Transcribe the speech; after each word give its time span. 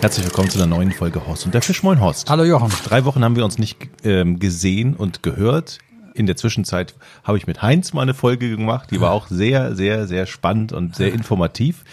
Herzlich 0.00 0.26
willkommen 0.26 0.50
zu 0.50 0.58
einer 0.58 0.66
neuen 0.66 0.92
Folge 0.92 1.26
Horst 1.26 1.46
und 1.46 1.54
der 1.54 1.62
Fisch. 1.62 1.82
Moin 1.82 2.00
Horst. 2.00 2.28
Hallo 2.28 2.44
Jochen. 2.44 2.70
Drei 2.84 3.04
Wochen 3.06 3.24
haben 3.24 3.34
wir 3.34 3.44
uns 3.44 3.58
nicht 3.58 3.78
ähm, 4.04 4.38
gesehen 4.38 4.94
und 4.94 5.22
gehört. 5.22 5.78
In 6.14 6.26
der 6.26 6.36
Zwischenzeit 6.36 6.94
habe 7.24 7.38
ich 7.38 7.46
mit 7.46 7.62
Heinz 7.62 7.92
mal 7.92 8.02
eine 8.02 8.14
Folge 8.14 8.50
gemacht. 8.50 8.90
Die 8.90 9.00
war 9.00 9.12
auch 9.12 9.26
sehr, 9.28 9.74
sehr, 9.74 10.06
sehr 10.06 10.26
spannend 10.26 10.72
und 10.72 10.94
sehr 10.94 11.12
informativ. 11.12 11.84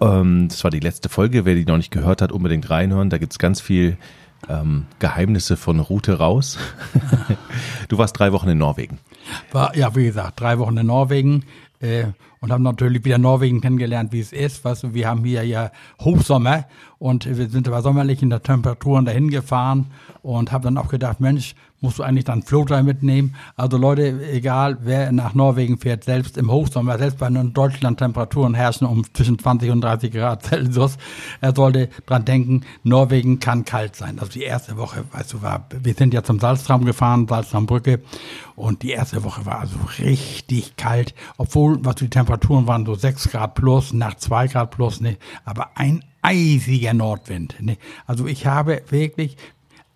Ähm, 0.00 0.48
das 0.48 0.62
war 0.64 0.70
die 0.70 0.80
letzte 0.80 1.08
Folge. 1.08 1.44
Wer 1.44 1.54
die 1.54 1.64
noch 1.64 1.78
nicht 1.78 1.90
gehört 1.90 2.22
hat, 2.22 2.30
unbedingt 2.30 2.68
reinhören. 2.70 3.10
Da 3.10 3.18
gibt's 3.18 3.38
ganz 3.38 3.60
viel 3.60 3.96
ähm, 4.48 4.86
Geheimnisse 4.98 5.56
von 5.56 5.80
Route 5.80 6.18
raus. 6.18 6.58
du 7.88 7.98
warst 7.98 8.18
drei 8.18 8.32
Wochen 8.32 8.48
in 8.48 8.58
Norwegen. 8.58 8.98
War, 9.50 9.74
ja, 9.76 9.94
wie 9.96 10.04
gesagt, 10.04 10.40
drei 10.40 10.58
Wochen 10.58 10.76
in 10.76 10.86
Norwegen. 10.86 11.44
Äh, 11.80 12.06
und 12.40 12.52
haben 12.52 12.62
natürlich 12.62 13.04
wieder 13.04 13.18
Norwegen 13.18 13.60
kennengelernt, 13.60 14.12
wie 14.12 14.20
es 14.20 14.32
ist. 14.32 14.64
Weißt 14.64 14.84
du, 14.84 14.94
wir 14.94 15.08
haben 15.08 15.24
hier 15.24 15.44
ja 15.44 15.70
Hochsommer 16.00 16.66
und 16.98 17.26
wir 17.26 17.48
sind 17.48 17.70
bei 17.70 17.80
sommerlichen 17.80 18.30
Temperaturen 18.30 19.04
dahin 19.04 19.28
gefahren 19.28 19.86
und 20.22 20.52
haben 20.52 20.62
dann 20.62 20.78
auch 20.78 20.88
gedacht, 20.88 21.20
Mensch, 21.20 21.54
musst 21.80 21.98
du 21.98 22.02
eigentlich 22.02 22.24
dann 22.24 22.42
Floater 22.42 22.82
mitnehmen? 22.82 23.34
Also 23.56 23.76
Leute, 23.76 24.20
egal 24.32 24.78
wer 24.82 25.12
nach 25.12 25.34
Norwegen 25.34 25.78
fährt, 25.78 26.04
selbst 26.04 26.36
im 26.36 26.50
Hochsommer, 26.50 26.98
selbst 26.98 27.18
bei 27.18 27.28
Deutschland 27.28 27.98
Temperaturen 27.98 28.54
herrschen 28.54 28.86
um 28.86 29.04
zwischen 29.12 29.38
20 29.38 29.70
und 29.70 29.80
30 29.80 30.12
Grad 30.12 30.44
Celsius, 30.44 30.98
er 31.40 31.54
sollte 31.54 31.88
dran 32.06 32.24
denken, 32.24 32.62
Norwegen 32.82 33.40
kann 33.40 33.64
kalt 33.64 33.96
sein. 33.96 34.18
Also 34.18 34.32
die 34.32 34.42
erste 34.42 34.76
Woche, 34.76 35.04
weißt 35.12 35.32
du, 35.32 35.42
war, 35.42 35.66
wir 35.82 35.94
sind 35.94 36.14
ja 36.14 36.22
zum 36.22 36.40
Salztraum 36.40 36.84
gefahren, 36.84 37.28
Salztraumbrücke 37.28 38.00
und 38.56 38.82
die 38.82 38.90
erste 38.90 39.22
Woche 39.24 39.46
war 39.46 39.60
also 39.60 39.78
richtig 39.98 40.76
kalt, 40.76 41.14
obwohl, 41.36 41.84
was 41.84 41.96
die 41.96 42.10
Temperaturen 42.10 42.66
waren, 42.66 42.86
so 42.86 42.94
6 42.94 43.30
Grad 43.30 43.54
plus, 43.54 43.92
nach 43.92 44.14
2 44.14 44.48
Grad 44.48 44.70
plus, 44.72 45.00
ne, 45.00 45.16
aber 45.44 45.70
ein 45.76 46.02
eisiger 46.22 46.94
Nordwind. 46.94 47.56
Ne? 47.60 47.78
Also 48.06 48.26
ich 48.26 48.46
habe 48.46 48.82
wirklich 48.88 49.36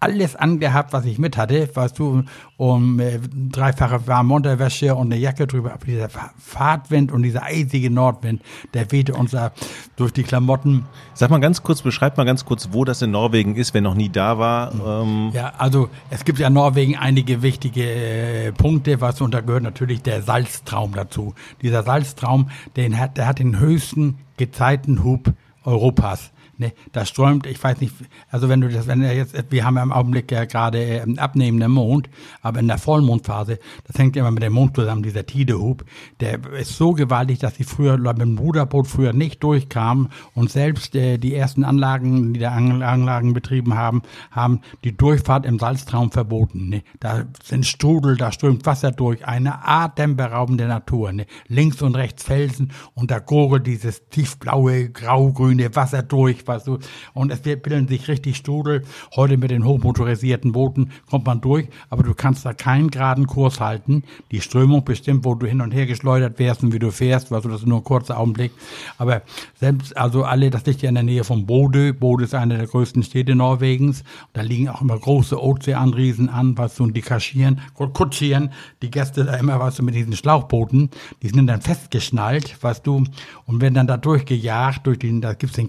alles 0.02 0.34
angehabt, 0.34 0.92
was 0.92 1.04
ich 1.04 1.18
mit 1.18 1.36
hatte, 1.36 1.68
weißt 1.72 1.98
du, 1.98 2.24
um 2.56 3.00
äh, 3.00 3.20
dreifache 3.50 4.06
warme 4.06 4.34
Unterwäsche 4.34 4.94
und 4.94 5.12
eine 5.12 5.20
Jacke 5.20 5.46
drüber. 5.46 5.72
Aber 5.72 5.86
dieser 5.86 6.08
Fahrtwind 6.08 7.12
und 7.12 7.22
dieser 7.22 7.44
eisige 7.44 7.90
Nordwind, 7.90 8.42
der 8.74 8.90
wehte 8.90 9.14
uns 9.14 9.30
da 9.30 9.52
durch 9.96 10.12
die 10.12 10.24
Klamotten. 10.24 10.86
Sag 11.14 11.30
mal 11.30 11.38
ganz 11.38 11.62
kurz, 11.62 11.82
beschreib 11.82 12.16
mal 12.16 12.24
ganz 12.24 12.44
kurz, 12.44 12.70
wo 12.72 12.84
das 12.84 13.00
in 13.02 13.12
Norwegen 13.12 13.54
ist, 13.54 13.74
wer 13.74 13.80
noch 13.80 13.94
nie 13.94 14.08
da 14.08 14.38
war. 14.38 14.72
Ähm. 15.02 15.30
Ja, 15.32 15.52
also 15.58 15.88
es 16.10 16.24
gibt 16.24 16.40
ja 16.40 16.48
in 16.48 16.54
Norwegen 16.54 16.96
einige 16.96 17.42
wichtige 17.42 17.84
äh, 17.84 18.52
Punkte, 18.52 19.00
was 19.00 19.20
und 19.20 19.32
da 19.32 19.40
gehört 19.40 19.62
natürlich 19.62 20.02
der 20.02 20.22
Salztraum 20.22 20.94
dazu. 20.94 21.34
Dieser 21.62 21.84
Salztraum, 21.84 22.50
den 22.76 22.98
hat, 22.98 23.16
der 23.16 23.28
hat 23.28 23.38
den 23.38 23.60
höchsten 23.60 24.18
Gezeitenhub 24.36 25.32
Europas. 25.64 26.32
Ne, 26.62 26.72
da 26.92 27.04
strömt, 27.04 27.46
ich 27.46 27.60
weiß 27.60 27.80
nicht, 27.80 27.92
also 28.30 28.48
wenn 28.48 28.60
du 28.60 28.68
das, 28.68 28.86
wenn 28.86 29.02
er 29.02 29.16
jetzt, 29.16 29.34
wir 29.50 29.64
haben 29.64 29.74
ja 29.74 29.82
im 29.82 29.90
Augenblick 29.90 30.30
ja 30.30 30.44
gerade 30.44 30.78
ähm, 30.78 31.18
abnehmenden 31.18 31.72
Mond, 31.72 32.08
aber 32.40 32.60
in 32.60 32.68
der 32.68 32.78
Vollmondphase, 32.78 33.58
das 33.84 33.98
hängt 33.98 34.16
immer 34.16 34.30
mit 34.30 34.44
dem 34.44 34.52
Mond 34.52 34.76
zusammen, 34.76 35.02
dieser 35.02 35.26
Tidehub, 35.26 35.84
der 36.20 36.38
ist 36.52 36.76
so 36.76 36.92
gewaltig, 36.92 37.40
dass 37.40 37.56
sie 37.56 37.64
früher 37.64 37.98
mit 37.98 38.20
dem 38.20 38.38
Ruderboot 38.38 38.86
früher 38.86 39.12
nicht 39.12 39.42
durchkamen 39.42 40.10
und 40.34 40.52
selbst 40.52 40.94
äh, 40.94 41.18
die 41.18 41.34
ersten 41.34 41.64
Anlagen, 41.64 42.32
die 42.32 42.38
da 42.38 42.52
Anlagen 42.52 43.32
betrieben 43.32 43.74
haben, 43.74 44.02
haben 44.30 44.60
die 44.84 44.96
Durchfahrt 44.96 45.44
im 45.44 45.58
Salztraum 45.58 46.12
verboten. 46.12 46.68
Ne? 46.68 46.84
Da 47.00 47.24
sind 47.42 47.66
Strudel, 47.66 48.16
da 48.16 48.30
strömt 48.30 48.64
Wasser 48.66 48.92
durch, 48.92 49.26
eine 49.26 49.66
atemberaubende 49.66 50.68
Natur. 50.68 51.10
Ne? 51.10 51.26
Links 51.48 51.82
und 51.82 51.96
rechts 51.96 52.22
Felsen 52.22 52.70
und 52.94 53.10
da 53.10 53.18
gurgelt 53.18 53.66
dieses 53.66 54.08
tiefblaue, 54.10 54.90
graugrüne 54.90 55.74
Wasser 55.74 56.04
durch, 56.04 56.46
weißt 56.52 56.66
du. 56.66 56.78
Und 57.14 57.30
es 57.30 57.40
bilden 57.40 57.88
sich 57.88 58.08
richtig 58.08 58.36
Strudel. 58.36 58.82
Heute 59.16 59.36
mit 59.36 59.50
den 59.50 59.64
hochmotorisierten 59.64 60.52
Booten 60.52 60.90
kommt 61.08 61.26
man 61.26 61.40
durch, 61.40 61.68
aber 61.90 62.02
du 62.02 62.14
kannst 62.14 62.44
da 62.44 62.52
keinen 62.52 62.90
geraden 62.90 63.26
Kurs 63.26 63.60
halten. 63.60 64.04
Die 64.30 64.40
Strömung 64.40 64.84
bestimmt, 64.84 65.24
wo 65.24 65.34
du 65.34 65.46
hin 65.46 65.60
und 65.60 65.72
her 65.72 65.86
geschleudert 65.86 66.38
wirst 66.38 66.62
und 66.62 66.72
wie 66.72 66.78
du 66.78 66.90
fährst, 66.90 67.30
weißt 67.30 67.44
du, 67.44 67.48
das 67.48 67.60
ist 67.60 67.66
nur 67.66 67.78
ein 67.78 67.84
kurzer 67.84 68.18
Augenblick. 68.18 68.52
Aber 68.98 69.22
selbst, 69.58 69.96
also 69.96 70.24
alle, 70.24 70.50
das 70.50 70.66
liegt 70.66 70.82
ja 70.82 70.88
in 70.88 70.94
der 70.94 71.04
Nähe 71.04 71.24
von 71.24 71.46
Bodø. 71.46 71.92
Bodø 71.92 72.24
ist 72.24 72.34
eine 72.34 72.58
der 72.58 72.66
größten 72.66 73.02
Städte 73.02 73.34
Norwegens. 73.34 74.04
Da 74.32 74.42
liegen 74.42 74.68
auch 74.68 74.82
immer 74.82 74.98
große 74.98 75.42
Ozeanriesen 75.42 76.28
an, 76.28 76.56
weißt 76.56 76.78
du, 76.78 76.84
und 76.84 76.96
die 76.96 77.02
kaschieren, 77.02 77.60
kutschieren 77.74 78.50
die 78.82 78.90
Gäste 78.90 79.24
da 79.24 79.34
immer, 79.34 79.58
weißt 79.58 79.78
du, 79.78 79.82
mit 79.82 79.94
diesen 79.94 80.14
Schlauchbooten. 80.14 80.90
Die 81.22 81.28
sind 81.28 81.46
dann 81.46 81.62
festgeschnallt, 81.62 82.62
weißt 82.62 82.86
du, 82.86 83.04
und 83.46 83.60
werden 83.60 83.74
dann 83.74 83.86
da 83.86 83.96
durchgejagt, 83.96 84.86
durch 84.86 84.98
den, 84.98 85.20
da 85.20 85.34
gibt's 85.34 85.56
den 85.56 85.68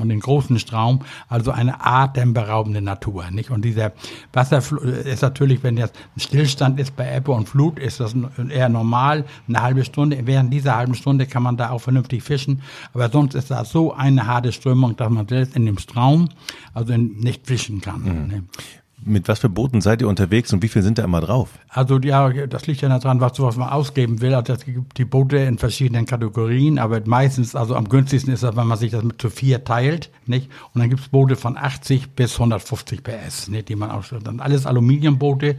Und 0.00 0.08
den 0.08 0.20
großen 0.20 0.58
Straum, 0.58 1.00
also 1.28 1.50
eine 1.50 1.84
atemberaubende 1.84 2.82
Natur, 2.82 3.30
nicht? 3.30 3.50
Und 3.50 3.64
dieser 3.64 3.92
Wasserfluss 4.32 4.82
ist 4.82 5.22
natürlich, 5.22 5.62
wenn 5.62 5.76
jetzt 5.76 5.94
ein 6.16 6.20
Stillstand 6.20 6.80
ist 6.80 6.96
bei 6.96 7.16
Ebbe 7.16 7.32
und 7.32 7.48
Flut, 7.48 7.78
ist 7.78 8.00
das 8.00 8.14
eher 8.48 8.68
normal, 8.68 9.24
eine 9.48 9.62
halbe 9.62 9.84
Stunde. 9.84 10.18
Während 10.24 10.52
dieser 10.52 10.76
halben 10.76 10.94
Stunde 10.94 11.26
kann 11.26 11.42
man 11.42 11.56
da 11.56 11.70
auch 11.70 11.80
vernünftig 11.80 12.22
fischen, 12.22 12.62
aber 12.94 13.08
sonst 13.08 13.34
ist 13.34 13.50
das 13.50 13.70
so 13.70 13.92
eine 13.92 14.26
harte 14.26 14.52
Strömung, 14.52 14.96
dass 14.96 15.10
man 15.10 15.26
selbst 15.28 15.56
in 15.56 15.66
dem 15.66 15.78
Straum 15.78 16.28
also 16.74 16.96
nicht 16.96 17.46
fischen 17.46 17.80
kann. 17.80 18.02
Mhm. 18.02 18.28
Ne? 18.28 18.44
Mit 19.02 19.28
was 19.28 19.38
für 19.38 19.48
Booten 19.48 19.80
seid 19.80 20.02
ihr 20.02 20.08
unterwegs 20.08 20.52
und 20.52 20.62
wie 20.62 20.68
viel 20.68 20.82
sind 20.82 20.98
da 20.98 21.04
immer 21.04 21.20
drauf? 21.20 21.50
Also 21.68 21.98
ja, 21.98 22.28
das 22.46 22.66
liegt 22.66 22.82
ja 22.82 22.88
daran, 22.88 23.20
was, 23.20 23.40
was 23.40 23.56
man 23.56 23.70
ausgeben 23.70 24.20
will. 24.20 24.34
Also 24.34 24.52
es 24.52 24.64
gibt 24.64 24.98
die 24.98 25.04
Boote 25.04 25.38
in 25.38 25.58
verschiedenen 25.58 26.04
Kategorien, 26.06 26.78
aber 26.78 27.00
meistens, 27.06 27.54
also 27.54 27.76
am 27.76 27.88
günstigsten 27.88 28.32
ist 28.32 28.42
das, 28.42 28.56
wenn 28.56 28.66
man 28.66 28.78
sich 28.78 28.90
das 28.90 29.02
mit 29.02 29.20
zu 29.20 29.30
vier 29.30 29.64
teilt, 29.64 30.10
nicht? 30.26 30.50
Und 30.74 30.80
dann 30.80 30.90
gibt 30.90 31.00
es 31.00 31.08
Boote 31.08 31.36
von 31.36 31.56
80 31.56 32.10
bis 32.10 32.34
150 32.34 33.02
PS, 33.02 33.48
nicht? 33.48 33.68
die 33.68 33.76
man 33.76 33.90
ausstellt. 33.90 34.26
Dann 34.26 34.40
alles 34.40 34.66
Aluminiumboote 34.66 35.56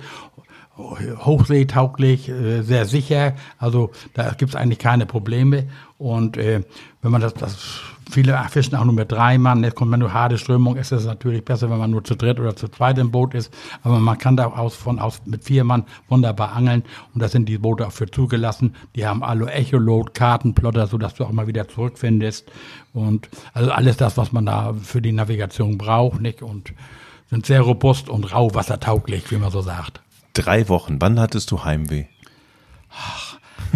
hochseetauglich, 0.78 2.30
äh, 2.30 2.62
sehr 2.62 2.86
sicher. 2.86 3.36
Also 3.58 3.92
da 4.14 4.32
gibt 4.32 4.50
es 4.52 4.56
eigentlich 4.56 4.80
keine 4.80 5.06
Probleme. 5.06 5.68
Und 5.98 6.38
äh, 6.38 6.64
wenn 7.02 7.12
man 7.12 7.22
das, 7.22 7.34
das 7.34 7.82
viele 8.10 8.38
fischen 8.50 8.76
auch 8.76 8.84
nur 8.84 8.94
mit 8.94 9.12
drei 9.12 9.38
Mann, 9.38 9.64
jetzt 9.64 9.76
kommt 9.76 9.92
man 9.92 10.00
nur 10.00 10.14
harte 10.14 10.38
Strömung, 10.38 10.76
ist 10.76 10.92
es 10.92 11.06
natürlich 11.06 11.46
besser, 11.46 11.70
wenn 11.70 11.78
man 11.78 11.92
nur 11.92 12.04
zu 12.04 12.16
dritt 12.16 12.40
oder 12.40 12.56
zu 12.56 12.68
zweit 12.68 12.98
im 12.98 13.12
Boot 13.12 13.34
ist. 13.34 13.54
Aber 13.84 14.00
man 14.00 14.18
kann 14.18 14.38
da 14.38 14.48
aus, 14.48 14.76
von 14.76 15.00
aus 15.00 15.22
mit 15.26 15.44
vier 15.44 15.64
Mann 15.64 15.86
wunderbar 16.10 16.54
angeln. 16.54 16.84
Und 17.14 17.22
da 17.22 17.28
sind 17.28 17.48
die 17.48 17.58
Boote 17.58 17.88
auch 17.88 17.92
für 17.92 18.10
zugelassen. 18.10 18.76
Die 18.96 19.06
haben 19.06 19.24
alle 19.24 19.52
Echolot, 19.52 20.14
Kartenplotter, 20.14 20.88
sodass 20.88 21.16
du 21.16 21.26
auch 21.26 21.32
mal 21.32 21.48
wieder 21.48 21.68
zurückfindest. 21.68 22.52
Und 22.94 23.30
also 23.54 23.72
alles 23.72 23.98
das, 23.98 24.18
was 24.18 24.32
man 24.32 24.46
da 24.46 24.74
für 24.74 25.02
die 25.02 25.12
Navigation 25.12 25.78
braucht, 25.78 26.22
nicht? 26.22 26.42
Und 26.42 26.74
sind 27.30 27.46
sehr 27.46 27.62
robust 27.62 28.10
und 28.10 28.34
rauwassertauglich, 28.34 29.32
wie 29.32 29.38
man 29.38 29.52
so 29.52 29.62
sagt. 29.62 30.02
Drei 30.34 30.68
Wochen. 30.70 30.98
Wann 31.00 31.20
hattest 31.20 31.52
du 31.52 31.64
Heimweh? 31.64 32.06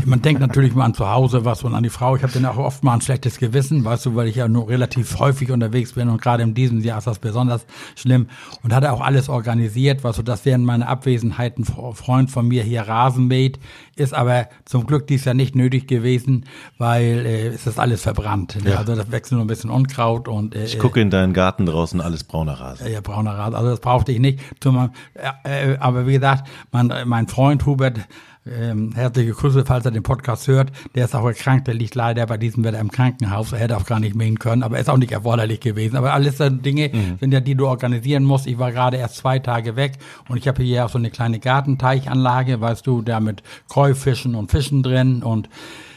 Man 0.05 0.21
denkt 0.21 0.39
natürlich 0.39 0.75
mal 0.75 0.85
an 0.85 0.93
zu 0.93 1.09
Hause 1.09 1.45
was 1.45 1.63
und 1.63 1.73
an 1.73 1.83
die 1.83 1.89
Frau. 1.89 2.15
Ich 2.15 2.21
habe 2.21 2.31
dann 2.31 2.45
auch 2.45 2.57
oft 2.57 2.83
mal 2.83 2.93
ein 2.93 3.01
schlechtes 3.01 3.39
Gewissen, 3.39 3.83
weißt 3.83 4.05
du, 4.05 4.15
weil 4.15 4.27
ich 4.27 4.35
ja 4.35 4.47
nur 4.47 4.69
relativ 4.69 5.17
häufig 5.19 5.51
unterwegs 5.51 5.93
bin 5.93 6.09
und 6.09 6.21
gerade 6.21 6.43
in 6.43 6.53
diesem 6.53 6.79
Jahr 6.81 6.99
ist 6.99 7.07
das 7.07 7.19
besonders 7.19 7.65
schlimm 7.95 8.27
und 8.63 8.73
hatte 8.73 8.91
auch 8.91 9.01
alles 9.01 9.29
organisiert, 9.29 10.03
weißt 10.03 10.19
du, 10.19 10.23
dass 10.23 10.45
während 10.45 10.63
meiner 10.65 10.87
Abwesenheit 10.87 11.57
ein 11.57 11.65
Freund 11.65 12.29
von 12.29 12.47
mir 12.47 12.63
hier 12.63 12.83
Rasen 12.83 13.27
mäht, 13.27 13.59
ist 13.95 14.13
aber 14.13 14.47
zum 14.65 14.85
Glück 14.85 15.07
dies 15.07 15.25
Jahr 15.25 15.35
nicht 15.35 15.55
nötig 15.55 15.87
gewesen, 15.87 16.45
weil 16.77 17.25
äh, 17.25 17.47
es 17.47 17.65
ist 17.65 17.79
alles 17.79 18.03
verbrannt. 18.03 18.63
Ne? 18.63 18.71
Ja. 18.71 18.77
Also 18.77 18.95
das 18.95 19.11
wächst 19.11 19.31
nur 19.31 19.41
ein 19.41 19.47
bisschen 19.47 19.69
Unkraut 19.71 20.27
und 20.27 20.55
äh, 20.55 20.65
ich 20.65 20.77
gucke 20.77 21.01
in 21.01 21.09
deinen 21.09 21.33
Garten 21.33 21.65
draußen 21.65 21.99
alles 21.99 22.23
brauner 22.23 22.53
Rasen. 22.53 22.91
Ja, 22.91 23.01
brauner 23.01 23.31
Rasen. 23.31 23.55
Also 23.55 23.69
das 23.71 23.79
brauchte 23.79 24.11
ich 24.11 24.19
nicht. 24.19 24.39
Äh, 25.43 25.77
aber 25.79 26.05
wie 26.05 26.13
gesagt, 26.13 26.47
mein, 26.71 26.93
mein 27.05 27.27
Freund 27.27 27.65
Hubert 27.65 27.99
ähm, 28.45 28.91
herzliche 28.93 29.31
Grüße, 29.31 29.65
falls 29.65 29.85
er 29.85 29.91
den 29.91 30.03
Podcast 30.03 30.47
hört. 30.47 30.71
Der 30.93 31.05
ist 31.05 31.15
auch 31.15 31.25
erkrankt, 31.25 31.67
der 31.67 31.73
liegt 31.73 31.95
leider 31.95 32.25
bei 32.27 32.37
diesem 32.37 32.63
Wetter 32.63 32.79
im 32.79 32.91
Krankenhaus. 32.91 33.51
Er 33.51 33.59
hätte 33.59 33.77
auch 33.77 33.85
gar 33.85 33.99
nicht 33.99 34.15
mähen 34.15 34.39
können, 34.39 34.63
aber 34.63 34.79
ist 34.79 34.89
auch 34.89 34.97
nicht 34.97 35.11
erforderlich 35.11 35.59
gewesen. 35.59 35.95
Aber 35.95 36.13
alles 36.13 36.37
Dinge 36.37 36.91
mhm. 36.93 37.17
sind 37.19 37.33
ja, 37.33 37.39
die 37.39 37.55
du 37.55 37.67
organisieren 37.67 38.23
musst. 38.23 38.47
Ich 38.47 38.59
war 38.59 38.71
gerade 38.71 38.97
erst 38.97 39.17
zwei 39.17 39.39
Tage 39.39 39.75
weg 39.75 39.93
und 40.29 40.37
ich 40.37 40.47
habe 40.47 40.61
hier 40.61 40.85
auch 40.85 40.89
so 40.89 40.97
eine 40.97 41.09
kleine 41.09 41.39
Gartenteichanlage, 41.39 42.61
weißt 42.61 42.85
du, 42.85 43.01
da 43.01 43.19
mit 43.19 43.41
Kräufischen 43.67 44.35
und 44.35 44.51
Fischen 44.51 44.83
drin 44.83 45.23
und 45.23 45.49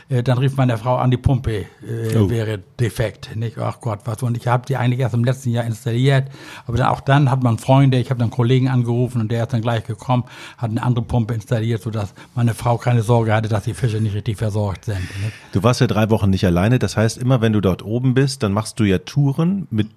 dann 0.08 0.38
rief 0.38 0.56
meine 0.56 0.78
Frau 0.78 0.96
an, 0.96 1.10
die 1.10 1.19
Pumpe 1.19 1.66
äh, 1.87 2.16
oh. 2.16 2.31
wäre 2.31 2.60
defekt. 2.81 3.37
Nicht? 3.37 3.58
Ach 3.58 3.81
Gott, 3.81 4.00
was. 4.06 4.22
Und 4.22 4.37
ich 4.38 4.46
habe 4.46 4.64
die 4.66 4.76
eigentlich 4.76 5.00
erst 5.00 5.14
im 5.14 5.22
letzten 5.22 5.50
Jahr 5.50 5.64
installiert. 5.64 6.28
Aber 6.66 6.78
dann, 6.78 6.87
auch 6.87 7.00
dann 7.00 7.31
hat 7.31 7.43
man 7.43 7.58
Freunde, 7.58 7.99
ich 7.99 8.08
habe 8.08 8.19
dann 8.19 8.28
einen 8.28 8.37
Kollegen 8.37 8.69
angerufen 8.69 9.20
und 9.20 9.31
der 9.31 9.43
ist 9.43 9.52
dann 9.52 9.60
gleich 9.60 9.84
gekommen, 9.84 10.25
hat 10.56 10.70
eine 10.70 10.82
andere 10.82 11.05
Pumpe 11.05 11.34
installiert, 11.34 11.82
sodass 11.82 12.14
meine 12.34 12.55
Frau 12.55 12.78
keine 12.78 13.02
Sorge 13.02 13.34
hatte, 13.34 13.49
dass 13.49 13.64
die 13.64 13.75
Fische 13.75 14.00
nicht 14.00 14.14
richtig 14.14 14.38
versorgt 14.38 14.87
sind. 14.87 15.00
Nicht? 15.00 15.34
Du 15.52 15.62
warst 15.62 15.81
ja 15.81 15.87
drei 15.87 16.08
Wochen 16.08 16.31
nicht 16.31 16.46
alleine. 16.46 16.78
Das 16.78 16.96
heißt, 16.96 17.19
immer 17.19 17.43
wenn 17.43 17.52
du 17.52 17.61
dort 17.61 17.84
oben 17.84 18.14
bist, 18.14 18.43
dann 18.43 18.52
machst 18.52 18.81
du 18.81 18.84
ja 18.84 18.99
Touren 18.99 19.66
mit, 19.70 19.88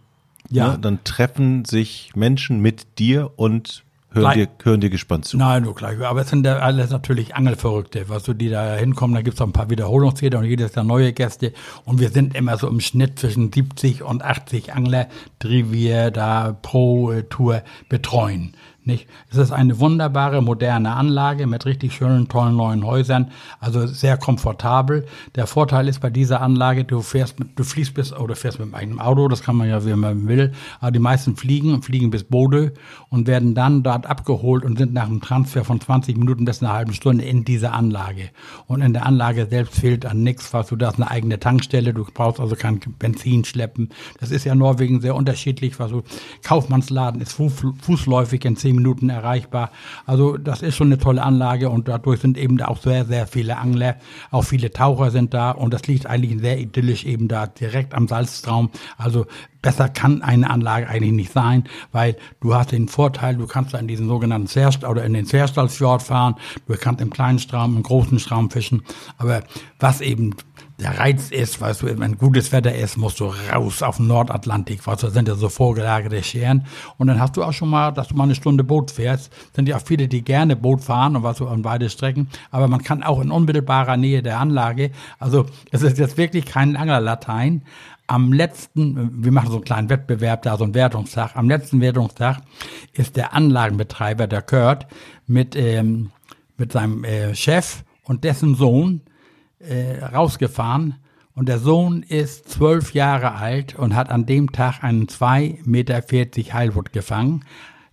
ja. 0.49 0.73
Ne, 0.73 0.79
dann 0.79 1.03
treffen 1.05 1.63
sich 1.63 2.11
Menschen 2.15 2.59
mit 2.59 2.99
dir 2.99 3.31
und 3.37 3.83
hören, 4.11 4.33
dir, 4.33 4.47
hören 4.63 4.81
dir 4.81 4.89
gespannt 4.89 5.25
zu. 5.25 5.37
Nein, 5.37 5.63
nur 5.63 5.75
gleich. 5.75 5.99
Aber 6.01 6.21
es 6.21 6.29
sind 6.29 6.45
ja 6.45 6.57
alles 6.57 6.89
natürlich 6.89 7.35
Angelverrückte, 7.35 8.09
was 8.09 8.23
du 8.23 8.33
die 8.33 8.49
da 8.49 8.75
hinkommen. 8.75 9.15
Da 9.15 9.21
gibt's 9.21 9.41
auch 9.41 9.47
ein 9.47 9.53
paar 9.53 9.69
Wiederholungstäter 9.69 10.39
und 10.39 10.45
jedes 10.45 10.75
Jahr 10.75 10.85
neue 10.85 11.13
Gäste. 11.13 11.53
Und 11.85 11.99
wir 11.99 12.09
sind 12.09 12.35
immer 12.35 12.57
so 12.57 12.67
im 12.67 12.79
Schnitt 12.79 13.19
zwischen 13.19 13.51
70 13.51 14.03
und 14.03 14.23
80 14.23 14.73
Angler, 14.73 15.07
die 15.41 15.71
wir 15.71 16.11
da 16.11 16.57
pro 16.61 17.11
äh, 17.11 17.23
Tour 17.23 17.63
betreuen. 17.89 18.53
Nicht? 18.83 19.07
Es 19.29 19.37
ist 19.37 19.51
eine 19.51 19.79
wunderbare, 19.79 20.41
moderne 20.41 20.95
Anlage 20.95 21.45
mit 21.45 21.67
richtig 21.67 21.93
schönen, 21.93 22.27
tollen 22.27 22.55
neuen 22.55 22.83
Häusern, 22.83 23.29
also 23.59 23.85
sehr 23.85 24.17
komfortabel. 24.17 25.05
Der 25.35 25.45
Vorteil 25.45 25.87
ist 25.87 25.99
bei 25.99 26.09
dieser 26.09 26.41
Anlage, 26.41 26.83
du 26.83 27.01
fährst, 27.01 27.39
mit, 27.39 27.59
du 27.59 27.63
fliegst 27.63 27.93
bis, 27.93 28.11
oder 28.11 28.35
fährst 28.35 28.59
mit 28.59 28.73
einem 28.73 28.99
Auto, 28.99 29.27
das 29.27 29.43
kann 29.43 29.55
man 29.55 29.69
ja, 29.69 29.85
wie 29.85 29.93
man 29.93 30.27
will, 30.27 30.53
aber 30.79 30.89
die 30.89 30.99
meisten 30.99 31.35
fliegen, 31.35 31.83
fliegen 31.83 32.09
bis 32.09 32.23
Bode 32.23 32.73
und 33.09 33.27
werden 33.27 33.53
dann 33.53 33.83
dort 33.83 34.07
abgeholt 34.07 34.65
und 34.65 34.79
sind 34.79 34.93
nach 34.93 35.05
einem 35.05 35.21
Transfer 35.21 35.63
von 35.63 35.79
20 35.79 36.17
Minuten 36.17 36.45
bis 36.45 36.63
einer 36.63 36.73
halben 36.73 36.93
Stunde 36.93 37.23
in 37.23 37.45
dieser 37.45 37.73
Anlage. 37.73 38.29
Und 38.65 38.81
in 38.81 38.93
der 38.93 39.05
Anlage 39.05 39.45
selbst 39.45 39.75
fehlt 39.75 40.07
an 40.07 40.23
nichts, 40.23 40.53
was 40.53 40.69
du 40.69 40.75
da 40.75 40.87
hast 40.87 40.95
eine 40.95 41.11
eigene 41.11 41.39
Tankstelle, 41.39 41.93
du 41.93 42.03
brauchst 42.11 42.39
also 42.39 42.55
kein 42.55 42.79
Benzin 42.97 43.45
schleppen. 43.45 43.89
Das 44.19 44.31
ist 44.31 44.43
ja 44.43 44.55
Norwegen 44.55 45.01
sehr 45.01 45.13
unterschiedlich, 45.13 45.79
was 45.79 45.91
du, 45.91 46.01
Kaufmannsladen 46.41 47.21
ist 47.21 47.33
fußläufig 47.33 48.43
in 48.45 48.55
10 48.55 48.70
zehn 48.71 48.75
Minuten 48.75 49.09
erreichbar. 49.09 49.71
Also 50.05 50.37
das 50.37 50.61
ist 50.61 50.75
schon 50.75 50.87
eine 50.87 50.97
tolle 50.97 51.23
Anlage 51.23 51.69
und 51.69 51.87
dadurch 51.87 52.21
sind 52.21 52.37
eben 52.37 52.61
auch 52.61 52.77
sehr, 52.77 53.05
sehr 53.05 53.27
viele 53.27 53.57
Angler, 53.57 53.97
auch 54.31 54.43
viele 54.43 54.71
Taucher 54.71 55.11
sind 55.11 55.33
da 55.33 55.51
und 55.51 55.73
das 55.73 55.87
liegt 55.87 56.05
eigentlich 56.05 56.39
sehr 56.39 56.59
idyllisch 56.59 57.05
eben 57.05 57.27
da 57.27 57.47
direkt 57.47 57.93
am 57.93 58.07
Salztraum. 58.07 58.69
Also 58.97 59.25
besser 59.61 59.89
kann 59.89 60.21
eine 60.21 60.49
Anlage 60.49 60.87
eigentlich 60.87 61.11
nicht 61.11 61.33
sein, 61.33 61.65
weil 61.91 62.15
du 62.39 62.55
hast 62.55 62.71
den 62.71 62.87
Vorteil, 62.87 63.35
du 63.35 63.45
kannst 63.45 63.73
da 63.73 63.77
in 63.77 63.87
diesen 63.87 64.07
sogenannten 64.07 64.47
Zerst 64.47 64.83
oder 64.83 65.03
in 65.03 65.13
den 65.13 65.25
Zerstalsfjord 65.25 66.01
fahren, 66.01 66.35
du 66.67 66.75
kannst 66.75 67.01
im 67.01 67.11
kleinen 67.11 67.39
Straum, 67.39 67.75
im 67.75 67.83
großen 67.83 68.19
Straum 68.19 68.49
fischen, 68.49 68.83
aber 69.17 69.43
was 69.79 70.01
eben 70.01 70.35
der 70.81 70.97
Reiz 70.97 71.29
ist, 71.29 71.61
weißt 71.61 71.83
du, 71.83 71.99
wenn 71.99 72.17
gutes 72.17 72.51
Wetter 72.51 72.73
ist, 72.73 72.97
musst 72.97 73.19
du 73.19 73.31
raus 73.53 73.83
auf 73.83 73.97
den 73.97 74.07
Nordatlantik, 74.07 74.85
weißt 74.85 75.03
du, 75.03 75.07
da 75.07 75.13
sind 75.13 75.27
ja 75.27 75.35
so 75.35 75.47
vorgelagerte 75.47 76.21
Scheren. 76.23 76.65
Und 76.97 77.07
dann 77.07 77.19
hast 77.19 77.37
du 77.37 77.43
auch 77.43 77.53
schon 77.53 77.69
mal, 77.69 77.91
dass 77.91 78.07
du 78.07 78.15
mal 78.15 78.23
eine 78.23 78.35
Stunde 78.35 78.63
Boot 78.63 78.89
fährst. 78.89 79.31
Sind 79.55 79.69
ja 79.69 79.77
auch 79.77 79.81
viele, 79.85 80.07
die 80.07 80.23
gerne 80.23 80.55
Boot 80.55 80.81
fahren 80.81 81.15
und 81.15 81.23
was 81.23 81.37
so 81.37 81.47
an 81.47 81.61
beide 81.61 81.89
Strecken. 81.89 82.29
Aber 82.49 82.67
man 82.67 82.83
kann 82.83 83.03
auch 83.03 83.21
in 83.21 83.31
unmittelbarer 83.31 83.95
Nähe 83.95 84.23
der 84.23 84.39
Anlage, 84.39 84.91
also 85.19 85.45
es 85.71 85.83
ist 85.83 85.99
jetzt 85.99 86.17
wirklich 86.17 86.45
kein 86.45 86.75
Anglerlatein. 86.75 87.63
Am 88.07 88.33
letzten, 88.33 89.23
wir 89.23 89.31
machen 89.31 89.49
so 89.49 89.55
einen 89.55 89.63
kleinen 89.63 89.89
Wettbewerb 89.89 90.41
da, 90.41 90.57
so 90.57 90.63
einen 90.63 90.73
Wertungstag. 90.73 91.35
Am 91.35 91.47
letzten 91.47 91.79
Wertungstag 91.79 92.41
ist 92.91 93.15
der 93.15 93.33
Anlagenbetreiber, 93.33 94.27
der 94.27 94.41
Kurt, 94.41 94.87
mit, 95.27 95.55
ähm, 95.55 96.11
mit 96.57 96.71
seinem 96.73 97.03
äh, 97.03 97.35
Chef 97.35 97.83
und 98.03 98.23
dessen 98.23 98.55
Sohn 98.55 99.01
äh, 99.67 100.03
rausgefahren 100.03 100.95
und 101.33 101.47
der 101.47 101.59
Sohn 101.59 102.03
ist 102.03 102.49
zwölf 102.49 102.93
Jahre 102.93 103.35
alt 103.35 103.75
und 103.75 103.95
hat 103.95 104.09
an 104.09 104.25
dem 104.25 104.51
Tag 104.51 104.83
einen 104.83 105.07
2,40 105.07 105.59
Meter 105.65 106.01
Heilwood 106.53 106.91
gefangen. 106.91 107.45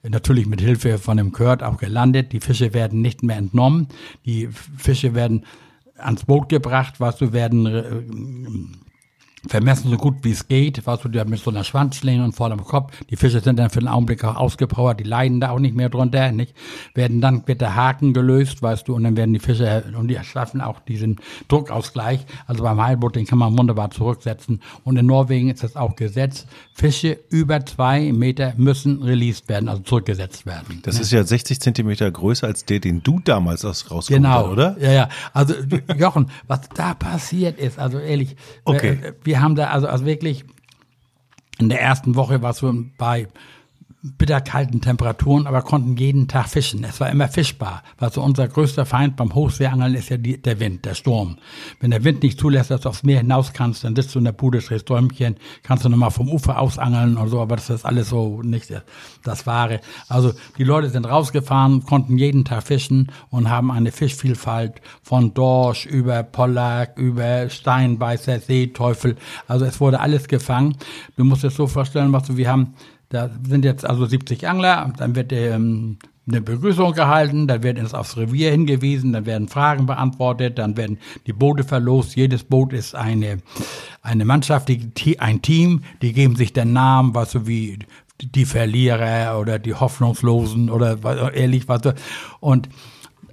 Natürlich 0.03 0.47
mit 0.47 0.61
Hilfe 0.61 0.99
von 0.99 1.17
dem 1.17 1.33
Kurt 1.33 1.63
auch 1.63 1.79
gelandet. 1.79 2.33
Die 2.33 2.41
Fische 2.41 2.75
werden 2.75 3.01
nicht 3.01 3.23
mehr 3.23 3.37
entnommen. 3.37 3.89
Die 4.25 4.49
Fische 4.49 5.15
werden 5.15 5.45
ans 5.97 6.25
Boot 6.25 6.49
gebracht, 6.49 6.95
was 6.99 7.19
du 7.19 7.33
werden 7.33 7.67
äh, 7.67 8.88
vermessen 9.47 9.91
so 9.91 9.97
gut 9.97 10.17
wie 10.23 10.33
es 10.33 10.49
geht, 10.49 10.87
was 10.87 11.01
du, 11.01 11.09
da 11.09 11.25
mit 11.25 11.41
so 11.41 11.51
einer 11.51 11.65
Schwanzschlinge 11.65 12.25
und 12.25 12.33
vor 12.33 12.49
dem 12.49 12.65
Kopf. 12.65 12.93
Die 13.09 13.17
Fische 13.17 13.41
sind 13.41 13.59
dann 13.59 13.71
für 13.71 13.79
den 13.79 13.89
Augenblick 13.89 14.25
auch 14.25 14.37
ausgepowert, 14.37 15.01
die 15.01 15.05
leiden 15.05 15.41
da 15.41 15.51
auch 15.51 15.59
nicht 15.59 15.77
mehr 15.77 15.89
drunter, 15.89 16.33
nicht? 16.33 16.55
Werden 16.95 17.21
dann 17.21 17.47
wird 17.47 17.61
der 17.61 17.77
Haken 17.77 18.13
gelöst, 18.13 18.63
weißt 18.63 18.89
du, 18.89 18.95
und 18.95 19.05
dann 19.05 19.17
werden 19.17 19.33
die 19.33 19.41
Fische, 19.41 19.85
und 19.97 20.09
die 20.09 20.19
schaffen 20.23 20.61
auch 20.61 20.81
diesen 20.81 21.21
Druckausgleich. 21.49 22.21
Also 22.47 22.63
beim 22.65 22.83
Heilboot, 22.83 23.17
den 23.17 23.27
kann 23.27 23.39
man 23.39 23.57
wunderbar 23.57 23.91
zurücksetzen. 23.91 24.61
Und 24.85 24.97
in 24.97 25.07
Norwegen 25.07 25.51
ist 25.51 25.63
das 25.63 25.77
auch 25.77 25.95
Gesetz. 25.97 26.47
Fische 26.73 27.19
über 27.31 27.65
zwei 27.65 28.13
Meter 28.13 28.55
müssen 28.57 29.03
released 29.03 29.49
werden, 29.49 29.69
also 29.69 29.83
zurückgesetzt 29.83 30.47
werden. 30.47 30.81
Das 30.83 30.97
ne? 30.97 31.03
ist 31.03 31.13
ja 31.13 31.23
60 31.23 31.61
Zentimeter 31.61 32.11
größer 32.11 32.47
als 32.47 32.65
der, 32.65 32.81
den 32.81 33.03
du 33.03 33.21
damals 33.21 33.65
aus 33.65 33.91
rausgekommen 33.91 34.31
genau. 34.31 34.51
oder? 34.51 34.77
Ja, 34.81 34.93
ja. 34.93 35.09
Also, 35.33 35.55
Jochen, 35.97 36.31
was 36.47 36.69
da 36.75 36.95
passiert 36.95 37.59
ist, 37.59 37.79
also 37.79 37.99
ehrlich, 37.99 38.37
okay. 38.65 38.99
Wir 39.29 39.43
haben 39.43 39.57
da 39.57 39.69
also, 39.69 39.87
also 39.87 40.07
wirklich 40.07 40.45
in 41.59 41.69
der 41.69 41.83
ersten 41.83 42.15
Woche 42.15 42.41
war 42.41 42.51
es 42.51 42.65
bei 42.97 43.29
bitterkalten 44.01 44.81
Temperaturen, 44.81 45.49
aber 45.49 45.63
konnten 45.63 45.97
jeden 45.97 46.29
Tag 46.29 46.49
fischen. 46.49 46.85
Es 46.85 47.01
war 47.01 47.11
immer 47.11 47.27
fischbar. 47.27 47.83
Weil 47.99 48.13
so 48.13 48.23
unser 48.23 48.47
größter 48.47 48.87
Feind 48.87 49.17
beim 49.17 49.35
Hochseeangeln 49.35 49.95
ist 49.95 50.09
ja 50.09 50.17
die, 50.17 50.41
der 50.41 50.61
Wind, 50.61 50.85
der 50.85 50.95
Sturm. 50.95 51.39
Wenn 51.81 51.91
der 51.91 52.05
Wind 52.05 52.23
nicht 52.23 52.39
zulässt, 52.39 52.71
dass 52.71 52.83
du 52.83 52.91
aufs 52.91 53.03
Meer 53.03 53.19
hinaus 53.19 53.53
kannst, 53.53 53.83
dann 53.83 53.97
sitzt 53.97 54.15
du 54.15 54.21
in 54.21 54.25
der 54.25 54.33
Bude, 54.33 54.61
drehst 54.61 54.89
Däumchen, 54.89 55.37
kannst 55.65 55.85
du 55.85 55.89
nochmal 55.89 56.13
vom 56.13 56.29
Ufer 56.29 56.61
aus 56.61 56.79
angeln 56.79 57.17
und 57.17 57.29
so, 57.29 57.41
aber 57.41 57.57
das 57.57 57.71
ist 57.71 57.85
alles 57.85 58.11
so 58.11 58.41
nicht 58.43 58.73
das 59.25 59.47
Wahre. 59.47 59.81
Also 60.09 60.33
die 60.59 60.65
Leute 60.65 60.91
sind 60.91 61.05
rausgefahren, 61.05 61.85
konnten 61.85 62.19
jeden 62.19 62.45
Tag 62.45 62.63
fischen 62.63 63.11
und 63.31 63.51
haben 63.51 63.73
eine 63.73 63.91
Fischvielfalt 63.91 64.81
von 65.03 65.35
Dorsch 65.35 65.87
über 65.87 66.23
Pollack, 66.23 66.97
über 66.99 67.51
Steinbeißer, 67.51 68.39
Seeteufel. 68.39 69.17
Also 69.49 69.65
es 69.65 69.81
wurde 69.81 69.99
alles 69.99 70.29
gefangen. 70.29 70.77
Du 71.17 71.25
musst 71.25 71.43
es 71.43 71.57
so 71.57 71.67
vorstellen, 71.67 72.13
was 72.13 72.25
du, 72.25 72.37
wir 72.37 72.49
haben 72.49 72.75
da 73.11 73.31
sind 73.47 73.65
jetzt 73.65 73.87
also 73.87 74.07
70 74.07 74.49
Angler, 74.49 74.93
dann 74.99 75.17
wird 75.17 75.33
ähm, 75.33 75.99
eine 76.29 76.43
Begrüßung 76.43 76.93
gehalten, 76.93 77.47
dann 77.47 77.63
wird 77.63 77.79
es 77.79 77.95
aufs 77.95 78.17
Revier 78.17 78.51
hingewiesen, 78.51 79.13
dann 79.13 79.25
werden 79.25 79.49
Fragen 79.49 79.87
beantwortet, 79.87 80.59
dann 80.59 80.77
werden 80.77 80.99
die 81.27 81.33
Boote 81.33 81.65
verlost. 81.65 82.17
Jedes 82.17 82.45
Boot 82.45 82.73
ist 82.73 82.95
eine, 82.95 83.39
eine 84.03 84.25
Mannschaft, 84.25 84.69
die, 84.69 85.21
ein 85.21 85.41
Team, 85.41 85.83
die 86.03 86.13
geben 86.13 86.37
sich 86.37 86.53
den 86.53 86.73
Namen, 86.73 87.15
was 87.15 87.31
so 87.31 87.47
wie 87.47 87.79
die 88.21 88.45
Verlierer 88.45 89.39
oder 89.41 89.59
die 89.59 89.75
Hoffnungslosen 89.75 90.71
oder 90.71 91.33
ehrlich 91.33 91.69
was. 91.69 91.81
Und 92.41 92.69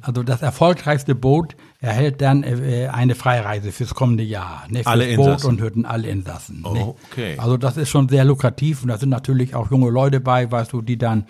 also 0.01 0.23
das 0.23 0.41
erfolgreichste 0.41 1.15
Boot 1.15 1.55
erhält 1.85 2.21
dann 2.21 2.43
äh, 2.43 2.89
eine 2.91 3.15
Freireise 3.15 3.71
fürs 3.71 3.93
kommende 3.93 4.23
Jahr. 4.23 4.63
Ne, 4.69 4.79
fürs 4.79 4.87
alle 4.87 5.15
Boot 5.15 5.25
Insassen. 5.27 5.49
und 5.49 5.61
Hütten, 5.61 5.85
alle 5.85 6.07
Insassen. 6.07 6.63
Oh, 6.63 6.73
ne? 6.73 6.95
okay. 7.11 7.35
Also 7.37 7.57
das 7.57 7.77
ist 7.77 7.89
schon 7.89 8.09
sehr 8.09 8.25
lukrativ 8.25 8.81
und 8.81 8.89
da 8.89 8.97
sind 8.97 9.09
natürlich 9.09 9.55
auch 9.55 9.69
junge 9.69 9.89
Leute 9.89 10.19
bei, 10.19 10.51
weißt 10.51 10.73
du, 10.73 10.81
die 10.81 10.97
dann 10.97 11.27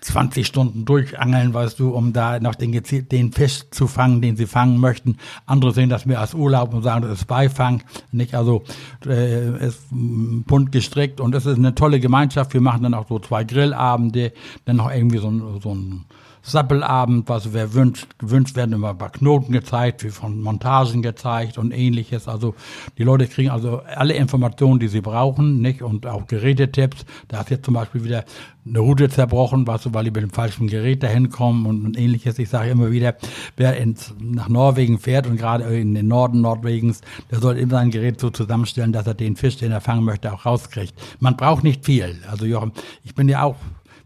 20 0.00 0.46
Stunden 0.46 0.86
durchangeln, 0.86 1.52
weißt 1.52 1.78
du, 1.78 1.90
um 1.90 2.14
da 2.14 2.40
noch 2.40 2.54
den, 2.54 2.72
den 2.72 3.32
Fisch 3.32 3.64
zu 3.70 3.86
fangen, 3.86 4.22
den 4.22 4.36
sie 4.36 4.46
fangen 4.46 4.78
möchten. 4.78 5.18
Andere 5.44 5.72
sehen 5.72 5.90
das 5.90 6.06
mehr 6.06 6.20
als 6.20 6.32
Urlaub 6.32 6.72
und 6.72 6.82
sagen, 6.82 7.02
das 7.02 7.20
ist 7.20 7.26
Beifang. 7.26 7.82
Nicht? 8.10 8.34
Also 8.34 8.64
äh, 9.06 9.66
ist 9.66 9.80
bunt 9.90 10.72
gestrickt 10.72 11.20
und 11.20 11.34
es 11.34 11.44
ist 11.44 11.58
eine 11.58 11.74
tolle 11.74 12.00
Gemeinschaft. 12.00 12.54
Wir 12.54 12.62
machen 12.62 12.82
dann 12.82 12.94
auch 12.94 13.08
so 13.08 13.18
zwei 13.18 13.44
Grillabende, 13.44 14.32
dann 14.64 14.76
noch 14.76 14.90
irgendwie 14.90 15.18
so, 15.18 15.58
so 15.60 15.74
ein 15.74 16.06
Sappelabend, 16.52 17.28
was 17.28 17.52
wer 17.52 17.74
wünscht, 17.74 18.18
gewünscht 18.18 18.56
werden 18.56 18.72
immer 18.72 18.90
ein 18.90 18.98
paar 18.98 19.10
Knoten 19.10 19.52
gezeigt, 19.52 20.04
wie 20.04 20.10
von 20.10 20.40
Montagen 20.40 21.02
gezeigt 21.02 21.58
und 21.58 21.72
ähnliches. 21.72 22.28
Also 22.28 22.54
die 22.98 23.04
Leute 23.04 23.26
kriegen 23.26 23.50
also 23.50 23.82
alle 23.94 24.14
Informationen, 24.14 24.80
die 24.80 24.88
sie 24.88 25.00
brauchen, 25.00 25.60
nicht? 25.60 25.82
Und 25.82 26.06
auch 26.06 26.26
Gerätetipps. 26.26 27.04
Da 27.28 27.40
ist 27.40 27.50
jetzt 27.50 27.64
zum 27.64 27.74
Beispiel 27.74 28.04
wieder 28.04 28.24
eine 28.66 28.78
Route 28.78 29.08
zerbrochen, 29.08 29.64
du, 29.64 29.72
weil 29.94 30.04
die 30.04 30.10
mit 30.10 30.22
dem 30.22 30.30
falschen 30.30 30.66
Gerät 30.66 31.02
dahin 31.02 31.30
kommen 31.30 31.66
und, 31.66 31.84
und 31.84 31.98
ähnliches. 31.98 32.38
Ich 32.38 32.48
sage 32.48 32.70
immer 32.70 32.90
wieder, 32.90 33.16
wer 33.56 33.76
ins, 33.76 34.14
nach 34.20 34.48
Norwegen 34.48 34.98
fährt 34.98 35.26
und 35.26 35.36
gerade 35.36 35.64
in 35.64 35.94
den 35.94 36.08
Norden 36.08 36.40
Norwegens, 36.42 37.00
der 37.30 37.40
soll 37.40 37.56
immer 37.56 37.72
sein 37.72 37.90
Gerät 37.90 38.20
so 38.20 38.30
zusammenstellen, 38.30 38.92
dass 38.92 39.06
er 39.06 39.14
den 39.14 39.36
Fisch, 39.36 39.56
den 39.56 39.72
er 39.72 39.80
fangen 39.80 40.04
möchte, 40.04 40.32
auch 40.32 40.44
rauskriegt. 40.44 40.94
Man 41.18 41.36
braucht 41.36 41.64
nicht 41.64 41.84
viel. 41.84 42.18
Also 42.30 42.44
Jochen, 42.44 42.72
ich 43.02 43.14
bin 43.14 43.28
ja 43.28 43.42
auch 43.42 43.56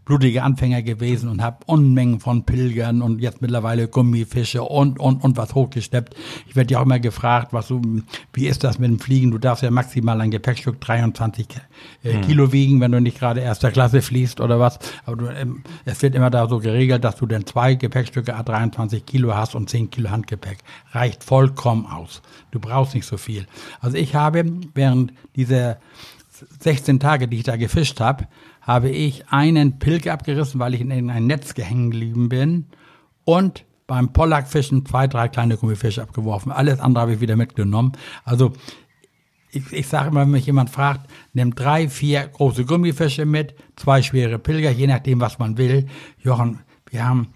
blutige 0.05 0.43
Anfänger 0.43 0.83
gewesen 0.83 1.29
und 1.29 1.41
habe 1.41 1.57
Unmengen 1.65 2.19
von 2.19 2.45
Pilgern 2.45 3.01
und 3.01 3.19
jetzt 3.19 3.41
mittlerweile 3.41 3.87
Gummifische 3.87 4.61
und, 4.61 4.99
und, 4.99 5.23
und 5.23 5.35
was 5.35 5.55
hochgesteppt. 5.55 6.15
Ich 6.47 6.55
werde 6.55 6.73
ja 6.73 6.79
auch 6.79 6.85
immer 6.85 6.99
gefragt, 6.99 7.53
was 7.53 7.67
du, 7.67 7.81
wie 8.31 8.47
ist 8.47 8.63
das 8.63 8.77
mit 8.77 8.89
dem 8.89 8.99
Fliegen? 8.99 9.31
Du 9.31 9.39
darfst 9.39 9.63
ja 9.63 9.71
maximal 9.71 10.21
ein 10.21 10.29
Gepäckstück 10.29 10.79
23 10.79 11.47
äh, 12.03 12.13
hm. 12.13 12.21
Kilo 12.21 12.51
wiegen, 12.51 12.79
wenn 12.81 12.91
du 12.91 13.01
nicht 13.01 13.19
gerade 13.19 13.41
erster 13.41 13.71
Klasse 13.71 14.03
fließt 14.03 14.39
oder 14.41 14.59
was. 14.59 14.77
Aber 15.05 15.17
du, 15.17 15.27
ähm, 15.27 15.63
es 15.85 16.01
wird 16.03 16.13
immer 16.13 16.29
da 16.29 16.47
so 16.47 16.59
geregelt, 16.59 17.03
dass 17.03 17.15
du 17.15 17.25
dann 17.25 17.45
zwei 17.47 17.73
Gepäckstücke 17.73 18.35
a 18.35 18.43
23 18.43 19.05
Kilo 19.05 19.35
hast 19.35 19.55
und 19.55 19.69
10 19.69 19.89
Kilo 19.89 20.11
Handgepäck. 20.11 20.59
Reicht 20.91 21.23
vollkommen 21.23 21.87
aus. 21.87 22.21
Du 22.51 22.59
brauchst 22.59 22.93
nicht 22.93 23.07
so 23.07 23.17
viel. 23.17 23.47
Also 23.81 23.97
ich 23.97 24.13
habe 24.13 24.45
während 24.75 25.13
dieser 25.35 25.77
16 26.59 26.99
Tage, 26.99 27.27
die 27.27 27.37
ich 27.37 27.43
da 27.43 27.55
gefischt 27.55 27.99
habe, 27.99 28.27
habe 28.65 28.89
ich 28.89 29.29
einen 29.29 29.79
Pilger 29.79 30.13
abgerissen, 30.13 30.59
weil 30.59 30.73
ich 30.73 30.81
in 30.81 30.91
ein 30.91 31.27
Netz 31.27 31.53
gehängt 31.53 31.91
geblieben 31.91 32.29
bin 32.29 32.65
und 33.23 33.63
beim 33.87 34.11
Pollackfischen 34.11 34.85
zwei, 34.85 35.07
drei 35.07 35.27
kleine 35.27 35.57
Gummifische 35.57 36.01
abgeworfen. 36.01 36.51
Alles 36.51 36.79
andere 36.79 37.03
habe 37.03 37.13
ich 37.13 37.21
wieder 37.21 37.35
mitgenommen. 37.35 37.91
Also 38.23 38.53
ich, 39.51 39.71
ich 39.71 39.87
sage 39.87 40.09
immer, 40.09 40.21
wenn 40.21 40.31
mich 40.31 40.47
jemand 40.47 40.71
fragt, 40.71 41.09
nimm 41.33 41.53
drei, 41.53 41.87
vier 41.87 42.27
große 42.27 42.65
Gummifische 42.65 43.25
mit, 43.25 43.53
zwei 43.75 44.01
schwere 44.01 44.39
Pilger, 44.39 44.71
je 44.71 44.87
nachdem, 44.87 45.21
was 45.21 45.37
man 45.37 45.57
will. 45.57 45.85
Jochen, 46.17 46.59
wir 46.89 47.07
haben 47.07 47.34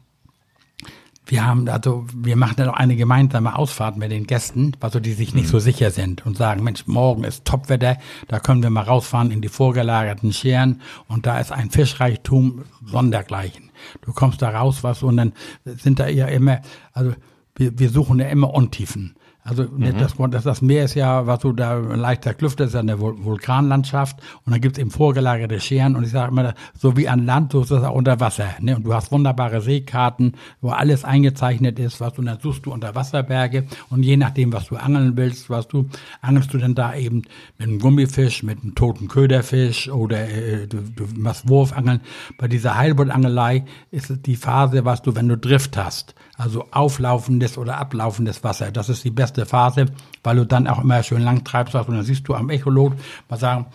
wir 1.29 1.45
haben 1.45 1.67
also, 1.69 2.05
wir 2.13 2.35
machen 2.35 2.55
dann 2.57 2.69
auch 2.69 2.73
eine 2.73 2.95
gemeinsame 2.95 3.55
Ausfahrt 3.55 3.97
mit 3.97 4.11
den 4.11 4.25
Gästen, 4.25 4.73
also 4.79 4.99
die 4.99 5.13
sich 5.13 5.33
nicht 5.33 5.45
mhm. 5.45 5.51
so 5.51 5.59
sicher 5.59 5.91
sind 5.91 6.25
und 6.25 6.37
sagen, 6.37 6.63
Mensch, 6.63 6.87
morgen 6.87 7.23
ist 7.23 7.45
Topwetter, 7.45 7.97
da 8.27 8.39
können 8.39 8.63
wir 8.63 8.69
mal 8.69 8.83
rausfahren 8.83 9.31
in 9.31 9.41
die 9.41 9.49
vorgelagerten 9.49 10.33
Scheren 10.33 10.81
und 11.07 11.25
da 11.25 11.39
ist 11.39 11.51
ein 11.51 11.69
Fischreichtum 11.69 12.63
sondergleichen. 12.85 13.71
Du 14.01 14.13
kommst 14.13 14.41
da 14.41 14.49
raus, 14.49 14.83
was 14.83 15.03
und 15.03 15.17
dann 15.17 15.33
sind 15.65 15.99
da 15.99 16.07
ja 16.07 16.27
immer, 16.27 16.61
also 16.93 17.13
wir, 17.55 17.77
wir 17.77 17.89
suchen 17.89 18.19
ja 18.19 18.27
immer 18.27 18.53
Untiefen. 18.53 19.15
Also 19.49 19.63
mhm. 19.63 19.97
das, 19.97 20.13
das, 20.15 20.43
das 20.43 20.61
Meer 20.61 20.85
ist 20.85 20.93
ja, 20.93 21.25
was 21.25 21.39
du 21.39 21.53
da 21.53 21.77
leichter 21.77 22.35
Klüfte 22.35 22.65
ist 22.65 22.73
ja 22.73 22.81
eine 22.81 22.99
Vulkanlandschaft 22.99 24.21
und 24.45 24.51
dann 24.51 24.61
gibt's 24.61 24.77
eben 24.77 24.91
vorgelagerte 24.91 25.59
Scheren 25.59 25.95
und 25.95 26.03
ich 26.03 26.11
sage 26.11 26.31
immer, 26.31 26.53
so 26.77 26.95
wie 26.95 27.07
an 27.07 27.25
Land, 27.25 27.51
so 27.51 27.61
ist 27.61 27.71
das 27.71 27.83
auch 27.83 27.95
unter 27.95 28.19
Wasser. 28.19 28.49
Ne? 28.59 28.75
Und 28.75 28.83
du 28.83 28.93
hast 28.93 29.11
wunderbare 29.11 29.61
Seekarten, 29.61 30.33
wo 30.61 30.69
alles 30.69 31.03
eingezeichnet 31.03 31.79
ist, 31.79 31.99
was 31.99 32.13
du, 32.13 32.21
und 32.21 32.27
dann 32.27 32.39
suchst 32.39 32.65
du 32.67 32.71
unter 32.71 32.93
Wasserberge 32.93 33.65
und 33.89 34.03
je 34.03 34.17
nachdem, 34.17 34.53
was 34.53 34.67
du 34.67 34.75
angeln 34.75 35.17
willst, 35.17 35.49
was 35.49 35.67
du, 35.67 35.89
angelst 36.21 36.53
du 36.53 36.59
dann 36.59 36.75
da 36.75 36.93
eben 36.93 37.23
mit 37.57 37.67
einem 37.67 37.79
Gummifisch, 37.79 38.43
mit 38.43 38.61
einem 38.61 38.75
toten 38.75 39.07
Köderfisch 39.07 39.89
oder 39.89 40.29
äh, 40.29 40.67
du, 40.67 40.77
du 40.77 41.07
machst 41.17 41.49
Wurfangeln. 41.49 42.01
Bei 42.37 42.47
dieser 42.47 42.77
Heilbuttangelei 42.77 43.65
ist 43.89 44.11
es 44.11 44.21
die 44.21 44.35
Phase, 44.35 44.85
was 44.85 45.01
du, 45.01 45.15
wenn 45.15 45.27
du 45.27 45.37
Drift 45.37 45.75
hast, 45.75 46.13
also 46.39 46.65
auflaufendes 46.71 47.57
oder 47.57 47.77
ablaufendes 47.77 48.43
Wasser. 48.43 48.71
Das 48.71 48.87
ist 48.87 49.03
die 49.03 49.11
beste 49.11 49.45
Phase, 49.45 49.87
weil 50.23 50.37
du 50.37 50.45
dann 50.45 50.67
auch 50.67 50.81
immer 50.81 51.03
schön 51.03 51.21
lang 51.21 51.43
treibst. 51.43 51.75
Und 51.75 51.89
dann 51.89 52.03
siehst 52.03 52.27
du 52.27 52.33
am 52.33 52.49
Echolot, 52.49 52.93
mal 53.27 53.37
sagen, 53.37 53.65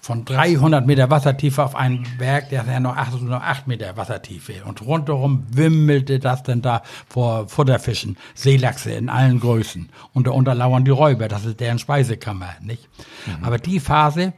von 0.00 0.24
300 0.24 0.86
Meter 0.86 1.10
Wassertiefe 1.10 1.62
auf 1.62 1.74
einen 1.74 2.06
Berg, 2.18 2.48
der 2.50 2.62
ist 2.62 2.68
ja 2.68 2.80
noch 2.80 2.96
8, 2.96 3.22
noch 3.22 3.42
8 3.42 3.66
Meter 3.66 3.96
Wassertiefe. 3.96 4.64
Und 4.64 4.82
rundherum 4.82 5.46
wimmelte 5.50 6.20
das 6.20 6.44
denn 6.44 6.62
da 6.62 6.82
vor 7.08 7.48
Futterfischen, 7.48 8.16
Seelachse 8.34 8.92
in 8.92 9.08
allen 9.08 9.40
Größen. 9.40 9.90
Und 10.12 10.28
darunter 10.28 10.54
lauern 10.54 10.84
die 10.84 10.90
Räuber, 10.92 11.26
das 11.26 11.44
ist 11.44 11.58
deren 11.58 11.80
Speisekammer, 11.80 12.50
nicht? 12.60 12.88
Mhm. 13.26 13.44
Aber 13.44 13.58
die 13.58 13.80
Phase, 13.80 14.32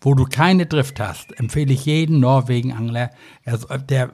wo 0.00 0.14
du 0.14 0.24
keine 0.24 0.66
Drift 0.66 0.98
hast, 0.98 1.38
empfehle 1.38 1.72
ich 1.72 1.86
jeden 1.86 2.18
Norwegenangler, 2.20 3.10
der 3.88 4.10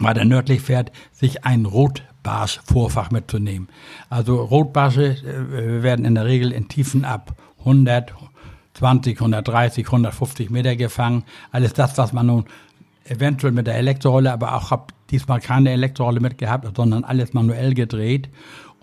weiter 0.00 0.24
nördlich 0.24 0.62
fährt, 0.62 0.92
sich 1.12 1.44
ein 1.44 1.66
Rot 1.66 2.02
Barsch-Vorfach 2.22 3.10
mitzunehmen. 3.10 3.68
Also 4.08 4.42
Rotbarsche 4.42 5.16
äh, 5.16 5.82
werden 5.82 6.04
in 6.04 6.14
der 6.14 6.26
Regel 6.26 6.52
in 6.52 6.68
Tiefen 6.68 7.04
ab 7.04 7.34
100, 7.60 8.12
20, 8.74 9.18
130, 9.18 9.86
150 9.86 10.50
Meter 10.50 10.76
gefangen. 10.76 11.24
Alles 11.50 11.72
das, 11.72 11.96
was 11.98 12.12
man 12.12 12.26
nun 12.26 12.44
eventuell 13.04 13.52
mit 13.52 13.66
der 13.66 13.76
Elektrorolle, 13.76 14.32
aber 14.32 14.54
auch 14.54 14.70
habe 14.70 14.86
diesmal 15.10 15.40
keine 15.40 15.70
Elektrorolle 15.70 16.20
mitgehabt, 16.20 16.76
sondern 16.76 17.04
alles 17.04 17.32
manuell 17.32 17.74
gedreht. 17.74 18.28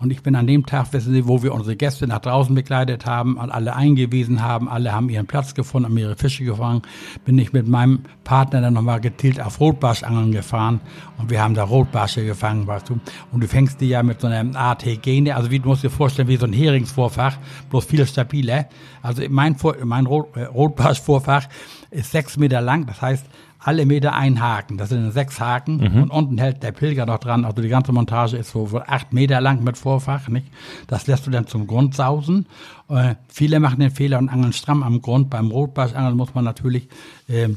Und 0.00 0.12
ich 0.12 0.22
bin 0.22 0.36
an 0.36 0.46
dem 0.46 0.64
Tag, 0.64 0.92
wissen 0.92 1.12
Sie, 1.12 1.26
wo 1.26 1.42
wir 1.42 1.52
unsere 1.52 1.74
Gäste 1.74 2.06
nach 2.06 2.20
draußen 2.20 2.54
begleitet 2.54 3.04
haben 3.04 3.36
und 3.36 3.50
alle 3.50 3.74
eingewiesen 3.74 4.40
haben, 4.40 4.68
alle 4.68 4.92
haben 4.92 5.08
ihren 5.08 5.26
Platz 5.26 5.54
gefunden, 5.54 5.88
haben 5.88 5.98
ihre 5.98 6.14
Fische 6.14 6.44
gefangen, 6.44 6.82
bin 7.24 7.36
ich 7.36 7.52
mit 7.52 7.66
meinem 7.66 8.04
Partner 8.22 8.60
dann 8.60 8.74
nochmal 8.74 9.00
gezielt 9.00 9.40
auf 9.40 9.58
Rotbarschangeln 9.58 10.30
gefahren 10.30 10.80
und 11.18 11.30
wir 11.30 11.42
haben 11.42 11.54
da 11.54 11.64
Rotbarsche 11.64 12.24
gefangen, 12.24 12.68
weißt 12.68 12.90
du. 12.90 13.00
Und 13.32 13.42
du 13.42 13.48
fängst 13.48 13.80
die 13.80 13.88
ja 13.88 14.04
mit 14.04 14.20
so 14.20 14.28
einer 14.28 14.56
Art 14.56 14.84
Hygiene, 14.84 15.34
also 15.34 15.50
wie 15.50 15.58
du 15.58 15.68
musst 15.68 15.82
dir 15.82 15.90
vorstellen, 15.90 16.28
wie 16.28 16.36
so 16.36 16.46
ein 16.46 16.52
Heringsvorfach, 16.52 17.36
bloß 17.68 17.84
viel 17.86 18.06
stabiler. 18.06 18.66
Also 19.02 19.24
mein, 19.28 19.56
mein 19.82 20.06
Rot, 20.06 20.36
äh, 20.36 20.44
Rotbarschvorfach 20.44 21.48
ist 21.90 22.12
sechs 22.12 22.36
Meter 22.36 22.60
lang, 22.60 22.86
das 22.86 23.02
heißt, 23.02 23.26
alle 23.58 23.86
Meter 23.86 24.14
ein 24.14 24.40
Haken. 24.40 24.78
Das 24.78 24.90
sind 24.90 25.10
sechs 25.12 25.40
Haken 25.40 25.78
mhm. 25.78 26.02
und 26.02 26.10
unten 26.10 26.38
hält 26.38 26.62
der 26.62 26.72
Pilger 26.72 27.06
noch 27.06 27.18
dran. 27.18 27.44
Also 27.44 27.60
die 27.60 27.68
ganze 27.68 27.92
Montage 27.92 28.36
ist 28.36 28.50
so 28.50 28.68
acht 28.86 29.12
Meter 29.12 29.40
lang 29.40 29.64
mit 29.64 29.76
Vorfach. 29.76 30.28
Nicht? 30.28 30.46
Das 30.86 31.06
lässt 31.06 31.26
du 31.26 31.30
dann 31.30 31.46
zum 31.46 31.66
Grund 31.66 31.94
sausen. 31.94 32.46
Äh, 32.88 33.16
viele 33.28 33.60
machen 33.60 33.80
den 33.80 33.90
Fehler 33.90 34.18
und 34.18 34.28
angeln 34.28 34.52
stramm 34.52 34.82
am 34.82 35.02
Grund. 35.02 35.30
Beim 35.30 35.50
Rotbarschangeln 35.50 36.16
muss 36.16 36.34
man 36.34 36.44
natürlich 36.44 36.88
äh, 37.28 37.48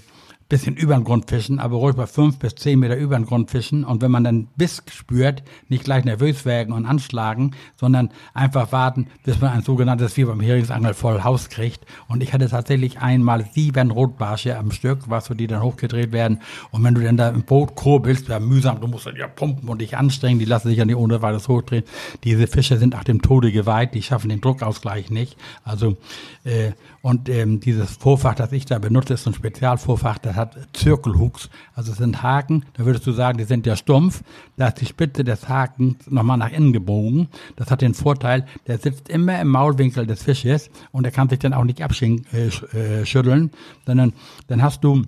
bisschen 0.52 0.76
über 0.76 0.96
den 0.96 1.06
Grund 1.06 1.30
fischen, 1.30 1.60
aber 1.60 1.78
ruhig 1.78 1.96
bei 1.96 2.06
fünf 2.06 2.38
bis 2.38 2.56
zehn 2.56 2.78
Meter 2.78 2.98
über 2.98 3.16
den 3.16 3.26
Grund 3.26 3.50
fischen. 3.50 3.86
Und 3.86 4.02
wenn 4.02 4.12
man 4.12 4.26
dann 4.26 4.48
Biss 4.58 4.84
spürt, 4.92 5.44
nicht 5.70 5.86
gleich 5.86 6.04
nervös 6.04 6.44
werden 6.44 6.74
und 6.74 6.86
anschlagen, 6.86 7.52
sondern 7.78 8.10
einfach 8.34 8.74
warten, 8.74 9.08
bis 9.24 9.40
man 9.40 9.52
ein 9.52 9.64
sogenanntes, 9.64 10.18
wie 10.18 10.26
beim 10.26 10.42
Heringsangel, 10.42 10.94
voll 10.94 11.24
Haus 11.24 11.48
kriegt. 11.48 11.86
Und 12.10 12.22
ich 12.22 12.34
hatte 12.34 12.50
tatsächlich 12.50 13.00
einmal 13.00 13.46
sieben 13.54 13.92
Rotbarsche 13.92 14.58
am 14.58 14.72
Stück, 14.72 15.10
was 15.10 15.26
so 15.26 15.34
die 15.34 15.48
dann 15.48 15.64
hochgedreht 15.64 16.12
werden. 16.12 16.42
Und 16.72 16.84
wenn 16.84 16.96
du 16.96 17.02
dann 17.02 17.16
da 17.16 17.30
im 17.30 17.44
Boot 17.44 17.76
kurbelst, 17.76 18.28
ja 18.28 18.42
mühsam, 18.42 18.82
du 18.82 18.88
musst 18.88 19.06
dann 19.06 19.16
ja 19.16 19.30
pumpen 19.30 19.70
und 19.70 19.80
dich 19.80 19.96
anstrengen, 19.96 20.40
die 20.40 20.46
lassen 20.46 20.68
sich 20.68 20.78
ja 20.78 20.86
nicht 20.86 20.98
ohne 20.98 21.22
weiteres 21.22 21.48
hochdrehen. 21.48 21.86
Diese 22.26 22.48
Fische 22.48 22.78
sind 22.78 22.94
auch 22.96 23.06
dem 23.06 23.22
Tode 23.22 23.54
geweiht, 23.54 23.96
die 23.96 24.02
schaffen 24.02 24.28
den 24.28 24.42
Druckausgleich 24.42 25.12
nicht. 25.12 25.38
Also, 25.64 25.96
äh, 26.44 26.72
und 27.02 27.30
ähm, 27.30 27.62
dieses 27.62 27.92
Vorfach, 27.92 28.36
das 28.36 28.52
ich 28.52 28.66
da 28.66 28.80
benutze, 28.80 29.14
ist 29.14 29.26
ein 29.26 29.34
Spezialvorfach, 29.34 30.20
das 30.20 30.41
hat 30.42 30.58
Zirkelhooks, 30.74 31.50
also 31.76 31.92
es 31.92 31.98
sind 31.98 32.22
Haken, 32.22 32.66
da 32.74 32.86
würdest 32.86 33.08
du 33.08 33.12
sagen, 33.12 33.38
die 33.38 33.46
sind 33.46 33.66
ja 33.66 33.76
stumpf, 33.76 34.24
da 34.58 34.68
ist 34.68 34.82
die 34.82 34.86
Spitze 34.86 35.24
des 35.24 35.48
Hakens 35.48 36.10
nochmal 36.10 36.38
nach 36.38 36.52
innen 36.52 36.74
gebogen. 36.74 37.30
Das 37.56 37.72
hat 37.72 37.82
den 37.82 37.94
Vorteil, 37.94 38.46
der 38.68 38.78
sitzt 38.78 39.10
immer 39.10 39.40
im 39.40 39.50
Maulwinkel 39.50 40.06
des 40.06 40.24
Fisches 40.24 40.70
und 40.92 41.06
er 41.06 41.12
kann 41.12 41.30
sich 41.30 41.40
dann 41.40 41.54
auch 41.54 41.64
nicht 41.64 41.82
abschütteln, 41.82 42.26
äh, 42.34 43.02
äh 43.02 43.50
sondern 43.86 44.14
dann 44.48 44.62
hast 44.62 44.84
du 44.84 45.04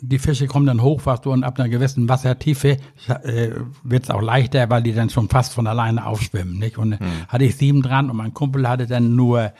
die 0.00 0.18
Fische 0.18 0.46
kommen 0.46 0.66
dann 0.66 0.82
hoch, 0.82 1.02
was 1.04 1.20
du 1.20 1.32
und 1.32 1.44
ab 1.44 1.58
einer 1.58 1.68
gewissen 1.68 2.08
Wassertiefe 2.08 2.78
äh, 3.06 3.50
wird 3.84 4.04
es 4.04 4.10
auch 4.10 4.20
leichter, 4.20 4.68
weil 4.70 4.82
die 4.82 4.92
dann 4.92 5.10
schon 5.10 5.28
fast 5.28 5.54
von 5.54 5.66
alleine 5.66 6.04
aufschwimmen. 6.04 6.58
Nicht? 6.58 6.78
Und 6.78 6.98
hm. 6.98 7.06
hatte 7.28 7.44
ich 7.44 7.56
sieben 7.56 7.82
dran 7.82 8.10
und 8.10 8.16
mein 8.16 8.34
Kumpel 8.34 8.68
hatte 8.68 8.86
dann 8.86 9.14
nur 9.14 9.52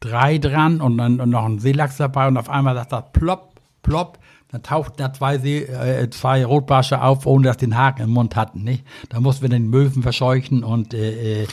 drei 0.00 0.38
dran 0.38 0.80
und 0.80 0.98
dann 0.98 1.20
und 1.20 1.30
noch 1.30 1.44
ein 1.44 1.58
Seelachs 1.58 1.96
dabei 1.96 2.28
und 2.28 2.36
auf 2.36 2.50
einmal 2.50 2.74
sagt 2.74 2.92
das 2.92 3.04
plopp, 3.12 3.54
plopp, 3.82 4.18
dann 4.48 4.62
tauchten 4.62 4.96
da 4.98 5.12
zwei, 5.12 5.38
See, 5.38 5.64
äh, 5.64 6.08
zwei 6.10 6.44
Rotbarsche 6.44 7.02
auf, 7.02 7.26
ohne 7.26 7.44
dass 7.44 7.56
die 7.56 7.66
den 7.66 7.76
Haken 7.76 8.02
im 8.02 8.10
Mund 8.10 8.36
hatten. 8.36 8.62
Nicht? 8.62 8.84
Da 9.08 9.20
mussten 9.20 9.42
wir 9.42 9.48
den 9.48 9.68
Möwen 9.68 10.02
verscheuchen 10.02 10.62
und 10.64 10.94
äh, 10.94 11.42
äh 11.42 11.46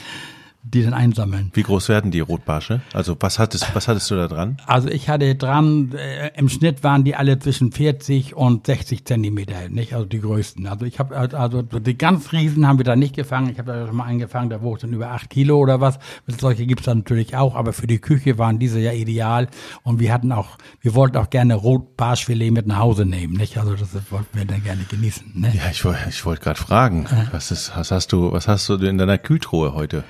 die 0.66 0.82
dann 0.82 0.94
einsammeln. 0.94 1.52
Wie 1.54 1.64
groß 1.64 1.90
werden 1.90 2.12
die 2.12 2.22
Rotbarsche? 2.22 2.82
Also 2.94 3.18
was 3.20 3.38
hattest, 3.38 3.76
was 3.76 3.90
hattest 3.90 4.10
du 4.10 4.16
da 4.16 4.30
dran? 4.30 4.58
Also 4.66 4.88
ich 4.88 5.10
hatte 5.10 5.36
dran, 5.36 5.92
äh, 5.94 6.32
im 6.38 6.48
Schnitt 6.48 6.84
waren 6.84 7.04
die 7.04 7.16
alle 7.16 7.38
zwischen 7.38 7.74
40 7.74 8.34
und 8.34 8.66
60 8.66 9.04
Zentimeter, 9.06 9.68
nicht? 9.68 9.94
Also 9.94 10.06
die 10.06 10.22
größten. 10.22 10.66
Also 10.68 10.86
ich 10.86 11.00
habe, 11.00 11.16
also 11.16 11.62
die 11.62 11.98
ganz 11.98 12.32
Riesen 12.32 12.66
haben 12.66 12.80
wir 12.80 12.86
da 12.86 12.96
nicht 12.96 13.14
gefangen. 13.16 13.50
Ich 13.50 13.60
habe 13.60 13.74
da 13.74 13.86
schon 13.86 13.96
mal 13.98 14.06
eingefangen, 14.06 14.50
da 14.50 14.62
wog 14.62 14.80
dann 14.80 14.94
über 14.94 15.12
8 15.12 15.30
Kilo 15.30 15.58
oder 15.58 15.82
was. 15.82 16.00
Solche 16.28 16.66
gibt's 16.66 16.86
da 16.86 16.96
natürlich 16.96 17.36
auch, 17.36 17.56
aber 17.56 17.74
für 17.74 17.88
die 17.88 18.00
Küche 18.00 18.38
waren 18.38 18.58
diese 18.58 18.80
ja 18.80 18.94
ideal. 18.94 19.50
Und 19.84 20.00
wir 20.00 20.14
hatten 20.14 20.32
auch, 20.32 20.58
wir 20.80 20.96
wollten 20.96 21.18
auch 21.18 21.30
gerne 21.30 21.56
Rotbarschfilet 21.56 22.52
mit 22.52 22.68
nach 22.68 22.80
Hause 22.80 23.06
nehmen, 23.06 23.34
nicht? 23.34 23.58
Also 23.58 23.76
das 23.76 23.90
wollten 24.10 24.38
wir 24.38 24.46
dann 24.46 24.64
gerne 24.64 24.84
genießen. 24.90 25.30
Ne? 25.34 25.52
Ja, 25.54 25.70
ich 25.70 25.84
wollte 25.84 26.00
ich 26.08 26.26
wollte 26.26 26.42
gerade 26.42 26.60
fragen, 26.60 27.06
was, 27.32 27.52
ist, 27.52 27.74
was 27.76 27.92
hast 27.92 28.14
du, 28.14 28.32
was 28.32 28.48
hast 28.48 28.70
du 28.70 28.76
in 28.76 28.98
deiner 28.98 29.18
Kühltruhe 29.18 29.74
heute? 29.74 30.06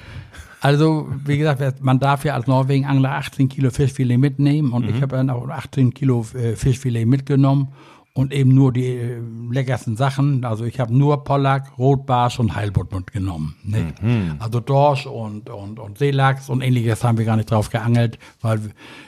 Also, 0.63 1.10
wie 1.25 1.38
gesagt, 1.38 1.84
man 1.84 2.00
darf 2.00 2.24
ja 2.24 2.36
als 2.36 2.48
Norwegen-Angler 2.48 3.12
18 3.12 3.50
Kilo 3.50 3.70
Fischfilet 3.70 4.17
mitnehmen 4.17 4.72
und 4.72 4.86
mhm. 4.86 4.96
ich 4.96 5.01
habe 5.01 5.17
dann 5.17 5.29
auch 5.29 5.46
18 5.50 5.93
Kilo 5.93 6.25
äh, 6.34 6.55
Fischfilet 6.55 7.05
mitgenommen 7.05 7.67
und 8.15 8.32
eben 8.32 8.53
nur 8.53 8.72
die 8.72 8.86
äh, 8.86 9.20
leckersten 9.50 9.98
Sachen. 9.98 10.46
Also 10.46 10.65
ich 10.65 10.79
habe 10.79 10.96
nur 10.96 11.24
Pollack, 11.24 11.79
Rotbarsch 11.79 12.39
und 12.39 12.55
Heilbutt 12.55 12.93
mitgenommen. 12.93 13.55
Nicht? 13.63 14.03
Mhm. 14.03 14.36
Also 14.38 14.60
Dorsch 14.60 15.08
und, 15.08 15.50
und, 15.50 15.79
und 15.79 15.98
Seelachs 15.98 16.48
und 16.48 16.62
ähnliches 16.62 17.03
haben 17.03 17.17
wir 17.17 17.25
gar 17.25 17.38
nicht 17.38 17.50
drauf 17.50 17.72
geangelt, 17.72 18.20
weil 18.41 18.60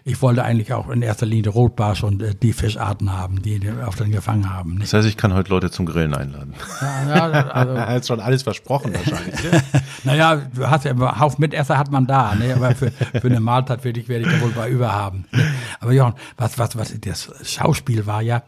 ich 0.06 0.20
wollte 0.24 0.44
eigentlich 0.44 0.74
auch 0.74 0.90
in 0.90 1.04
erster 1.04 1.28
Linie 1.28 1.52
Rotbarsch 1.52 2.04
und 2.04 2.24
äh, 2.24 2.34
die 2.34 2.52
Fischarten 2.52 3.14
haben, 3.14 3.44
die 3.44 3.62
wir 3.62 3.88
auf 3.88 3.96
den 3.96 4.12
gefangen 4.12 4.52
haben. 4.52 4.74
Nicht? 4.74 4.86
Das 4.86 4.94
heißt, 4.94 5.08
ich 5.08 5.18
kann 5.18 5.36
heute 5.36 5.52
Leute 5.52 5.70
zum 5.70 5.86
Grillen 5.86 6.16
einladen. 6.16 6.56
Ja, 6.82 7.08
ja, 7.08 7.48
also, 7.50 7.78
Hast 7.96 8.08
schon 8.08 8.20
alles 8.20 8.42
versprochen 8.42 8.92
wahrscheinlich. 8.92 9.44
Ne? 9.44 9.64
naja, 10.04 10.42
du 10.54 10.68
hast 10.68 10.84
ja 10.84 10.92
einen 10.92 11.20
Haufen 11.20 11.42
Mitesser 11.42 11.78
hat 11.78 11.92
man 11.92 12.08
da, 12.08 12.34
ne? 12.34 12.56
aber 12.56 12.74
für, 12.74 12.90
für 12.90 13.28
eine 13.28 13.40
Mahlzeit 13.40 13.84
werde 13.84 14.00
ich, 14.00 14.10
werde 14.10 14.26
ich 14.26 14.32
da 14.32 14.42
wohl 14.42 14.52
bei 14.52 14.68
überhaben. 14.70 15.26
Ne? 15.32 15.44
Aber 15.80 15.92
Jochen, 15.92 16.16
was, 16.38 16.58
was, 16.58 16.76
was 16.76 17.00
das 17.00 17.30
Schauspiel 17.44 18.08
war 18.08 18.24
ja, 18.24 18.42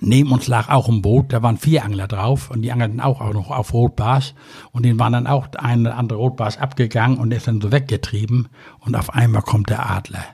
Neben 0.00 0.30
uns 0.30 0.46
lag 0.46 0.68
auch 0.68 0.88
ein 0.88 1.00
Boot, 1.00 1.32
da 1.32 1.42
waren 1.42 1.56
vier 1.56 1.84
Angler 1.84 2.06
drauf 2.06 2.50
und 2.50 2.60
die 2.62 2.70
angelten 2.70 3.00
auch, 3.00 3.20
noch 3.32 3.50
auf 3.50 3.72
Rotbarsch 3.72 4.34
und 4.72 4.84
denen 4.84 4.98
waren 4.98 5.14
dann 5.14 5.26
auch 5.26 5.48
ein 5.56 5.80
oder 5.80 5.96
andere 5.96 6.18
Rotbarsch 6.18 6.58
abgegangen 6.58 7.18
und 7.18 7.32
ist 7.32 7.48
dann 7.48 7.62
so 7.62 7.72
weggetrieben 7.72 8.48
und 8.80 8.94
auf 8.94 9.14
einmal 9.14 9.42
kommt 9.42 9.70
der 9.70 9.88
Adler. 9.90 10.24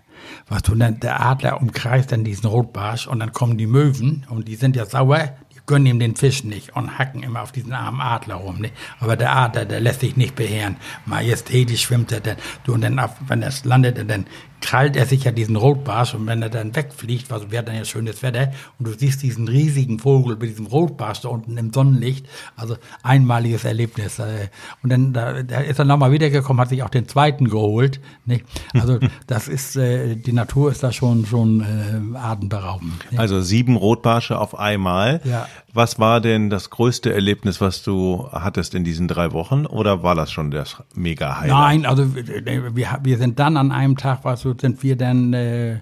Was 0.48 0.62
du 0.62 0.74
dann, 0.74 1.00
der 1.00 1.24
Adler 1.24 1.60
umkreist 1.60 2.10
dann 2.12 2.24
diesen 2.24 2.46
Rotbarsch 2.46 3.06
und 3.06 3.20
dann 3.20 3.32
kommen 3.32 3.56
die 3.56 3.66
Möwen 3.66 4.26
und 4.28 4.48
die 4.48 4.56
sind 4.56 4.74
ja 4.74 4.84
sauer, 4.84 5.32
die 5.52 5.58
gönnen 5.66 5.86
ihm 5.86 5.98
den 6.00 6.16
Fisch 6.16 6.42
nicht 6.42 6.74
und 6.74 6.98
hacken 6.98 7.22
immer 7.22 7.42
auf 7.42 7.52
diesen 7.52 7.72
armen 7.72 8.00
Adler 8.00 8.36
rum. 8.36 8.60
Nicht? 8.60 8.74
Aber 8.98 9.16
der 9.16 9.34
Adler, 9.34 9.64
der 9.64 9.80
lässt 9.80 10.00
sich 10.00 10.16
nicht 10.16 10.34
beherren. 10.34 10.76
Majestätisch 11.06 11.82
schwimmt 11.82 12.10
er 12.12 12.20
dann. 12.20 12.36
Du, 12.64 12.74
und 12.74 12.82
dann, 12.82 12.98
auf, 12.98 13.12
wenn 13.26 13.42
es 13.42 13.64
landet, 13.64 13.98
dann 14.10 14.26
krallt 14.62 14.96
er 14.96 15.06
sich 15.06 15.24
ja 15.24 15.32
diesen 15.32 15.56
Rotbarsch 15.56 16.14
und 16.14 16.26
wenn 16.26 16.40
er 16.42 16.48
dann 16.48 16.74
wegfliegt, 16.74 17.30
was 17.30 17.50
wäre 17.50 17.62
dann 17.64 17.74
ja 17.76 17.84
schönes 17.84 18.22
Wetter 18.22 18.52
und 18.78 18.86
du 18.86 18.92
siehst 18.92 19.22
diesen 19.22 19.48
riesigen 19.48 19.98
Vogel 19.98 20.36
mit 20.36 20.48
diesem 20.48 20.66
Rotbarsch 20.66 21.20
da 21.20 21.28
unten 21.28 21.58
im 21.58 21.72
Sonnenlicht, 21.72 22.26
also 22.56 22.76
einmaliges 23.02 23.64
Erlebnis. 23.64 24.18
äh, 24.18 24.48
Und 24.82 24.90
dann 24.90 25.12
da, 25.12 25.42
da 25.42 25.58
ist 25.60 25.78
er 25.78 25.84
nochmal 25.84 26.12
wiedergekommen, 26.12 26.60
hat 26.60 26.70
sich 26.70 26.82
auch 26.82 26.90
den 26.90 27.08
zweiten 27.08 27.48
geholt. 27.48 28.00
Nicht? 28.24 28.44
Also 28.72 28.98
das 29.26 29.48
ist, 29.48 29.76
äh, 29.76 30.16
die 30.16 30.32
Natur 30.32 30.70
ist 30.70 30.82
da 30.82 30.92
schon, 30.92 31.26
schon 31.26 31.60
äh, 31.60 32.16
atemberaubend. 32.16 32.92
nicht? 33.10 33.20
Also 33.20 33.40
sieben 33.42 33.76
Rotbarsche 33.76 34.38
auf 34.38 34.58
einmal. 34.58 35.20
Ja. 35.24 35.48
Was 35.74 35.98
war 35.98 36.20
denn 36.20 36.50
das 36.50 36.70
größte 36.70 37.12
Erlebnis, 37.12 37.60
was 37.60 37.82
du 37.82 38.28
hattest 38.30 38.74
in 38.74 38.84
diesen 38.84 39.08
drei 39.08 39.32
Wochen? 39.32 39.64
Oder 39.66 40.02
war 40.02 40.14
das 40.14 40.30
schon 40.30 40.50
das 40.50 40.76
mega 40.94 41.40
Highlight? 41.40 41.50
Nein, 41.50 41.86
also 41.86 42.14
wir, 42.14 42.98
wir 43.02 43.18
sind 43.18 43.38
dann 43.38 43.56
an 43.56 43.72
einem 43.72 43.96
Tag, 43.96 44.20
was 44.24 44.42
so, 44.52 44.58
sind 44.60 44.82
wir 44.82 44.96
dann 44.96 45.32
äh, 45.32 45.80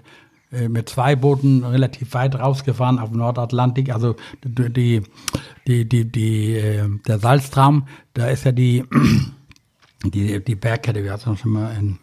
äh, 0.53 0.69
mit 0.69 0.89
zwei 0.89 1.15
Booten 1.15 1.65
relativ 1.65 2.15
weit 2.15 2.35
rausgefahren 2.35 2.99
auf 2.99 3.13
Nordatlantik. 3.13 3.93
Also 3.93 4.17
die, 4.45 5.03
die, 5.67 5.89
die, 5.89 6.05
die, 6.11 6.55
äh, 6.55 6.89
der 7.07 7.19
Salztraum, 7.19 7.87
da 8.15 8.27
ist 8.27 8.45
ja 8.45 8.53
die, 8.53 8.85
die, 10.05 10.43
die 10.43 10.55
Bergkette, 10.57 11.05
wir 11.05 11.13
hatten 11.13 11.37
schon 11.37 11.53
mal 11.53 11.73
in 11.79 11.99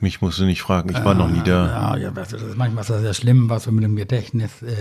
Mich 0.00 0.20
musst 0.20 0.38
du 0.38 0.44
nicht 0.44 0.60
fragen, 0.60 0.90
ich 0.90 1.04
war 1.04 1.14
noch 1.14 1.30
nie 1.30 1.42
da. 1.42 1.96
Ja, 1.96 1.96
ja 1.96 2.10
das 2.10 2.32
ist, 2.34 2.56
manchmal 2.56 2.82
ist 2.82 2.90
das 2.90 3.00
sehr 3.00 3.14
schlimm, 3.14 3.48
was 3.48 3.64
so 3.64 3.72
mit 3.72 3.84
dem 3.84 3.96
Gedächtnis. 3.96 4.62
Äh, 4.62 4.74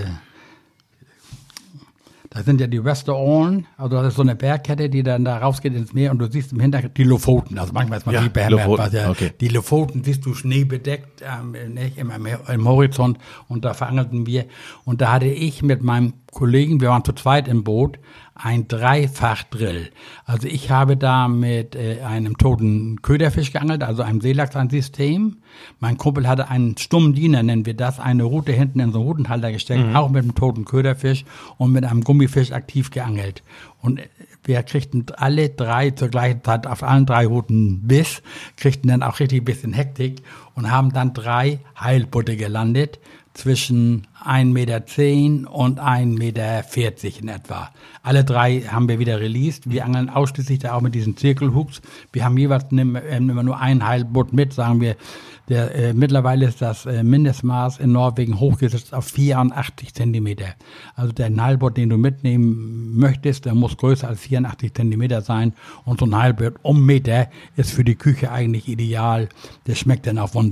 da 2.32 2.44
sind 2.44 2.62
ja 2.62 2.68
die 2.68 2.78
Restaurants, 2.78 3.68
also 3.76 3.98
das 3.98 4.10
ist 4.10 4.16
so 4.16 4.22
eine 4.22 4.36
Bergkette, 4.36 4.88
die 4.88 5.02
dann 5.02 5.26
da 5.26 5.40
rausgeht 5.40 5.74
ins 5.74 5.94
Meer 5.94 6.12
und 6.12 6.20
du 6.20 6.32
siehst 6.32 6.52
im 6.52 6.60
Hintergrund 6.60 6.96
die 6.96 7.04
Lofoten. 7.04 7.58
Also 7.58 7.74
manchmal 7.74 7.98
ist 7.98 8.06
man 8.06 8.14
Ja, 8.14 8.22
die 8.22 8.30
behämmert, 8.30 8.66
Lofoten, 8.66 8.86
was 8.86 8.94
ja, 8.94 9.10
okay. 9.10 9.32
die 9.42 9.48
Lofoten 9.48 10.04
siehst 10.04 10.26
du 10.26 10.36
schneebedeckt 10.36 11.24
ähm, 11.24 11.74
nicht, 11.74 11.98
im, 11.98 12.12
im, 12.12 12.28
im 12.48 12.68
Horizont 12.68 13.18
und 13.48 13.66
da 13.66 13.74
verangelten 13.74 14.28
wir. 14.28 14.46
Und 14.86 15.02
da 15.02 15.14
hatte 15.14 15.26
ich 15.26 15.64
mit 15.64 15.82
meinem 15.82 16.14
Kollegen, 16.32 16.82
wir 16.82 16.90
waren 16.90 17.04
zu 17.04 17.14
zweit 17.14 17.48
im 17.48 17.64
Boot, 17.64 17.98
ein 18.36 18.68
Dreifach-Drill. 18.68 19.90
Also 20.24 20.48
ich 20.48 20.70
habe 20.70 20.98
da 20.98 21.28
mit 21.28 21.76
äh, 21.76 22.02
einem 22.02 22.38
toten 22.38 23.02
Köderfisch 23.02 23.52
geangelt, 23.52 23.84
also 23.84 24.04
einem 24.04 24.22
Seelachs 24.22 24.56
ein 24.56 24.70
System. 24.70 25.39
Mein 25.80 25.98
Kumpel 25.98 26.28
hatte 26.28 26.50
einen 26.50 26.78
stummen 26.78 27.14
Diener, 27.14 27.44
nennen 27.44 27.66
wir 27.66 27.74
das, 27.74 28.00
eine 28.00 28.24
Rute 28.24 28.52
hinten 28.52 28.80
in 28.80 28.92
so 28.92 29.00
einen 29.00 29.08
Rutenhalter 29.08 29.52
gesteckt, 29.52 29.96
auch 29.96 30.10
mit 30.10 30.24
einem 30.24 30.36
toten 30.36 30.66
Köderfisch 30.66 31.26
und 31.58 31.72
mit 31.72 31.86
einem 31.86 32.04
Gummifisch 32.04 32.52
aktiv 32.52 32.92
geangelt. 32.92 33.44
Und 33.82 34.02
wir 34.44 34.64
kriegten 34.64 35.06
alle 35.16 35.50
drei 35.50 35.92
zur 35.92 36.08
gleichen 36.10 36.44
Zeit 36.44 36.66
auf 36.66 36.84
allen 36.84 37.06
drei 37.06 37.26
Routen 37.28 37.88
Biss, 37.88 38.22
kriegten 38.58 38.90
dann 38.90 39.04
auch 39.04 39.20
richtig 39.20 39.42
ein 39.42 39.46
bisschen 39.46 39.74
Hektik 39.74 40.22
und 40.60 40.70
haben 40.70 40.92
dann 40.92 41.14
drei 41.14 41.60
Heilbutte 41.80 42.36
gelandet 42.36 43.00
zwischen 43.34 44.08
1,10 44.26 44.46
Meter 44.52 45.52
und 45.54 45.80
1,40 45.80 46.18
Meter 46.18 47.20
in 47.22 47.28
etwa. 47.30 47.70
Alle 48.04 48.26
drei 48.26 48.62
haben 48.62 48.90
wir 48.90 49.00
wieder 49.00 49.22
released. 49.22 49.70
Wir 49.70 49.86
angeln 49.86 50.10
ausschließlich 50.10 50.60
da 50.60 50.74
auch 50.74 50.82
mit 50.82 50.96
diesen 50.96 51.16
Zirkelhooks. 51.16 51.82
Wir 52.12 52.26
haben 52.26 52.38
jeweils 52.38 52.66
äh, 52.74 53.18
immer 53.18 53.44
nur 53.44 53.58
ein 53.58 53.88
Heilbutt 53.88 54.34
mit, 54.34 54.52
sagen 54.52 54.82
wir. 54.82 54.98
Der, 55.48 55.74
äh, 55.74 55.94
mittlerweile 55.94 56.48
ist 56.48 56.62
das 56.62 56.86
äh, 56.86 57.02
Mindestmaß 57.02 57.80
in 57.80 57.92
Norwegen 57.92 58.40
hochgesetzt 58.40 58.94
auf 58.94 59.06
84 59.06 59.96
Zentimeter. 59.96 60.54
Also 60.96 61.12
der 61.12 61.36
Heilbutt, 61.36 61.78
den 61.78 61.90
du 61.90 61.98
mitnehmen 61.98 62.98
möchtest, 62.98 63.46
der 63.46 63.56
muss 63.56 63.78
größer 63.78 64.08
als 64.08 64.20
84 64.20 64.74
Zentimeter 64.74 65.22
sein. 65.22 65.54
Und 65.86 66.02
so 66.02 66.06
ein 66.06 66.16
Heilbutt 66.16 66.56
um 66.62 66.86
Meter 66.86 67.30
ist 67.56 67.72
für 67.72 67.84
die 67.84 67.96
Küche 67.96 68.32
eigentlich 68.32 68.68
ideal. 68.68 69.30
Der 69.66 69.76
schmeckt 69.76 70.06
dann 70.06 70.20
auch 70.20 70.36
wunderbar. 70.36 70.49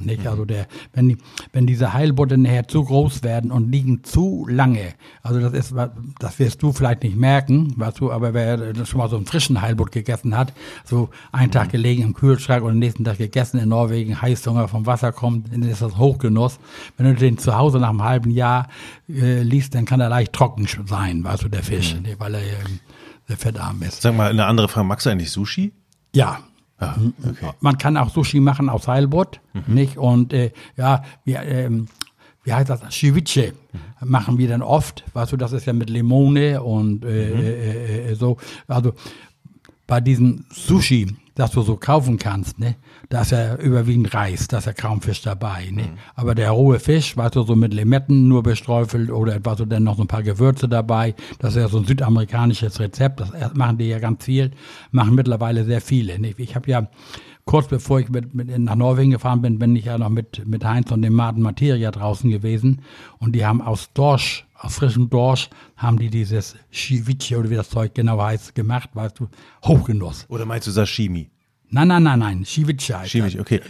Nicht? 0.00 0.26
Also 0.26 0.44
der, 0.44 0.66
wenn, 0.92 1.08
die, 1.08 1.18
wenn 1.52 1.66
diese 1.66 1.92
Heilbutte 1.92 2.38
nachher 2.38 2.68
zu 2.68 2.84
groß 2.84 3.22
werden 3.22 3.50
und 3.50 3.70
liegen 3.70 4.04
zu 4.04 4.46
lange, 4.48 4.94
also 5.22 5.40
das 5.40 5.52
ist, 5.52 5.74
das 6.18 6.38
wirst 6.38 6.62
du 6.62 6.72
vielleicht 6.72 7.02
nicht 7.02 7.16
merken, 7.16 7.74
weißt 7.76 8.00
du, 8.00 8.12
aber 8.12 8.34
wer 8.34 8.74
schon 8.84 8.98
mal 8.98 9.08
so 9.08 9.16
einen 9.16 9.26
frischen 9.26 9.60
Heilbutt 9.60 9.92
gegessen 9.92 10.36
hat, 10.36 10.52
so 10.84 11.10
einen 11.32 11.50
Tag 11.50 11.70
gelegen 11.70 12.02
im 12.02 12.14
Kühlschrank 12.14 12.62
und 12.62 12.72
den 12.72 12.78
nächsten 12.78 13.04
Tag 13.04 13.18
gegessen 13.18 13.58
in 13.58 13.68
Norwegen, 13.68 14.20
Heißhunger 14.20 14.68
vom 14.68 14.86
Wasser 14.86 15.12
kommt, 15.12 15.52
dann 15.52 15.62
ist 15.62 15.82
das 15.82 15.96
Hochgenuss. 15.96 16.58
Wenn 16.96 17.06
du 17.06 17.14
den 17.14 17.38
zu 17.38 17.56
Hause 17.56 17.78
nach 17.78 17.90
einem 17.90 18.04
halben 18.04 18.30
Jahr 18.30 18.68
äh, 19.08 19.42
liest, 19.42 19.74
dann 19.74 19.84
kann 19.84 20.00
er 20.00 20.08
leicht 20.08 20.32
trocken 20.32 20.66
sein, 20.86 21.24
weißt 21.24 21.44
du, 21.44 21.48
der 21.48 21.62
Fisch, 21.62 21.94
ne, 21.94 22.16
weil 22.18 22.34
er 22.34 22.40
ähm, 22.40 22.80
sehr 23.26 23.36
fettarm 23.36 23.82
ist. 23.82 24.02
Sag 24.02 24.16
mal, 24.16 24.30
eine 24.30 24.46
andere 24.46 24.68
Frage, 24.68 24.86
magst 24.86 25.06
du 25.06 25.10
eigentlich 25.10 25.30
Sushi? 25.30 25.72
Ja, 26.14 26.40
Okay. 26.80 27.50
man 27.60 27.76
kann 27.76 27.96
auch 27.96 28.10
Sushi 28.10 28.40
machen 28.40 28.68
aus 28.68 28.86
Heilbutt, 28.86 29.40
nicht? 29.66 29.96
Und 29.96 30.32
äh, 30.32 30.52
ja, 30.76 31.02
wir, 31.24 31.42
ähm, 31.42 31.88
wie 32.44 32.52
heißt 32.54 32.70
das? 32.70 32.80
Ceviche 32.90 33.52
machen 34.00 34.38
wir 34.38 34.48
dann 34.48 34.62
oft. 34.62 35.04
Weißt 35.12 35.32
du, 35.32 35.36
das 35.36 35.52
ist 35.52 35.66
ja 35.66 35.72
mit 35.72 35.90
Limone 35.90 36.62
und 36.62 37.04
äh, 37.04 37.30
äh, 37.30 38.10
äh, 38.10 38.14
so. 38.14 38.38
Also 38.66 38.94
bei 39.88 40.00
diesem 40.00 40.44
Sushi, 40.50 41.16
das 41.34 41.52
du 41.52 41.62
so 41.62 41.76
kaufen 41.76 42.18
kannst, 42.18 42.60
ne, 42.60 42.76
da 43.08 43.22
ist 43.22 43.32
ja 43.32 43.56
überwiegend 43.56 44.12
Reis, 44.12 44.46
da 44.46 44.58
ist 44.58 44.66
ja 44.66 44.72
kaum 44.74 45.00
Fisch 45.00 45.22
dabei, 45.22 45.70
ne. 45.72 45.88
Aber 46.14 46.34
der 46.34 46.50
rohe 46.50 46.78
Fisch, 46.78 47.16
weißt 47.16 47.36
du, 47.36 47.42
so 47.42 47.56
mit 47.56 47.72
Limetten 47.72 48.28
nur 48.28 48.42
bestreufelt 48.42 49.10
oder 49.10 49.36
etwa 49.36 49.56
so 49.56 49.64
dann 49.64 49.84
noch 49.84 49.96
so 49.96 50.02
ein 50.02 50.08
paar 50.08 50.22
Gewürze 50.22 50.68
dabei, 50.68 51.14
das 51.38 51.56
ist 51.56 51.62
ja 51.62 51.68
so 51.68 51.78
ein 51.78 51.86
südamerikanisches 51.86 52.78
Rezept, 52.78 53.20
das 53.20 53.54
machen 53.54 53.78
die 53.78 53.86
ja 53.88 53.98
ganz 53.98 54.24
viel, 54.24 54.50
machen 54.90 55.14
mittlerweile 55.14 55.64
sehr 55.64 55.80
viele, 55.80 56.18
ne. 56.18 56.34
Ich 56.36 56.54
habe 56.54 56.70
ja 56.70 56.88
kurz 57.46 57.66
bevor 57.66 57.98
ich 57.98 58.10
mit, 58.10 58.34
mit 58.34 58.56
nach 58.58 58.74
Norwegen 58.76 59.12
gefahren 59.12 59.40
bin, 59.40 59.58
bin 59.58 59.74
ich 59.74 59.86
ja 59.86 59.96
noch 59.96 60.10
mit, 60.10 60.46
mit 60.46 60.66
Heinz 60.66 60.92
und 60.92 61.00
dem 61.00 61.14
Martin 61.14 61.42
Materia 61.42 61.90
draußen 61.90 62.28
gewesen. 62.28 62.82
Und 63.20 63.34
die 63.34 63.46
haben 63.46 63.62
aus 63.62 63.90
Dorsch, 63.94 64.46
aus 64.58 64.74
frischem 64.74 65.08
Dorsch, 65.08 65.48
haben 65.76 65.98
die 65.98 66.10
dieses 66.10 66.56
Ceviche 66.72 67.38
oder 67.38 67.48
wie 67.50 67.54
das 67.54 67.70
Zeug 67.70 67.94
genau 67.94 68.20
heißt, 68.20 68.54
gemacht, 68.54 68.90
weißt 68.94 69.18
du, 69.20 69.28
Hochgenuss. 69.64 70.26
Oder 70.28 70.44
meinst 70.46 70.66
du 70.66 70.70
Sashimi? 70.72 71.30
Nein, 71.70 71.88
nein, 71.88 72.02
nein, 72.02 72.18
nein, 72.18 72.44
Ceviche, 72.44 72.94
das. 72.94 73.36
okay. 73.38 73.60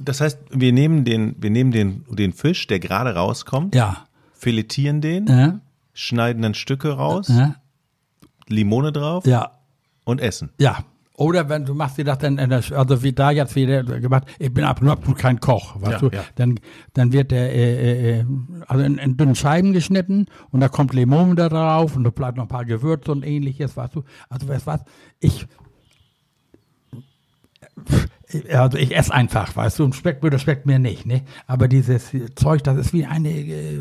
Das 0.00 0.20
heißt, 0.20 0.38
wir 0.50 0.72
nehmen 0.72 1.04
den, 1.04 1.34
wir 1.38 1.50
nehmen 1.50 1.72
den, 1.72 2.04
den 2.08 2.32
Fisch, 2.32 2.66
der 2.68 2.78
gerade 2.78 3.14
rauskommt, 3.14 3.74
Ja. 3.74 4.06
filetieren 4.32 5.00
den, 5.00 5.26
Äh, 5.26 5.52
schneiden 5.92 6.42
dann 6.42 6.54
Stücke 6.54 6.92
raus, 6.92 7.28
äh, 7.28 7.48
Limone 8.46 8.92
drauf 8.92 9.26
ja. 9.26 9.50
und 10.04 10.20
essen. 10.20 10.50
Ja. 10.58 10.84
Oder 11.18 11.48
wenn 11.48 11.64
du 11.64 11.74
machst 11.74 11.98
dir 11.98 12.04
das 12.04 12.18
dann, 12.18 12.38
in 12.38 12.48
der, 12.48 12.62
also 12.76 13.02
wie 13.02 13.12
da 13.12 13.32
jetzt 13.32 13.56
wieder 13.56 13.82
gemacht, 13.82 14.28
ich 14.38 14.54
bin 14.54 14.62
absolut 14.62 15.18
kein 15.18 15.40
Koch, 15.40 15.74
weißt 15.80 16.00
Ja, 16.00 16.08
du, 16.08 16.16
ja. 16.16 16.24
dann, 16.36 16.60
dann 16.94 17.12
wird 17.12 17.32
der, 17.32 17.52
äh, 17.52 18.20
äh, 18.20 18.24
also 18.68 18.84
in, 18.84 18.98
in 18.98 19.16
dünnen 19.16 19.34
Scheiben 19.34 19.72
geschnitten 19.72 20.26
und 20.52 20.60
da 20.60 20.68
kommt 20.68 20.94
Limone 20.94 21.34
da 21.34 21.48
drauf 21.48 21.96
und 21.96 22.04
da 22.04 22.10
bleibt 22.10 22.36
noch 22.36 22.44
ein 22.44 22.48
paar 22.48 22.64
Gewürze 22.64 23.10
und 23.10 23.26
ähnliches, 23.26 23.76
weißt 23.76 23.96
du, 23.96 24.04
also 24.28 24.46
weißt 24.46 24.62
du 24.62 24.70
was, 24.70 24.80
ich, 25.18 25.48
also 28.52 28.76
ich 28.76 28.94
esse 28.94 29.12
einfach, 29.12 29.56
weißt 29.56 29.78
du, 29.78 29.84
und 29.84 29.94
schmeckt 29.94 30.22
mir, 30.22 30.30
das 30.30 30.42
schmeckt 30.42 30.66
mir 30.66 30.78
nicht, 30.78 31.06
ne? 31.06 31.22
Aber 31.46 31.66
dieses 31.66 32.10
Zeug, 32.34 32.62
das 32.62 32.76
ist 32.76 32.92
wie 32.92 33.06
eine 33.06 33.30
äh, 33.30 33.80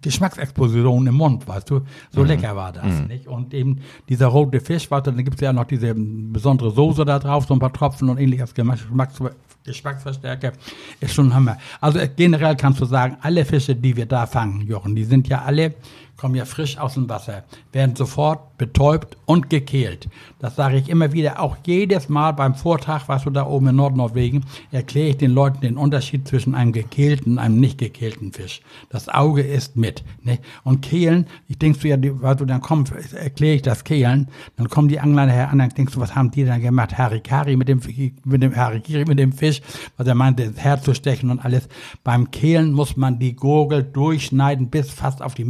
Geschmacksexplosion 0.00 1.06
im 1.06 1.14
Mund, 1.14 1.46
weißt 1.46 1.68
du? 1.70 1.82
So 2.10 2.24
lecker 2.24 2.56
war 2.56 2.72
das, 2.72 3.06
nicht? 3.06 3.26
Und 3.26 3.52
eben 3.52 3.80
dieser 4.08 4.28
rote 4.28 4.60
Fisch, 4.60 4.90
weißt 4.90 5.06
du, 5.06 5.10
dann 5.10 5.24
gibt's 5.24 5.40
ja 5.40 5.52
noch 5.52 5.64
diese 5.64 5.94
besondere 5.94 6.70
Soße 6.70 7.04
da 7.04 7.18
drauf, 7.18 7.46
so 7.46 7.54
ein 7.54 7.60
paar 7.60 7.72
Tropfen 7.72 8.08
und 8.08 8.18
ähnliches 8.18 8.54
Geschmacks 8.54 9.20
Geschmacksverstärker, 9.64 10.52
ist 11.00 11.14
schon 11.14 11.28
ein 11.28 11.34
Hammer. 11.34 11.58
Also 11.80 12.00
generell 12.16 12.56
kannst 12.56 12.80
du 12.80 12.84
sagen, 12.84 13.16
alle 13.20 13.44
Fische, 13.44 13.76
die 13.76 13.96
wir 13.96 14.06
da 14.06 14.26
fangen, 14.26 14.62
Jochen, 14.62 14.96
die 14.96 15.04
sind 15.04 15.28
ja 15.28 15.42
alle, 15.42 15.74
kommen 16.22 16.36
ja 16.36 16.44
frisch 16.44 16.78
aus 16.78 16.94
dem 16.94 17.08
Wasser, 17.08 17.42
werden 17.72 17.96
sofort 17.96 18.56
betäubt 18.56 19.16
und 19.26 19.50
gekehlt. 19.50 20.08
Das 20.38 20.54
sage 20.54 20.76
ich 20.76 20.88
immer 20.88 21.12
wieder, 21.12 21.40
auch 21.40 21.56
jedes 21.66 22.08
Mal 22.08 22.30
beim 22.30 22.54
Vortrag, 22.54 23.08
was 23.08 23.24
du 23.24 23.30
da 23.30 23.44
oben 23.44 23.66
in 23.66 23.74
Nordnorwegen, 23.74 24.44
erkläre 24.70 25.08
ich 25.08 25.16
den 25.16 25.32
Leuten 25.32 25.62
den 25.62 25.76
Unterschied 25.76 26.28
zwischen 26.28 26.54
einem 26.54 26.70
gekehlten 26.70 27.32
und 27.32 27.38
einem 27.40 27.58
nicht 27.58 27.78
gekehlten 27.78 28.32
Fisch. 28.32 28.60
Das 28.88 29.08
Auge 29.08 29.42
ist 29.42 29.74
mit. 29.76 30.04
Ne? 30.22 30.38
Und 30.62 30.82
Kehlen, 30.82 31.26
ich 31.48 31.58
denkst 31.58 31.80
du 31.80 31.88
ja, 31.88 31.96
weil 32.00 32.36
du 32.36 32.44
dann 32.44 32.60
kommst, 32.60 32.92
erkläre 33.14 33.56
ich 33.56 33.62
das 33.62 33.82
Kehlen, 33.82 34.28
dann 34.56 34.68
kommen 34.68 34.86
die 34.86 35.00
Angler 35.00 35.26
nachher 35.26 35.50
an, 35.50 35.58
dann 35.58 35.70
denkst 35.70 35.94
du, 35.94 35.98
was 35.98 36.14
haben 36.14 36.30
die 36.30 36.44
dann 36.44 36.60
gemacht? 36.60 36.96
Harikari 36.96 37.56
mit 37.56 37.66
dem, 37.66 37.80
mit 38.24 38.44
dem 38.44 38.54
Harikiri 38.54 39.06
mit 39.06 39.18
dem 39.18 39.32
Fisch, 39.32 39.60
was 39.96 40.06
er 40.06 40.14
meinte, 40.14 40.48
das 40.48 40.62
Herz 40.62 40.84
zu 40.84 40.94
stechen 40.94 41.32
und 41.32 41.44
alles. 41.44 41.68
Beim 42.04 42.30
Kehlen 42.30 42.74
muss 42.74 42.96
man 42.96 43.18
die 43.18 43.34
Gurgel 43.34 43.82
durchschneiden 43.82 44.68
bis 44.68 44.88
fast 44.88 45.20
auf 45.20 45.34
die 45.34 45.44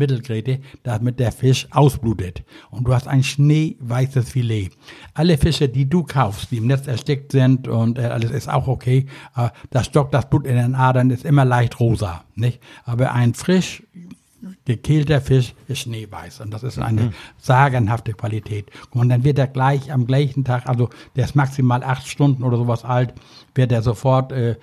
Damit 0.82 1.20
der 1.20 1.32
Fisch 1.32 1.66
ausblutet. 1.70 2.42
Und 2.70 2.86
du 2.86 2.94
hast 2.94 3.08
ein 3.08 3.22
schneeweißes 3.22 4.28
Filet. 4.28 4.70
Alle 5.14 5.38
Fische, 5.38 5.68
die 5.68 5.88
du 5.88 6.02
kaufst, 6.02 6.50
die 6.50 6.58
im 6.58 6.66
Netz 6.66 6.86
erstickt 6.86 7.32
sind 7.32 7.68
und 7.68 7.98
äh, 7.98 8.02
alles 8.02 8.30
ist 8.30 8.48
auch 8.48 8.68
okay, 8.68 9.06
äh, 9.36 9.48
das 9.70 9.86
stockt 9.86 10.14
das 10.14 10.28
Blut 10.28 10.46
in 10.46 10.56
den 10.56 10.74
Adern, 10.74 11.10
ist 11.10 11.24
immer 11.24 11.44
leicht 11.44 11.80
rosa, 11.80 12.24
nicht? 12.34 12.60
Aber 12.84 13.12
ein 13.12 13.34
frisch 13.34 13.82
gekehlter 14.64 15.20
Fisch 15.20 15.54
ist 15.68 15.80
schneeweiß 15.80 16.40
und 16.40 16.52
das 16.52 16.62
ist 16.62 16.78
eine 16.78 17.12
sagenhafte 17.38 18.12
Qualität. 18.12 18.70
Und 18.90 19.08
dann 19.08 19.24
wird 19.24 19.38
er 19.38 19.46
gleich 19.46 19.92
am 19.92 20.06
gleichen 20.06 20.44
Tag, 20.44 20.68
also 20.68 20.90
der 21.16 21.24
ist 21.24 21.36
maximal 21.36 21.82
acht 21.84 22.06
Stunden 22.06 22.42
oder 22.42 22.56
sowas 22.56 22.84
alt, 22.84 23.14
wird 23.54 23.72
er 23.72 23.82
sofort 23.82 24.32
äh, 24.32 24.56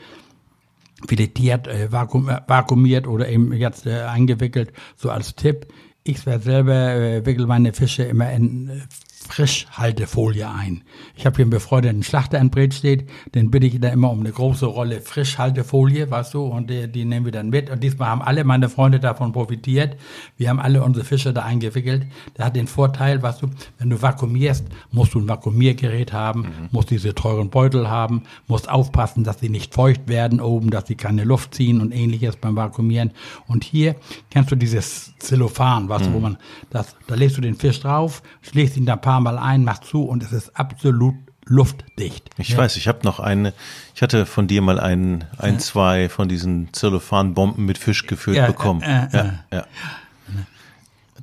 filetiert, 1.08 1.68
äh, 1.68 1.92
vakuum, 1.92 2.30
vakuumiert 2.48 3.08
oder 3.08 3.30
eben 3.30 3.54
jetzt 3.54 3.86
äh, 3.86 4.02
eingewickelt, 4.02 4.74
so 4.98 5.10
als 5.10 5.36
Tipp. 5.36 5.68
Ich 6.10 6.22
selber 6.22 6.96
äh, 6.96 7.24
wickel 7.24 7.46
meine 7.46 7.72
Fische 7.72 8.02
immer 8.02 8.32
in 8.32 8.68
äh, 8.68 8.80
Frischhaltefolie 9.28 10.50
ein. 10.50 10.84
Ich 11.16 11.26
habe 11.26 11.36
hier 11.36 11.44
einen 11.44 11.52
befreundeten 11.52 12.04
Schlachter 12.04 12.40
in 12.40 12.50
Bredstedt, 12.50 13.10
den 13.36 13.52
bitte 13.52 13.68
ich 13.68 13.80
dann 13.80 13.94
immer 13.94 14.10
um 14.10 14.22
eine 14.22 14.32
große 14.32 14.66
Rolle 14.66 15.02
Frischhaltefolie, 15.02 16.10
weißt 16.10 16.34
du, 16.34 16.46
und 16.46 16.70
die, 16.70 16.88
die 16.88 17.06
nehmen 17.06 17.26
wir 17.26 17.32
dann 17.32 17.50
mit. 17.50 17.70
Und 17.70 17.84
diesmal 17.84 18.10
haben 18.10 18.22
alle 18.22 18.44
meine 18.44 18.70
Freunde 18.70 19.00
davon 19.00 19.34
profitiert. 19.34 19.98
Wir 20.38 20.50
haben 20.50 20.60
alle 20.60 20.84
unsere 20.84 21.06
Fische 21.06 21.34
da 21.34 21.44
eingewickelt. 21.44 22.08
Der 22.38 22.46
hat 22.46 22.56
den 22.56 22.68
Vorteil, 22.68 23.22
weißt 23.22 23.42
du, 23.42 23.50
wenn 23.78 23.90
du 23.90 24.02
vakuumierst, 24.02 24.66
musst 24.92 25.14
du 25.14 25.20
ein 25.20 25.28
Vakuumiergerät 25.28 26.14
haben, 26.14 26.42
mhm. 26.42 26.70
musst 26.72 26.90
diese 26.90 27.14
teuren 27.14 27.50
Beutel 27.50 27.90
haben, 27.90 28.24
musst 28.48 28.70
aufpassen, 28.70 29.24
dass 29.24 29.42
sie 29.42 29.50
nicht 29.50 29.74
feucht 29.74 30.08
werden 30.08 30.40
oben, 30.40 30.70
dass 30.70 30.88
sie 30.88 30.96
keine 30.96 31.24
Luft 31.24 31.56
ziehen 31.56 31.82
und 31.82 31.92
ähnliches 31.92 32.38
beim 32.38 32.56
Vakuumieren. 32.56 33.12
Und 33.48 33.64
hier 33.64 33.96
kennst 34.32 34.50
du 34.52 34.56
dieses 34.56 35.14
Zellophan, 35.20 35.90
weißt 35.90 36.06
mhm. 36.06 36.10
du, 36.10 36.14
wo 36.14 36.20
man 36.20 36.38
das, 36.70 36.96
da 37.08 37.16
legst 37.16 37.38
du 37.38 37.42
den 37.42 37.56
Fisch 37.56 37.82
drauf, 37.82 38.24
schlägst 38.42 38.78
ihn 38.78 38.86
da 38.86 38.96
paar 38.96 39.09
paar 39.10 39.22
Mal 39.22 39.40
ein, 39.40 39.64
mach 39.64 39.80
zu 39.80 40.04
und 40.04 40.22
es 40.22 40.32
ist 40.32 40.56
absolut 40.56 41.16
luftdicht. 41.46 42.30
Ich 42.38 42.50
ja. 42.50 42.58
weiß, 42.60 42.78
ich 42.78 42.88
habe 42.88 43.00
noch 43.04 43.20
eine, 43.20 43.54
ich 43.96 44.04
hatte 44.04 44.28
von 44.28 44.46
dir 44.46 44.62
mal 44.62 44.80
ein, 44.80 45.26
ein, 45.40 45.54
ja. 45.54 45.60
zwei 45.60 46.10
von 46.10 46.30
diesen 46.30 46.72
Zellophan-Bomben 46.74 47.66
mit 47.66 47.80
Fisch 47.80 48.06
gefüllt 48.06 48.38
ja, 48.38 48.46
bekommen. 48.46 48.84
Äh, 48.84 49.06
äh, 49.06 49.18
ja, 49.18 49.34
ja. 49.52 49.66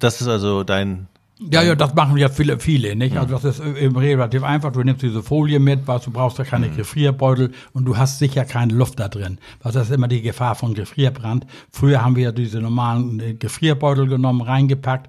Das 0.01 0.21
ist 0.21 0.27
also 0.27 0.65
dein. 0.65 1.07
Ja, 1.39 1.63
ja, 1.63 1.77
das 1.77 1.95
machen 1.95 2.17
ja 2.17 2.29
viele, 2.29 2.59
viele, 2.59 2.97
nicht? 2.97 3.17
Also 3.17 3.39
das 3.39 3.45
ist 3.45 3.61
eben 3.61 3.97
relativ 3.97 4.43
einfach. 4.43 4.73
Du 4.73 4.83
nimmst 4.83 5.03
diese 5.03 5.23
Folie 5.23 5.61
mit, 5.61 5.87
was 5.87 6.03
du 6.03 6.11
brauchst 6.11 6.39
ja 6.39 6.45
keine 6.45 6.69
mhm. 6.69 6.77
Gefrierbeutel 6.77 7.53
und 7.73 7.85
du 7.85 7.97
hast 7.97 8.19
sicher 8.19 8.45
keine 8.45 8.75
Luft 8.75 8.99
da 8.99 9.07
drin. 9.07 9.39
Was 9.63 9.75
das 9.75 9.91
ist 9.91 9.95
immer 9.95 10.09
die 10.09 10.23
Gefahr 10.23 10.57
von 10.57 10.75
Gefrierbrand. 10.75 11.47
Früher 11.71 12.03
haben 12.03 12.17
wir 12.17 12.33
diese 12.33 12.61
normalen 12.61 13.21
äh, 13.21 13.35
Gefrierbeutel 13.35 14.09
genommen, 14.09 14.41
reingepackt 14.41 15.09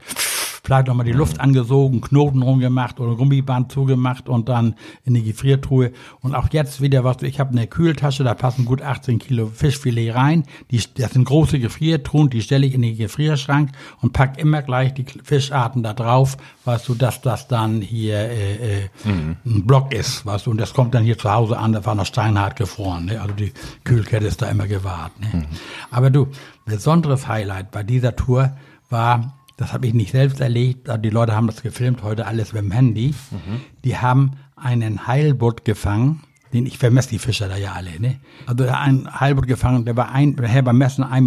vielleicht 0.68 0.88
nochmal 0.88 1.06
die 1.06 1.14
Luft 1.14 1.40
angesogen, 1.40 2.02
Knoten 2.02 2.42
rumgemacht 2.42 3.00
oder 3.00 3.16
Gummiband 3.16 3.72
zugemacht 3.72 4.28
und 4.28 4.50
dann 4.50 4.76
in 5.06 5.14
die 5.14 5.24
Gefriertruhe. 5.24 5.94
Und 6.20 6.36
auch 6.36 6.50
jetzt 6.52 6.82
wieder 6.82 7.06
was, 7.06 7.22
ich 7.22 7.40
habe 7.40 7.52
eine 7.52 7.68
Kühltasche, 7.68 8.26
da 8.26 8.34
passen 8.34 8.66
gut 8.66 8.82
18 8.82 9.18
Kilo 9.18 9.48
Fischfilet 9.48 10.14
rein. 10.14 10.44
Die, 10.70 10.84
das 10.96 11.12
sind 11.12 11.24
große 11.24 11.60
Gefriertruhen, 11.60 12.30
die 12.30 12.42
stelle 12.42 12.68
ich 12.68 12.74
in 12.74 12.82
den 12.82 12.98
Gefrierschrank 12.98 13.72
und 14.02 14.12
pack 14.12 14.38
immer 14.40 14.62
gleich 14.62 14.94
die 14.94 15.06
Fischarten 15.24 15.84
da 15.84 15.94
drauf, 15.94 16.36
weißt 16.66 16.90
du, 16.90 16.96
dass 16.96 17.22
das 17.22 17.48
dann 17.48 17.80
hier 17.80 18.18
äh, 18.18 18.56
äh, 18.56 18.90
mhm. 19.06 19.38
ein 19.46 19.66
Block 19.66 19.94
ist, 19.94 20.26
weißt 20.26 20.48
du, 20.48 20.52
und 20.52 20.58
das 20.58 20.74
kommt 20.74 20.94
dann 20.94 21.06
hier 21.06 21.18
zu 21.18 21.32
Hause 21.32 21.58
an, 21.58 21.72
das 21.72 21.86
war 21.86 21.96
noch 21.96 22.06
steinhart 22.06 22.58
gefroren, 22.58 23.06
ne? 23.06 23.22
also 23.22 23.34
die 23.34 23.54
Kühlkette 23.86 24.28
ist 24.28 24.42
da 24.42 24.50
immer 24.50 24.68
gewahrt. 24.68 25.18
Ne? 25.22 25.28
Mhm. 25.32 25.46
Aber 25.92 26.10
du, 26.10 26.28
besonderes 26.66 27.30
Highlight 27.30 27.72
bei 27.72 27.84
dieser 27.84 28.18
Tour 28.18 28.52
war 28.90 29.34
das 29.58 29.74
habe 29.74 29.88
ich 29.88 29.94
nicht 29.94 30.12
selbst 30.12 30.40
erlebt, 30.40 30.88
die 31.04 31.10
Leute 31.10 31.36
haben 31.36 31.48
das 31.48 31.64
gefilmt, 31.64 32.04
heute 32.04 32.28
alles 32.28 32.54
mit 32.54 32.62
dem 32.62 32.72
Handy. 32.72 33.14
Mhm. 33.32 33.62
Die 33.84 33.98
haben 33.98 34.32
einen 34.56 35.08
Heilbutt 35.08 35.66
gefangen, 35.66 36.22
den 36.54 36.66
ich 36.66 36.78
vermesse 36.78 37.10
die 37.10 37.20
Fischer 37.20 37.48
da 37.48 37.58
ja 37.58 37.74
alle, 37.74 38.00
ne? 38.00 38.20
Also 38.46 38.68
ein 38.68 39.08
Heilbutt 39.20 39.48
gefangen, 39.48 39.84
der 39.84 39.98
war 39.98 40.12
ein, 40.12 40.36
der 40.36 40.62
beim 40.62 40.78
Messen 40.78 41.04
1,22 41.04 41.22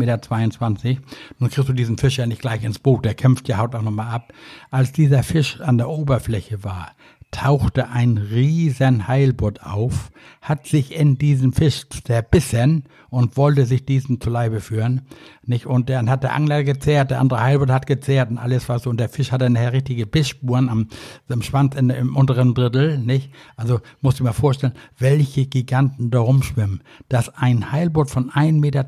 Meter. 0.85 1.01
Nun 1.39 1.51
kriegst 1.51 1.69
du 1.69 1.73
diesen 1.73 1.99
Fisch 1.99 2.19
ja 2.19 2.27
nicht 2.27 2.41
gleich 2.41 2.65
ins 2.65 2.79
Boot, 2.79 3.05
der 3.05 3.15
kämpft 3.15 3.49
ja 3.49 3.59
haut 3.59 3.75
auch 3.75 3.83
nochmal 3.83 4.15
ab. 4.15 4.33
Als 4.71 4.93
dieser 4.93 5.23
Fisch 5.23 5.61
an 5.61 5.77
der 5.77 5.89
Oberfläche 5.89 6.65
war, 6.65 6.93
tauchte 7.31 7.91
ein 7.91 8.17
riesen 8.17 9.09
Heilbutt 9.09 9.63
auf, 9.63 10.11
hat 10.41 10.67
sich 10.67 10.95
in 10.95 11.19
diesen 11.19 11.53
Fisch 11.53 11.89
zerbissen 11.89 12.85
und 13.11 13.37
wollte 13.37 13.67
sich 13.67 13.85
diesen 13.85 14.21
zu 14.21 14.31
Leibe 14.31 14.61
führen. 14.61 15.03
Nicht? 15.45 15.67
Und 15.67 15.91
dann 15.91 16.09
hat 16.09 16.23
der 16.23 16.35
Angler 16.35 16.63
gezehrt, 16.65 17.11
der 17.11 17.21
andere 17.21 17.41
Heilbutt 17.43 17.71
hat 17.71 17.87
gezehrt 17.87 18.31
und 18.31 18.39
alles 18.39 18.69
was 18.69 18.85
so. 18.85 18.91
Und 18.91 18.99
der 18.99 19.09
Fisch 19.09 19.33
hatte 19.33 19.51
nachher 19.51 19.73
richtige 19.73 20.07
Bissspuren 20.07 20.69
am, 20.69 20.89
am 21.29 21.43
Schwanz 21.43 21.75
in, 21.75 21.91
im 21.91 22.17
unteren 22.17 22.55
Drittel. 22.55 22.99
Nicht? 22.99 23.33
Also 23.57 23.81
musst 24.01 24.21
du 24.21 24.25
mir 24.25 24.33
vorstellen, 24.33 24.75
welche 24.99 25.47
Giganten 25.47 26.11
da 26.11 26.21
rumschwimmen. 26.21 26.83
Dass 27.09 27.29
ein 27.37 27.73
Heilbutt 27.73 28.11
von 28.11 28.31
1,22 28.31 28.53
Meter 28.61 28.85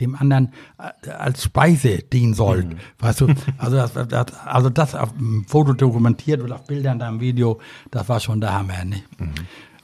dem 0.00 0.16
anderen 0.16 0.52
äh, 0.78 1.10
als 1.10 1.44
Speise 1.44 1.98
dienen 1.98 2.34
soll. 2.34 2.64
Mhm. 2.64 2.76
Weißt 2.98 3.20
du, 3.20 3.28
also 3.58 3.76
das, 3.76 3.92
das, 3.92 4.26
also 4.44 4.70
das 4.70 4.94
auf 4.94 5.12
dem 5.12 5.44
Foto 5.46 5.72
dokumentiert 5.72 6.42
oder 6.42 6.56
auf 6.56 6.66
Bildern 6.66 6.98
da 6.98 7.08
im 7.08 7.20
Video, 7.20 7.60
das 7.90 8.08
war 8.08 8.18
schon 8.20 8.40
der 8.40 8.54
Hammer. 8.54 8.84
Nicht? 8.84 9.04
Mhm. 9.20 9.34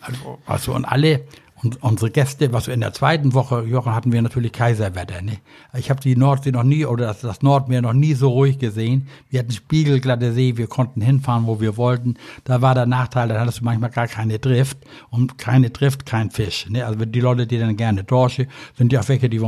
Also, 0.00 0.38
also 0.46 0.74
und 0.74 0.84
alle 0.84 1.24
und 1.62 1.82
unsere 1.82 2.10
Gäste, 2.10 2.52
was 2.52 2.66
wir 2.66 2.74
in 2.74 2.80
der 2.80 2.92
zweiten 2.92 3.34
Woche, 3.34 3.62
Jochen, 3.62 3.94
hatten 3.94 4.10
wir 4.10 4.20
natürlich 4.20 4.52
Kaiserwetter. 4.52 5.22
Ne? 5.22 5.38
Ich 5.74 5.90
habe 5.90 6.00
die 6.00 6.16
Nordsee 6.16 6.50
noch 6.50 6.64
nie 6.64 6.84
oder 6.84 7.06
das, 7.06 7.20
das 7.20 7.42
Nordmeer 7.42 7.82
noch 7.82 7.92
nie 7.92 8.14
so 8.14 8.30
ruhig 8.30 8.58
gesehen. 8.58 9.06
Wir 9.30 9.40
hatten 9.40 9.52
spiegelglatte 9.52 10.32
See, 10.32 10.56
wir 10.56 10.66
konnten 10.66 11.00
hinfahren, 11.00 11.46
wo 11.46 11.60
wir 11.60 11.76
wollten. 11.76 12.16
Da 12.44 12.62
war 12.62 12.74
der 12.74 12.86
Nachteil, 12.86 13.28
da 13.28 13.38
hattest 13.38 13.60
du 13.60 13.64
manchmal 13.64 13.90
gar 13.90 14.08
keine 14.08 14.38
Drift 14.38 14.78
und 15.10 15.38
keine 15.38 15.70
Drift, 15.70 16.04
kein 16.04 16.30
Fisch. 16.30 16.68
Ne? 16.68 16.84
Also 16.84 17.04
die 17.04 17.20
Leute, 17.20 17.46
die 17.46 17.58
dann 17.58 17.76
gerne 17.76 18.02
Dorsche, 18.02 18.48
sind 18.76 18.92
ja 18.92 19.00
auch 19.00 19.08
welche, 19.08 19.28
die 19.28 19.40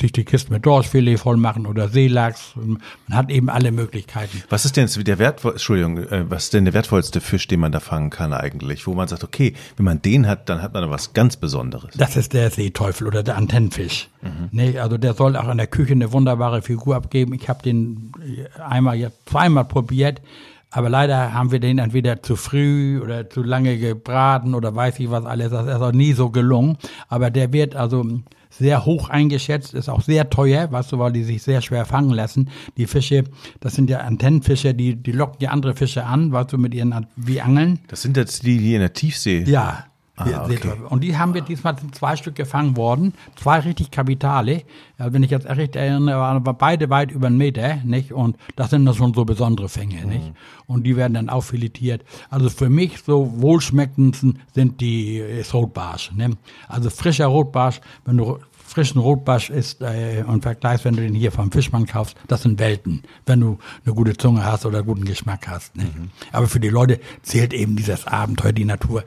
sich 0.00 0.12
die 0.12 0.24
Kiste 0.24 0.52
mit 0.52 0.66
Dorschfilet 0.66 1.18
voll 1.18 1.36
machen 1.36 1.66
oder 1.66 1.88
Seelachs. 1.88 2.54
Man 2.56 2.80
hat 3.10 3.30
eben 3.30 3.48
alle 3.48 3.70
Möglichkeiten. 3.70 4.42
Was 4.48 4.64
ist 4.64 4.76
denn 4.76 4.88
der 5.04 5.18
wertvoll, 5.18 5.52
Entschuldigung, 5.52 5.98
äh, 5.98 6.28
was 6.28 6.44
ist 6.44 6.54
denn 6.54 6.64
der 6.64 6.74
wertvollste 6.74 7.20
Fisch, 7.20 7.46
den 7.46 7.60
man 7.60 7.70
da 7.70 7.80
fangen 7.80 8.10
kann 8.10 8.32
eigentlich? 8.32 8.86
Wo 8.86 8.94
man 8.94 9.06
sagt, 9.06 9.22
okay, 9.22 9.54
wenn 9.76 9.84
man 9.84 10.02
den 10.02 10.26
hat, 10.26 10.48
dann 10.48 10.62
hat 10.62 10.74
man 10.74 10.90
was 10.90 11.12
ganz 11.12 11.27
ganz 11.28 11.36
Besonderes. 11.36 11.94
Das 11.94 12.16
ist 12.16 12.32
der 12.32 12.50
Seeteufel 12.50 13.06
oder 13.06 13.22
der 13.22 13.36
Antennenfisch. 13.36 14.08
Mhm. 14.22 14.48
Nee, 14.50 14.78
also 14.78 14.96
der 14.96 15.12
soll 15.12 15.36
auch 15.36 15.50
in 15.50 15.58
der 15.58 15.66
Küche 15.66 15.92
eine 15.92 16.10
wunderbare 16.10 16.62
Figur 16.62 16.96
abgeben. 16.96 17.34
Ich 17.34 17.50
habe 17.50 17.62
den 17.62 18.12
einmal, 18.58 19.12
zweimal 19.26 19.66
probiert. 19.66 20.22
Aber 20.70 20.88
leider 20.88 21.34
haben 21.34 21.50
wir 21.50 21.60
den 21.60 21.78
entweder 21.78 22.22
zu 22.22 22.36
früh 22.36 23.00
oder 23.02 23.28
zu 23.28 23.42
lange 23.42 23.78
gebraten 23.78 24.54
oder 24.54 24.74
weiß 24.74 25.00
ich 25.00 25.10
was 25.10 25.26
alles. 25.26 25.50
Das 25.50 25.66
ist 25.66 25.82
auch 25.82 25.92
nie 25.92 26.14
so 26.14 26.30
gelungen. 26.30 26.78
Aber 27.08 27.30
der 27.30 27.52
wird 27.52 27.76
also 27.76 28.06
sehr 28.50 28.86
hoch 28.86 29.10
eingeschätzt, 29.10 29.74
ist 29.74 29.90
auch 29.90 30.00
sehr 30.00 30.30
teuer, 30.30 30.72
weißt 30.72 30.92
du, 30.92 30.98
weil 30.98 31.12
die 31.12 31.24
sich 31.24 31.42
sehr 31.42 31.60
schwer 31.60 31.84
fangen 31.84 32.10
lassen. 32.10 32.48
Die 32.78 32.86
Fische, 32.86 33.24
das 33.60 33.74
sind 33.74 33.90
ja 33.90 33.98
Antennenfische, 33.98 34.72
die, 34.74 34.96
die 34.96 35.12
locken 35.12 35.38
ja 35.40 35.50
andere 35.50 35.74
Fische 35.74 36.04
an, 36.04 36.32
weißt 36.32 36.52
du, 36.52 36.58
mit 36.58 36.74
ihren, 36.74 37.06
wie 37.16 37.40
Angeln. 37.42 37.80
Das 37.88 38.00
sind 38.02 38.16
jetzt 38.16 38.44
die, 38.44 38.58
die 38.58 38.74
in 38.74 38.80
der 38.80 38.94
Tiefsee. 38.94 39.44
Ja, 39.46 39.84
Ah, 40.18 40.44
okay. 40.44 40.72
Und 40.88 41.04
die 41.04 41.16
haben 41.16 41.32
wir 41.32 41.42
diesmal 41.42 41.76
zwei 41.92 42.16
Stück 42.16 42.34
gefangen 42.34 42.76
worden, 42.76 43.14
zwei 43.36 43.60
richtig 43.60 43.92
Kapitale. 43.92 44.64
Wenn 44.96 45.22
ich 45.22 45.30
jetzt 45.30 45.46
recht 45.46 45.76
erinnere, 45.76 46.18
waren 46.18 46.42
beide 46.42 46.90
weit 46.90 47.12
über 47.12 47.28
einen 47.28 47.38
Meter, 47.38 47.76
nicht? 47.84 48.12
Und 48.12 48.36
das 48.56 48.70
sind 48.70 48.84
dann 48.84 48.96
schon 48.96 49.14
so 49.14 49.24
besondere 49.24 49.68
Fänge, 49.68 50.02
mhm. 50.02 50.08
nicht? 50.08 50.32
Und 50.66 50.84
die 50.84 50.96
werden 50.96 51.14
dann 51.14 51.28
auch 51.28 51.44
filetiert. 51.44 52.04
Also 52.30 52.50
für 52.50 52.68
mich 52.68 52.98
so 53.02 53.40
wohlschmeckendsten 53.40 54.40
sind 54.52 54.80
die 54.80 55.22
Rotbarsch, 55.52 56.10
ne? 56.12 56.36
Also 56.66 56.90
frischer 56.90 57.26
Rotbarsch, 57.26 57.80
wenn 58.04 58.16
du 58.16 58.38
frischen 58.78 59.00
Rotbarsch 59.00 59.50
isst 59.50 59.82
äh, 59.82 60.22
und 60.24 60.42
vergleichst, 60.42 60.84
wenn 60.84 60.94
du 60.94 61.02
den 61.02 61.12
hier 61.12 61.32
vom 61.32 61.50
Fischmann 61.50 61.84
kaufst, 61.84 62.16
das 62.28 62.42
sind 62.42 62.60
Welten, 62.60 63.02
wenn 63.26 63.40
du 63.40 63.58
eine 63.84 63.92
gute 63.92 64.16
Zunge 64.16 64.44
hast 64.44 64.64
oder 64.66 64.84
guten 64.84 65.04
Geschmack 65.04 65.48
hast. 65.48 65.74
Ne? 65.76 65.82
Mhm. 65.82 66.10
Aber 66.30 66.46
für 66.46 66.60
die 66.60 66.68
Leute 66.68 67.00
zählt 67.22 67.52
eben 67.52 67.74
dieses 67.74 68.06
Abenteuer, 68.06 68.52
die 68.52 68.64
Natur. 68.64 69.02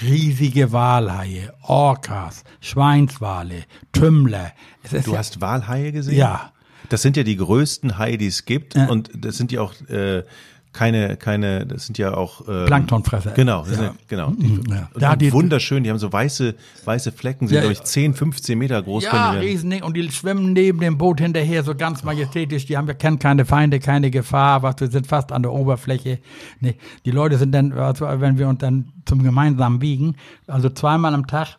Riesige 0.00 0.70
Walhaie, 0.70 1.52
Orcas, 1.62 2.44
Schweinswale, 2.60 3.64
Tümmler. 3.90 4.52
du 4.88 5.10
ja, 5.10 5.18
hast 5.18 5.40
Walhaie 5.40 5.90
gesehen? 5.90 6.18
Ja. 6.18 6.52
Das 6.88 7.02
sind 7.02 7.16
ja 7.16 7.24
die 7.24 7.36
größten 7.36 7.98
Haie, 7.98 8.18
die 8.18 8.28
es 8.28 8.44
gibt. 8.44 8.76
Ja. 8.76 8.86
Und 8.86 9.10
das 9.12 9.36
sind 9.36 9.50
ja 9.50 9.60
auch 9.60 9.74
äh, 9.88 10.22
keine, 10.76 11.16
keine, 11.16 11.64
das 11.64 11.86
sind 11.86 11.96
ja 11.96 12.14
auch 12.14 12.42
ähm, 12.46 12.66
Planktonfresser. 12.66 13.30
Genau, 13.30 13.64
ja. 13.64 13.64
sind, 13.64 13.92
genau. 14.08 14.32
Die, 14.32 14.46
mhm, 14.46 14.64
ja. 14.68 14.90
Da 14.94 15.16
die, 15.16 15.32
wunderschön, 15.32 15.82
die 15.82 15.90
haben 15.90 15.98
so 15.98 16.12
weiße, 16.12 16.54
weiße 16.84 17.12
Flecken, 17.12 17.48
sind 17.48 17.54
ja, 17.54 17.62
glaube 17.62 17.72
ich 17.72 17.82
10, 17.82 18.12
15 18.12 18.58
Meter 18.58 18.82
groß. 18.82 19.04
Ja, 19.04 19.30
riesending 19.30 19.82
und 19.82 19.96
die 19.96 20.10
schwimmen 20.12 20.52
neben 20.52 20.78
dem 20.80 20.98
Boot 20.98 21.20
hinterher 21.20 21.62
so 21.62 21.74
ganz 21.74 22.04
majestätisch. 22.04 22.66
Die 22.66 22.76
haben 22.76 22.86
ja 22.88 22.92
kennen 22.92 23.18
keine 23.18 23.46
Feinde, 23.46 23.80
keine 23.80 24.10
Gefahr, 24.10 24.62
was 24.62 24.76
wir 24.78 24.90
sind 24.90 25.06
fast 25.06 25.32
an 25.32 25.42
der 25.42 25.52
Oberfläche. 25.52 26.18
Nee, 26.60 26.76
die 27.06 27.10
Leute 27.10 27.38
sind 27.38 27.52
dann, 27.52 27.72
also 27.72 28.04
wenn 28.04 28.36
wir 28.36 28.46
uns 28.46 28.58
dann 28.58 28.92
zum 29.06 29.22
gemeinsamen 29.22 29.80
Wiegen, 29.80 30.16
also 30.46 30.68
zweimal 30.68 31.14
am 31.14 31.26
Tag 31.26 31.56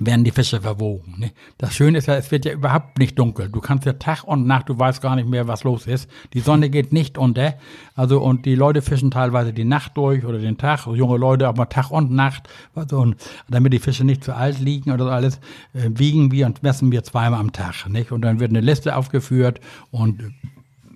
werden 0.00 0.24
die 0.24 0.30
Fische 0.30 0.62
verwogen. 0.62 1.16
Ne? 1.18 1.32
Das 1.58 1.74
Schöne 1.74 1.98
ist 1.98 2.06
ja, 2.06 2.14
es 2.14 2.30
wird 2.30 2.46
ja 2.46 2.52
überhaupt 2.52 2.98
nicht 2.98 3.18
dunkel. 3.18 3.50
Du 3.50 3.60
kannst 3.60 3.84
ja 3.84 3.92
Tag 3.92 4.24
und 4.24 4.46
Nacht, 4.46 4.68
du 4.68 4.78
weißt 4.78 5.02
gar 5.02 5.16
nicht 5.16 5.28
mehr, 5.28 5.48
was 5.48 5.64
los 5.64 5.86
ist. 5.86 6.08
Die 6.32 6.40
Sonne 6.40 6.70
geht 6.70 6.92
nicht 6.92 7.18
unter. 7.18 7.54
Also, 7.94 8.20
und 8.20 8.46
die 8.46 8.54
Leute 8.54 8.80
fischen 8.80 9.10
teilweise 9.10 9.52
die 9.52 9.64
Nacht 9.64 9.96
durch 9.96 10.24
oder 10.24 10.38
den 10.38 10.56
Tag. 10.56 10.86
Junge 10.86 11.18
Leute 11.18 11.46
aber 11.46 11.68
Tag 11.68 11.90
und 11.90 12.10
Nacht. 12.10 12.48
Also, 12.74 13.00
und 13.00 13.16
damit 13.48 13.72
die 13.74 13.78
Fische 13.78 14.04
nicht 14.04 14.24
zu 14.24 14.34
alt 14.34 14.60
liegen 14.60 14.92
oder 14.92 15.04
so 15.04 15.10
alles, 15.10 15.36
äh, 15.74 15.90
wiegen 15.90 16.32
wir 16.32 16.46
und 16.46 16.62
messen 16.62 16.90
wir 16.90 17.04
zweimal 17.04 17.40
am 17.40 17.52
Tag. 17.52 17.86
Nicht? 17.88 18.12
Und 18.12 18.22
dann 18.22 18.40
wird 18.40 18.50
eine 18.50 18.60
Liste 18.60 18.96
aufgeführt 18.96 19.60
und 19.90 20.32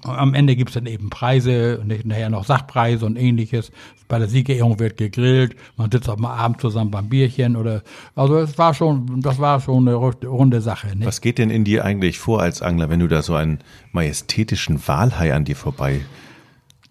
Am 0.06 0.34
Ende 0.34 0.56
gibt's 0.56 0.74
dann 0.74 0.86
eben 0.86 1.10
Preise 1.10 1.78
und 1.78 2.06
nachher 2.06 2.30
noch 2.30 2.44
Sachpreise 2.44 3.06
und 3.06 3.16
ähnliches. 3.16 3.72
Bei 4.08 4.18
der 4.18 4.28
Siegerehrung 4.28 4.78
wird 4.78 4.96
gegrillt, 4.96 5.56
man 5.76 5.90
sitzt 5.90 6.08
auch 6.08 6.16
mal 6.16 6.34
abends 6.34 6.60
zusammen 6.60 6.90
beim 6.90 7.08
Bierchen 7.08 7.56
oder 7.56 7.82
also 8.14 8.38
es 8.38 8.56
war 8.56 8.72
schon, 8.72 9.20
das 9.20 9.38
war 9.38 9.60
schon 9.60 9.88
eine 9.88 9.96
runde 9.96 10.60
Sache. 10.60 10.96
Ne? 10.96 11.06
Was 11.06 11.20
geht 11.20 11.38
denn 11.38 11.50
in 11.50 11.64
dir 11.64 11.84
eigentlich 11.84 12.18
vor 12.18 12.40
als 12.40 12.62
Angler, 12.62 12.88
wenn 12.88 13.00
du 13.00 13.08
da 13.08 13.22
so 13.22 13.34
einen 13.34 13.58
majestätischen 13.92 14.86
Walhai 14.86 15.34
an 15.34 15.44
dir 15.44 15.56
vorbei 15.56 16.02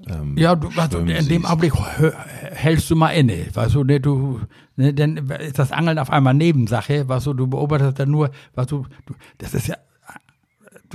ähm, 0.08 0.38
ja, 0.38 0.56
du, 0.56 0.70
also 0.76 1.00
in 1.00 1.08
siehst. 1.08 1.32
dem 1.32 1.46
Augenblick 1.46 1.74
hältst 2.52 2.90
du 2.90 2.96
mal 2.96 3.12
inne, 3.12 3.48
weißt 3.54 3.76
du, 3.76 3.84
ne, 3.84 4.00
du, 4.00 4.42
ne, 4.76 4.94
dann 4.94 5.18
ist 5.18 5.58
das 5.58 5.72
Angeln 5.72 5.98
auf 5.98 6.12
einmal 6.12 6.34
Nebensache, 6.34 7.08
weißt 7.08 7.28
du, 7.28 7.34
du 7.34 7.48
beobachtest 7.48 8.00
dann 8.00 8.12
nur, 8.12 8.30
weißt 8.56 8.72
du, 8.72 8.86
du 9.06 9.16
das 9.38 9.54
ist 9.54 9.68
ja, 9.68 9.78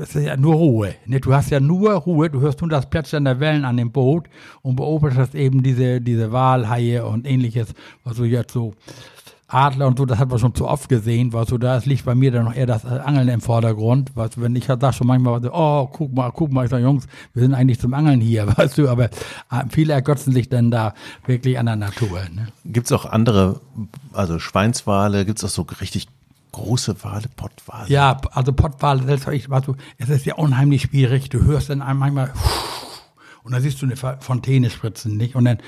das 0.00 0.16
ist 0.16 0.24
ja 0.24 0.36
nur 0.36 0.54
Ruhe. 0.54 0.94
Ne? 1.04 1.20
Du 1.20 1.34
hast 1.34 1.50
ja 1.50 1.60
nur 1.60 1.92
Ruhe, 1.92 2.30
du 2.30 2.40
hörst 2.40 2.62
nur 2.62 2.70
das 2.70 2.88
Plätschern 2.88 3.26
der 3.26 3.38
Wellen 3.38 3.66
an 3.66 3.76
dem 3.76 3.92
Boot 3.92 4.28
und 4.62 4.76
beobachtest 4.76 5.34
eben 5.34 5.62
diese, 5.62 6.00
diese 6.00 6.32
Walhaie 6.32 7.04
und 7.04 7.26
ähnliches, 7.26 7.74
was 8.02 8.16
du 8.16 8.24
jetzt 8.24 8.52
so 8.54 8.72
Adler 9.46 9.88
und 9.88 9.98
so, 9.98 10.06
das 10.06 10.18
hat 10.18 10.30
man 10.30 10.38
schon 10.38 10.54
zu 10.54 10.66
oft 10.66 10.88
gesehen, 10.88 11.34
was 11.34 11.50
so 11.50 11.58
da 11.58 11.76
liegt 11.84 12.06
bei 12.06 12.14
mir 12.14 12.30
dann 12.30 12.46
noch 12.46 12.54
eher 12.54 12.64
das 12.64 12.86
Angeln 12.86 13.28
im 13.28 13.42
Vordergrund, 13.42 14.12
was 14.14 14.40
wenn 14.40 14.56
ich 14.56 14.64
sag 14.64 14.94
schon 14.94 15.06
manchmal, 15.06 15.42
oh, 15.52 15.86
guck 15.92 16.14
mal, 16.14 16.30
guck 16.30 16.50
mal, 16.50 16.64
ich 16.64 16.70
sag, 16.70 16.80
Jungs, 16.80 17.06
wir 17.34 17.42
sind 17.42 17.52
eigentlich 17.52 17.78
zum 17.78 17.92
Angeln 17.92 18.22
hier, 18.22 18.46
weißt 18.56 18.78
du, 18.78 18.88
aber 18.88 19.04
äh, 19.04 19.10
viele 19.68 19.92
ergötzen 19.92 20.32
sich 20.32 20.48
dann 20.48 20.70
da 20.70 20.94
wirklich 21.26 21.58
an 21.58 21.66
der 21.66 21.76
Natur. 21.76 22.20
Ne? 22.34 22.48
Gibt's 22.64 22.90
auch 22.92 23.04
andere, 23.04 23.60
also 24.14 24.38
Schweinswale, 24.38 25.26
gibt's 25.26 25.44
auch 25.44 25.48
so 25.48 25.66
richtig 25.80 26.06
große 26.52 27.02
Wale, 27.04 27.28
Pottwale? 27.36 27.88
Ja, 27.88 28.20
also 28.32 28.52
Pottwale, 28.52 29.02
das 29.02 29.26
ich, 29.28 29.48
weißt 29.48 29.68
du, 29.68 29.76
es 29.98 30.08
ist 30.08 30.26
ja 30.26 30.34
unheimlich 30.34 30.82
schwierig, 30.82 31.28
du 31.28 31.42
hörst 31.42 31.70
dann 31.70 31.78
manchmal 31.78 32.32
und 33.42 33.52
dann 33.52 33.62
siehst 33.62 33.80
du 33.82 33.86
eine 33.86 33.96
Fontäne 33.96 34.70
spritzen, 34.70 35.16
nicht? 35.16 35.34
Und 35.34 35.44
dann 35.44 35.58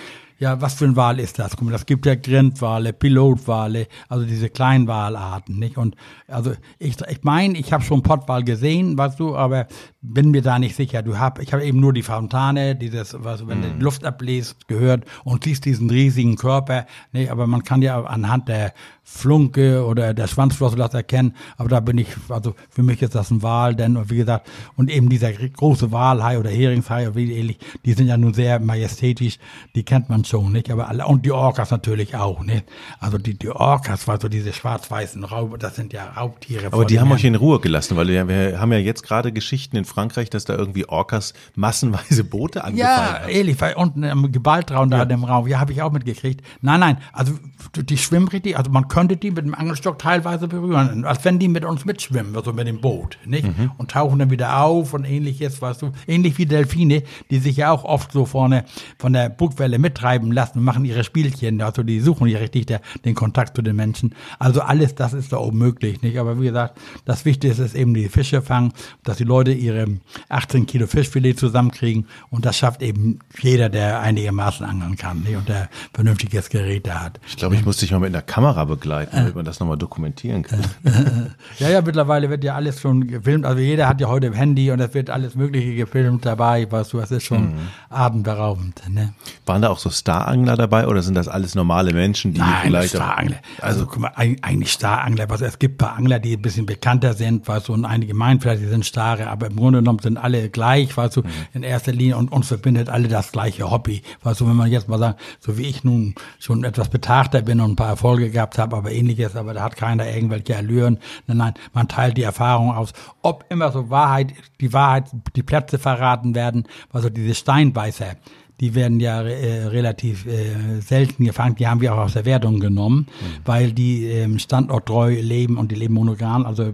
ja, 0.43 0.61
was 0.61 0.75
für 0.75 0.87
ein 0.87 0.97
Wal 0.97 1.21
ist 1.21 1.39
das? 1.39 1.53
Guck 1.53 1.67
mal, 1.67 1.71
das 1.71 1.87
gibt 1.87 2.05
ja 2.05 2.17
Grindwale, 2.17 2.93
Pilotwale, 2.93 3.87
also 4.09 4.27
diese 4.27 4.51
Kleinwalarten, 4.51 5.57
nicht? 5.57 5.79
Und 5.79 5.95
also 6.27 6.53
ich 6.81 6.97
ich 7.09 7.23
meine, 7.23 7.57
ich 7.57 7.73
habe 7.73 7.85
schon 7.85 8.03
Pottwal 8.03 8.43
gesehen, 8.43 8.99
weißt 8.99 9.21
du, 9.21 9.37
aber 9.37 9.69
bin 10.01 10.33
mir 10.33 10.43
da 10.43 10.59
nicht 10.59 10.75
sicher. 10.75 11.03
Du 11.03 11.17
hab, 11.17 11.41
ich 11.41 11.53
habe 11.53 11.65
eben 11.65 11.79
nur 11.79 11.93
die 11.93 12.03
Fontane, 12.03 12.75
dieses, 12.75 13.15
was 13.23 13.47
wenn 13.47 13.61
mm. 13.61 13.63
du 13.63 13.69
die 13.75 13.83
Luft 13.83 14.05
abbläst, 14.05 14.67
gehört 14.67 15.05
und 15.23 15.45
siehst 15.45 15.65
diesen 15.65 15.89
riesigen 15.89 16.35
Körper, 16.35 16.87
nicht? 17.13 17.31
Aber 17.31 17.47
man 17.47 17.63
kann 17.63 17.81
ja 17.81 18.03
anhand 18.03 18.49
der 18.49 18.75
Flunke 19.05 19.85
oder 19.85 20.15
der 20.15 20.29
Schwanzflosse 20.29 20.77
das 20.77 20.95
erkennen, 20.95 21.35
aber 21.57 21.69
da 21.69 21.81
bin 21.81 21.99
ich, 21.99 22.09
also 22.29 22.55
für 22.71 22.83
mich 22.83 23.03
ist 23.03 23.15
das 23.15 23.31
ein 23.31 23.43
Wal, 23.43 23.75
denn 23.75 23.99
wie 24.09 24.17
gesagt, 24.17 24.49
und 24.77 24.91
eben 24.91 25.09
dieser 25.09 25.33
große 25.33 25.91
Walhai 25.91 26.39
oder 26.39 26.51
Heringshai 26.51 27.09
oder 27.09 27.17
wie 27.17 27.33
ähnlich, 27.33 27.59
die 27.85 27.93
sind 27.95 28.07
ja 28.07 28.17
nun 28.17 28.33
sehr 28.33 28.61
majestätisch, 28.61 29.39
die 29.75 29.83
kennt 29.83 30.09
man 30.09 30.25
schon, 30.25 30.53
nicht? 30.53 30.71
Aber 30.71 30.89
alle, 30.89 31.07
und 31.07 31.27
die 31.27 31.33
Orcas 31.33 31.71
natürlich 31.73 32.15
auch, 32.15 32.43
nicht? 32.45 32.65
Also 33.01 33.19
die, 33.19 33.35
die 33.35 33.51
Orcas, 33.51 34.09
also 34.09 34.29
diese 34.29 34.53
schwarz-weißen 34.53 35.25
Raub, 35.25 35.59
das 35.59 35.75
sind 35.75 35.93
ja 35.93 36.11
Raubtiere. 36.11 36.67
Aber 36.67 36.85
die 36.85 37.01
haben 37.01 37.11
euch 37.11 37.25
in 37.25 37.35
Ruhe 37.35 37.59
gelassen, 37.59 37.97
weil 37.97 38.07
wir, 38.07 38.29
wir 38.29 38.61
haben 38.61 38.73
ja 38.73 38.79
jetzt 38.79 39.03
gerade 39.03 39.33
Geschichten 39.33 39.77
in 39.77 39.85
Frankreich, 39.85 40.31
dass 40.31 40.45
da 40.45 40.55
irgendwie 40.55 40.89
Orcas 40.89 41.35
massenweise 41.57 42.23
Boote 42.25 42.63
angefallen 42.63 42.97
ja, 42.97 43.15
haben. 43.15 43.29
Ja, 43.29 43.37
ehrlich, 43.37 43.61
weil 43.61 43.75
unten 43.75 44.05
im 44.05 44.31
Gewaltraum 44.31 44.91
da 44.91 44.99
ja. 44.99 45.11
im 45.11 45.25
Raum, 45.25 45.49
ja, 45.49 45.59
habe 45.59 45.73
ich 45.73 45.83
auch 45.83 45.93
mitgekriegt. 45.93 46.43
Nein, 46.61 46.81
nein, 46.81 46.99
also 47.13 47.35
die 47.77 47.99
schwimmen 47.99 48.29
richtig, 48.29 48.57
also 48.57 48.71
man 48.71 48.89
könnte 48.93 49.17
die 49.17 49.31
mit 49.31 49.47
dem 49.47 49.55
Angelstock 49.55 49.99
teilweise 49.99 50.49
berühren, 50.49 51.07
als 51.07 51.25
wenn 51.25 51.39
die 51.39 51.49
mit 51.49 51.65
uns 51.65 51.87
mitschwimmen, 51.87 52.37
also 52.37 52.53
mit 52.53 52.67
dem 52.67 52.83
Boot, 52.83 53.17
nicht? 53.25 53.47
Mhm. 53.47 53.71
Und 53.79 53.91
tauchen 53.91 54.19
dann 54.19 54.31
wieder 54.31 54.63
auf 54.63 54.93
und 54.93 55.07
ähnliches, 55.07 55.63
weißt 55.63 55.81
du, 55.81 55.93
ähnlich 56.07 56.37
wie 56.37 56.45
Delfine, 56.45 57.03
die 57.31 57.39
sich 57.39 57.57
ja 57.57 57.71
auch 57.71 57.85
oft 57.85 58.13
so 58.13 58.27
vorne 58.27 58.67
von 58.99 59.15
der 59.15 59.31
Bugwelle 59.31 59.79
mittreiben 59.79 60.31
lassen 60.31 60.59
und 60.59 60.65
machen 60.65 60.85
ihre 60.85 61.05
Spielchen, 61.05 61.63
also 61.63 61.83
die 61.83 62.01
suchen 62.01 62.27
ja 62.27 62.39
richtig 62.39 62.67
der, 62.67 62.83
den 63.07 63.15
Kontakt 63.15 63.57
zu 63.57 63.63
den 63.63 63.77
Menschen. 63.77 64.15
Also 64.39 64.61
alles 64.61 64.95
das 64.95 65.15
ist 65.15 65.33
da 65.33 65.39
oben 65.39 65.57
möglich, 65.57 66.03
nicht? 66.03 66.19
Aber 66.19 66.39
wie 66.39 66.45
gesagt, 66.45 66.79
das 67.07 67.25
Wichtigste 67.25 67.63
ist 67.63 67.75
eben 67.75 67.95
die 67.95 68.11
Fische 68.11 68.43
fangen, 68.43 68.75
dass 69.05 69.17
die 69.17 69.25
Leute 69.25 69.53
ihre 69.53 69.87
18 70.29 70.67
Kilo 70.67 70.87
Fischfilet 70.87 71.39
zusammenkriegen 71.39 72.09
und 72.29 72.45
das 72.45 72.59
schafft 72.59 72.83
eben 72.83 73.21
jeder, 73.41 73.71
der 73.71 74.01
einigermaßen 74.01 74.67
angeln 74.67 74.97
kann, 74.97 75.23
nicht? 75.23 75.37
Und 75.37 75.49
der 75.49 75.71
vernünftiges 75.95 76.51
Gerät 76.51 76.87
da 76.87 77.01
hat. 77.05 77.21
Ich 77.27 77.39
glaube, 77.39 77.55
ich 77.55 77.65
muss 77.65 77.79
dich 77.79 77.91
mal 77.91 78.01
mit 78.01 78.15
einer 78.15 78.21
Kamera 78.21 78.67
begleiten, 78.83 79.17
damit 79.17 79.35
man 79.37 79.45
das 79.45 79.61
nochmal 79.61 79.77
dokumentieren 79.77 80.43
kann. 80.43 80.61
ja, 81.59 81.69
ja, 81.69 81.83
mittlerweile 81.83 82.29
wird 82.29 82.43
ja 82.43 82.55
alles 82.55 82.81
schon 82.81 83.07
gefilmt. 83.07 83.47
Also 83.47 83.61
jeder 83.61 83.89
hat 83.89 84.01
ja 84.01 84.09
heute 84.09 84.27
ein 84.27 84.33
Handy 84.33 84.71
und 84.73 84.81
es 84.81 84.93
wird 84.93 85.09
alles 85.09 85.37
Mögliche 85.37 85.75
gefilmt 85.77 86.27
dabei, 86.27 86.71
weißt 86.71 86.93
du, 86.93 86.99
das 86.99 87.13
ist 87.13 87.23
schon 87.23 87.53
mhm. 87.53 87.69
abendberaubend. 87.91 88.83
Ne? 88.89 89.15
Waren 89.47 89.63
da 89.63 89.71
auch 89.71 89.79
so 89.79 89.91
Starangler 89.91 90.57
dabei 90.57 90.89
oder 90.89 91.03
sind 91.03 91.15
das 91.15 91.29
alles 91.29 91.55
normale 91.55 91.93
Menschen, 91.93 92.35
die 92.35 92.41
Nein, 92.41 92.63
vielleicht. 92.65 92.91
Starangler. 92.91 93.37
Also, 93.61 93.83
also 93.83 93.87
guck 93.87 94.01
mal, 94.01 94.13
eigentlich 94.17 94.73
Starangler. 94.73 95.31
Also 95.31 95.45
es 95.45 95.59
gibt 95.59 95.77
ein 95.77 95.87
paar 95.87 95.97
Angler, 95.97 96.19
die 96.19 96.37
ein 96.37 96.43
bisschen 96.43 96.67
bekannter 96.67 97.15
sind, 97.15 97.47
weißt 97.47 97.69
du, 97.69 97.75
und 97.75 97.85
einige 97.85 98.15
meinen 98.15 98.41
vielleicht, 98.41 98.63
die 98.63 98.67
sind 98.67 98.85
Stare, 98.85 99.29
aber 99.29 99.47
im 99.47 99.57
Grunde 99.57 99.79
genommen 99.79 100.01
sind 100.01 100.17
alle 100.17 100.49
gleich, 100.49 100.97
weißt 100.97 101.17
du, 101.17 101.23
mhm. 101.23 101.29
in 101.55 101.63
erster 101.63 101.93
Linie 101.93 102.17
und 102.17 102.33
uns 102.33 102.49
verbindet 102.49 102.89
alle 102.89 103.07
das 103.07 103.31
gleiche 103.31 103.71
Hobby. 103.71 104.03
Weißt 104.23 104.41
du, 104.41 104.49
wenn 104.49 104.57
man 104.57 104.71
jetzt 104.71 104.89
mal 104.89 104.99
sagt, 104.99 105.21
so 105.39 105.57
wie 105.57 105.63
ich 105.63 105.85
nun 105.85 106.15
schon 106.41 106.65
etwas 106.65 106.89
betagter 106.89 107.43
bin 107.43 107.61
und 107.61 107.73
ein 107.73 107.77
paar 107.77 107.89
Erfolge 107.89 108.31
gehabt 108.31 108.59
habe, 108.59 108.72
aber 108.79 108.93
ähnliches, 108.93 109.37
aber 109.37 109.55
da 109.55 109.63
hat 109.63 109.77
keiner 109.77 110.09
irgendwelche 110.09 110.57
Allüren. 110.57 110.99
Nein, 111.27 111.37
nein, 111.37 111.55
man 111.73 111.89
teilt 111.89 112.17
die 112.17 112.23
Erfahrung 112.23 112.73
aus. 112.75 112.93
Ob 113.23 113.45
immer 113.49 113.73
so 113.73 113.91
Wahrheit, 113.91 114.35
die 114.61 114.73
Wahrheit, 114.73 115.05
die 115.37 115.43
Plätze 115.43 115.79
verraten 115.79 116.35
werden, 116.35 116.65
also 116.93 117.09
diese 117.09 117.35
Steinbeißer, 117.35 118.17
die 118.63 118.77
werden 118.77 119.01
ja 119.01 119.23
äh, 119.23 119.65
relativ 119.65 120.25
äh, 120.25 120.81
selten 120.81 121.25
gefangen. 121.25 121.57
Die 121.57 121.67
haben 121.67 121.81
wir 121.81 121.93
auch 121.95 121.99
aus 121.99 122.13
der 122.13 122.25
Wertung 122.25 122.61
genommen, 122.61 123.09
mhm. 123.09 123.41
weil 123.45 123.73
die 123.73 124.07
ähm, 124.07 124.39
standorttreu 124.39 125.19
leben 125.21 125.59
und 125.59 125.73
die 125.73 125.75
leben 125.75 125.95
monogam. 125.95 126.47
Also, 126.47 126.63
äh, 126.63 126.71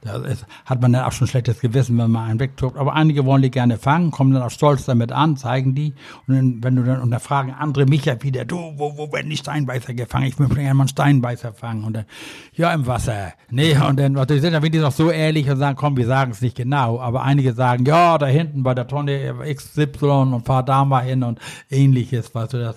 da 0.00 0.16
ist, 0.24 0.46
hat 0.64 0.80
man 0.80 0.94
dann 0.94 1.04
auch 1.04 1.12
schon 1.12 1.26
schlechtes 1.26 1.60
Gewissen, 1.60 1.98
wenn 1.98 2.10
man 2.10 2.30
einen 2.30 2.40
wegdruckt. 2.40 2.78
Aber 2.78 2.94
einige 2.94 3.26
wollen 3.26 3.42
die 3.42 3.50
gerne 3.50 3.76
fangen, 3.76 4.10
kommen 4.10 4.32
dann 4.32 4.42
auch 4.42 4.50
stolz 4.50 4.86
damit 4.86 5.12
an, 5.12 5.36
zeigen 5.36 5.74
die. 5.74 5.92
Und 6.26 6.34
dann, 6.34 6.64
wenn 6.64 6.76
du 6.76 6.82
dann, 6.82 7.02
und 7.02 7.10
dann 7.10 7.20
fragen 7.20 7.52
andere 7.52 7.84
mich 7.84 8.06
ja 8.06 8.22
wieder, 8.22 8.46
du, 8.46 8.56
wo, 8.78 8.96
wo 8.96 9.12
werden 9.12 9.28
die 9.28 9.36
Steinbeißer 9.36 9.92
gefangen? 9.92 10.28
Ich 10.28 10.38
möchte 10.38 10.54
gerne 10.54 10.72
mal 10.72 10.84
einen 10.84 10.88
Steinbeißer 10.88 11.52
fangen. 11.52 11.84
Und 11.84 11.92
dann, 11.92 12.06
ja, 12.54 12.72
im 12.72 12.86
Wasser. 12.86 13.34
Nee, 13.50 13.76
und 13.76 14.00
dann, 14.00 14.16
also 14.16 14.34
die 14.34 14.40
sind 14.40 14.54
dann 14.54 14.62
wirklich 14.62 14.80
noch 14.80 14.92
so 14.92 15.10
ehrlich 15.10 15.50
und 15.50 15.58
sagen, 15.58 15.76
komm, 15.76 15.98
wir 15.98 16.06
sagen 16.06 16.30
es 16.30 16.40
nicht 16.40 16.56
genau. 16.56 16.98
Aber 17.00 17.22
einige 17.22 17.52
sagen, 17.52 17.84
ja, 17.84 18.16
da 18.16 18.24
hinten 18.24 18.62
bei 18.62 18.72
der 18.72 18.86
Tonne 18.86 19.34
XY 19.44 20.06
und 20.06 20.46
fahr 20.46 20.69
da 20.70 20.84
mal 20.84 21.04
hin 21.04 21.24
und 21.24 21.40
ähnliches, 21.68 22.34
weißt 22.34 22.52
du, 22.52 22.58
das, 22.58 22.76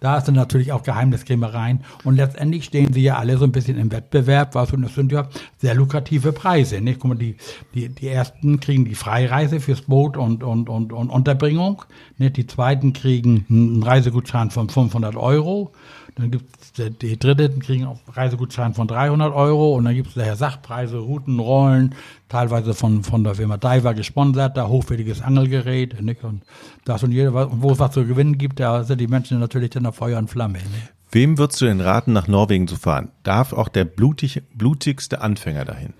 da 0.00 0.18
ist 0.18 0.24
dann 0.24 0.34
natürlich 0.34 0.72
auch 0.72 0.82
Geheimniskrämereien 0.82 1.84
und 2.02 2.16
letztendlich 2.16 2.64
stehen 2.64 2.92
sie 2.92 3.02
ja 3.02 3.16
alle 3.16 3.38
so 3.38 3.44
ein 3.44 3.52
bisschen 3.52 3.78
im 3.78 3.92
Wettbewerb, 3.92 4.54
weißt 4.54 4.72
du, 4.72 4.76
und 4.76 4.82
das 4.82 4.94
sind 4.94 5.12
ja 5.12 5.28
sehr 5.58 5.74
lukrative 5.74 6.32
Preise, 6.32 6.80
nicht? 6.80 6.98
Guck 6.98 7.10
mal, 7.10 7.14
die, 7.16 7.36
die, 7.74 7.88
die 7.88 8.08
ersten 8.08 8.58
kriegen 8.58 8.84
die 8.84 8.96
Freireise 8.96 9.60
fürs 9.60 9.82
Boot 9.82 10.16
und, 10.16 10.42
und, 10.42 10.68
und, 10.68 10.92
und 10.92 11.10
Unterbringung, 11.10 11.82
nicht? 12.16 12.36
Die 12.36 12.46
zweiten 12.46 12.92
kriegen 12.92 13.46
einen 13.48 13.82
Reisegutschein 13.82 14.50
von 14.50 14.68
500 14.68 15.14
Euro, 15.14 15.72
dann 16.16 16.32
gibt 16.32 16.57
die 16.78 17.18
Dritten 17.18 17.60
kriegen 17.60 17.86
auch 17.86 17.98
Reisegutschein 18.12 18.74
von 18.74 18.88
300 18.88 19.34
Euro 19.34 19.74
und 19.74 19.84
dann 19.84 19.94
gibt 19.94 20.08
es 20.08 20.14
daher 20.14 20.36
Sachpreise, 20.36 20.98
Routen, 20.98 21.38
Rollen, 21.38 21.94
teilweise 22.28 22.74
von, 22.74 23.02
von 23.02 23.24
der 23.24 23.34
Firma 23.34 23.56
Diver 23.56 23.94
gesponsert, 23.94 24.56
da 24.56 24.68
hochwertiges 24.68 25.22
Angelgerät. 25.22 26.00
Nicht? 26.00 26.24
Und 26.24 26.42
das 26.84 27.02
und 27.02 27.12
jeder, 27.12 27.32
wo 27.60 27.72
es 27.72 27.78
was 27.78 27.92
zu 27.92 28.06
gewinnen 28.06 28.38
gibt, 28.38 28.60
da 28.60 28.84
sind 28.84 29.00
die 29.00 29.08
Menschen 29.08 29.38
natürlich 29.40 29.70
dann 29.70 29.86
auf 29.86 29.96
Feuer 29.96 30.18
und 30.18 30.28
Flamme. 30.30 30.58
Nicht? 30.58 30.92
Wem 31.10 31.38
würdest 31.38 31.60
du 31.60 31.64
denn 31.64 31.80
raten, 31.80 32.12
nach 32.12 32.28
Norwegen 32.28 32.68
zu 32.68 32.76
fahren? 32.76 33.10
Darf 33.22 33.52
auch 33.52 33.68
der 33.68 33.84
blutig, 33.84 34.42
blutigste 34.54 35.22
Anfänger 35.22 35.64
dahin? 35.64 35.94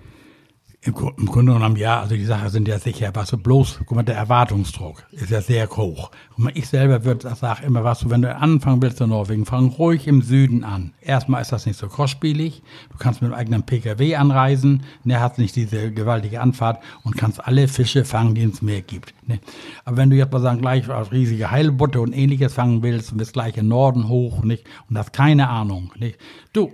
Im, 0.81 0.95
Im, 1.17 1.25
Grunde 1.25 1.51
genommen 1.51 1.75
ja, 1.75 1.99
also 1.99 2.15
die 2.15 2.23
Sachen 2.23 2.47
sind 2.47 2.65
ja 2.69 2.79
sicher, 2.79 3.11
was 3.13 3.27
so 3.27 3.37
bloß, 3.37 3.79
guck 3.79 3.97
mal, 3.97 4.03
der 4.03 4.15
Erwartungsdruck 4.15 5.03
ist 5.11 5.29
ja 5.29 5.41
sehr 5.41 5.69
hoch. 5.69 6.09
Guck 6.29 6.39
mal, 6.39 6.51
ich 6.55 6.69
selber 6.69 7.03
würde 7.03 7.35
sagen 7.35 7.65
immer, 7.65 7.83
was 7.83 7.99
du, 7.99 8.09
wenn 8.09 8.21
du 8.21 8.33
anfangen 8.33 8.81
willst 8.81 9.01
in 9.01 9.09
Norwegen, 9.09 9.45
fang 9.45 9.67
ruhig 9.67 10.07
im 10.07 10.21
Süden 10.21 10.63
an. 10.63 10.93
Erstmal 11.01 11.41
ist 11.41 11.51
das 11.51 11.65
nicht 11.65 11.77
so 11.77 11.89
kostspielig, 11.89 12.63
du 12.91 12.97
kannst 12.97 13.21
mit 13.21 13.29
dem 13.29 13.35
eigenen 13.35 13.63
Pkw 13.63 14.15
anreisen, 14.15 14.83
ne, 15.03 15.19
hast 15.19 15.37
nicht 15.37 15.53
diese 15.57 15.91
gewaltige 15.91 16.39
Anfahrt 16.39 16.81
und 17.03 17.17
kannst 17.17 17.45
alle 17.45 17.67
Fische 17.67 18.05
fangen, 18.05 18.33
die 18.33 18.43
es 18.43 18.61
Meer 18.61 18.81
gibt. 18.81 19.13
Ne. 19.27 19.41
Aber 19.83 19.97
wenn 19.97 20.09
du 20.09 20.15
jetzt 20.15 20.31
mal 20.31 20.39
sagen, 20.39 20.61
gleich 20.61 20.89
auf 20.89 21.11
riesige 21.11 21.51
Heilbutte 21.51 21.99
und 21.99 22.13
ähnliches 22.13 22.53
fangen 22.53 22.83
willst 22.83 23.11
und 23.11 23.17
bist 23.17 23.33
gleich 23.33 23.57
im 23.57 23.67
Norden 23.67 24.07
hoch, 24.07 24.43
nicht, 24.43 24.63
und 24.89 24.97
hast 24.97 25.11
keine 25.11 25.49
Ahnung, 25.49 25.91
nicht, 25.99 26.17
du, 26.53 26.71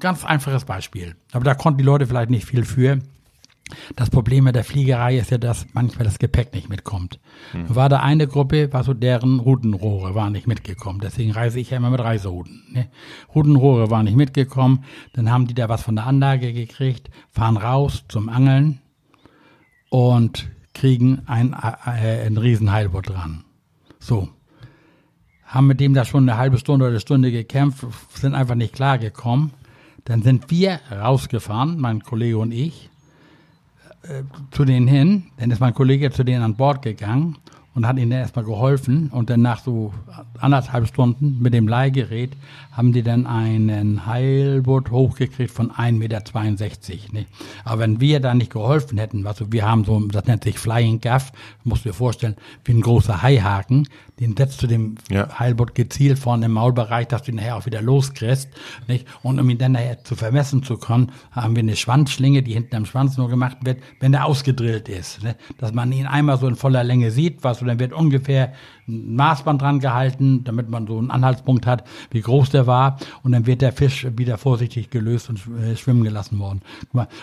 ganz 0.00 0.24
einfaches 0.24 0.64
Beispiel. 0.64 1.14
Aber 1.32 1.44
da 1.44 1.54
konnten 1.54 1.78
die 1.78 1.84
Leute 1.84 2.06
vielleicht 2.06 2.30
nicht 2.30 2.46
viel 2.46 2.64
für. 2.64 3.00
Das 3.96 4.10
Problem 4.10 4.44
mit 4.44 4.54
der 4.54 4.64
Fliegerei 4.64 5.16
ist 5.16 5.30
ja, 5.30 5.38
dass 5.38 5.66
manchmal 5.72 6.04
das 6.04 6.18
Gepäck 6.18 6.52
nicht 6.52 6.68
mitkommt. 6.68 7.18
Hm. 7.52 7.74
War 7.74 7.88
da 7.88 8.00
eine 8.00 8.26
Gruppe, 8.26 8.72
war 8.72 8.84
so 8.84 8.92
deren 8.92 9.40
Routenrohre 9.40 10.14
waren 10.14 10.32
nicht 10.32 10.46
mitgekommen. 10.46 11.00
Deswegen 11.00 11.32
reise 11.32 11.58
ich 11.60 11.70
ja 11.70 11.78
immer 11.78 11.90
mit 11.90 12.00
Reiserouten. 12.00 12.62
Ne? 12.70 12.88
Routenrohre 13.34 13.90
waren 13.90 14.04
nicht 14.04 14.16
mitgekommen. 14.16 14.84
Dann 15.14 15.30
haben 15.30 15.46
die 15.46 15.54
da 15.54 15.68
was 15.68 15.82
von 15.82 15.96
der 15.96 16.06
Anlage 16.06 16.52
gekriegt, 16.52 17.10
fahren 17.30 17.56
raus 17.56 18.04
zum 18.08 18.28
Angeln 18.28 18.80
und 19.88 20.48
kriegen 20.74 21.22
ein, 21.26 21.54
äh, 21.54 22.26
ein 22.26 22.36
Riesenheilbutt 22.36 23.08
dran. 23.08 23.44
So. 23.98 24.28
Haben 25.46 25.68
mit 25.68 25.80
dem 25.80 25.94
da 25.94 26.04
schon 26.04 26.28
eine 26.28 26.36
halbe 26.38 26.58
Stunde 26.58 26.84
oder 26.84 26.92
eine 26.92 27.00
Stunde 27.00 27.30
gekämpft, 27.30 27.86
sind 28.12 28.34
einfach 28.34 28.56
nicht 28.56 28.74
klargekommen. 28.74 29.52
Dann 30.04 30.22
sind 30.22 30.50
wir 30.50 30.80
rausgefahren, 30.90 31.78
mein 31.80 32.02
Kollege 32.02 32.38
und 32.38 32.52
ich, 32.52 32.90
äh, 34.08 34.22
zu 34.50 34.64
denen 34.64 34.86
hin. 34.86 35.24
Dann 35.38 35.50
ist 35.50 35.60
mein 35.60 35.74
Kollege 35.74 36.10
zu 36.10 36.24
denen 36.24 36.42
an 36.42 36.56
Bord 36.56 36.82
gegangen 36.82 37.36
und 37.74 37.86
hat 37.86 37.98
ihnen 37.98 38.12
erstmal 38.12 38.44
geholfen. 38.44 39.10
Und 39.10 39.30
dann 39.30 39.42
nach 39.42 39.60
so 39.60 39.92
anderthalb 40.38 40.86
Stunden 40.86 41.38
mit 41.40 41.54
dem 41.54 41.66
Leihgerät 41.66 42.36
haben 42.72 42.92
die 42.92 43.02
dann 43.02 43.26
einen 43.26 44.06
Heilboot 44.06 44.90
hochgekriegt 44.90 45.50
von 45.50 45.70
1,62 45.72 45.92
Meter. 45.92 47.12
Nicht? 47.12 47.28
Aber 47.64 47.80
wenn 47.80 48.00
wir 48.00 48.20
da 48.20 48.34
nicht 48.34 48.52
geholfen 48.52 48.98
hätten, 48.98 49.26
also 49.26 49.52
wir 49.52 49.68
haben 49.68 49.84
so, 49.84 49.98
das 50.00 50.26
nennt 50.26 50.44
sich 50.44 50.58
Flying 50.58 51.00
Gaff, 51.00 51.32
musst 51.64 51.84
du 51.84 51.90
dir 51.90 51.94
vorstellen, 51.94 52.36
wie 52.64 52.72
ein 52.72 52.80
großer 52.80 53.22
Haihaken, 53.22 53.88
den 54.20 54.36
setzt 54.36 54.62
du 54.62 54.68
dem 54.68 54.94
ja. 55.10 55.38
Heilboot 55.38 55.74
gezielt 55.74 56.18
vorne 56.18 56.46
im 56.46 56.52
Maulbereich, 56.52 57.08
dass 57.08 57.22
du 57.22 57.32
ihn 57.32 57.36
nachher 57.36 57.56
auch 57.56 57.66
wieder 57.66 57.82
loskriegst. 57.82 58.48
Nicht? 58.86 59.06
Und 59.22 59.40
um 59.40 59.50
ihn 59.50 59.58
dann 59.58 59.72
nachher 59.72 60.04
zu 60.04 60.14
vermessen 60.14 60.62
zu 60.62 60.76
können, 60.76 61.10
haben 61.32 61.56
wir 61.56 61.62
eine 61.62 61.74
Schwanzschlinge, 61.74 62.42
die 62.42 62.52
hinten 62.52 62.76
am 62.76 62.86
Schwanz 62.86 63.16
nur 63.16 63.28
gemacht 63.28 63.58
wird, 63.62 63.82
wenn 63.98 64.12
der 64.12 64.26
ausgedrillt 64.26 64.88
ist. 64.88 65.22
Ne? 65.24 65.34
Dass 65.58 65.72
man 65.72 65.90
ihn 65.90 66.06
einmal 66.06 66.38
so 66.38 66.46
in 66.46 66.54
voller 66.54 66.84
Länge 66.84 67.10
sieht, 67.10 67.42
was, 67.42 67.63
und 67.64 67.68
dann 67.68 67.78
wird 67.78 67.92
ungefähr 67.92 68.52
ein 68.86 69.16
Maßband 69.16 69.62
dran 69.62 69.80
gehalten, 69.80 70.44
damit 70.44 70.68
man 70.68 70.86
so 70.86 70.98
einen 70.98 71.10
Anhaltspunkt 71.10 71.66
hat, 71.66 71.84
wie 72.10 72.20
groß 72.20 72.50
der 72.50 72.66
war. 72.66 72.98
Und 73.22 73.32
dann 73.32 73.46
wird 73.46 73.62
der 73.62 73.72
Fisch 73.72 74.06
wieder 74.16 74.36
vorsichtig 74.36 74.90
gelöst 74.90 75.30
und 75.30 75.40
äh, 75.58 75.76
schwimmen 75.76 76.04
gelassen 76.04 76.38
worden. 76.38 76.60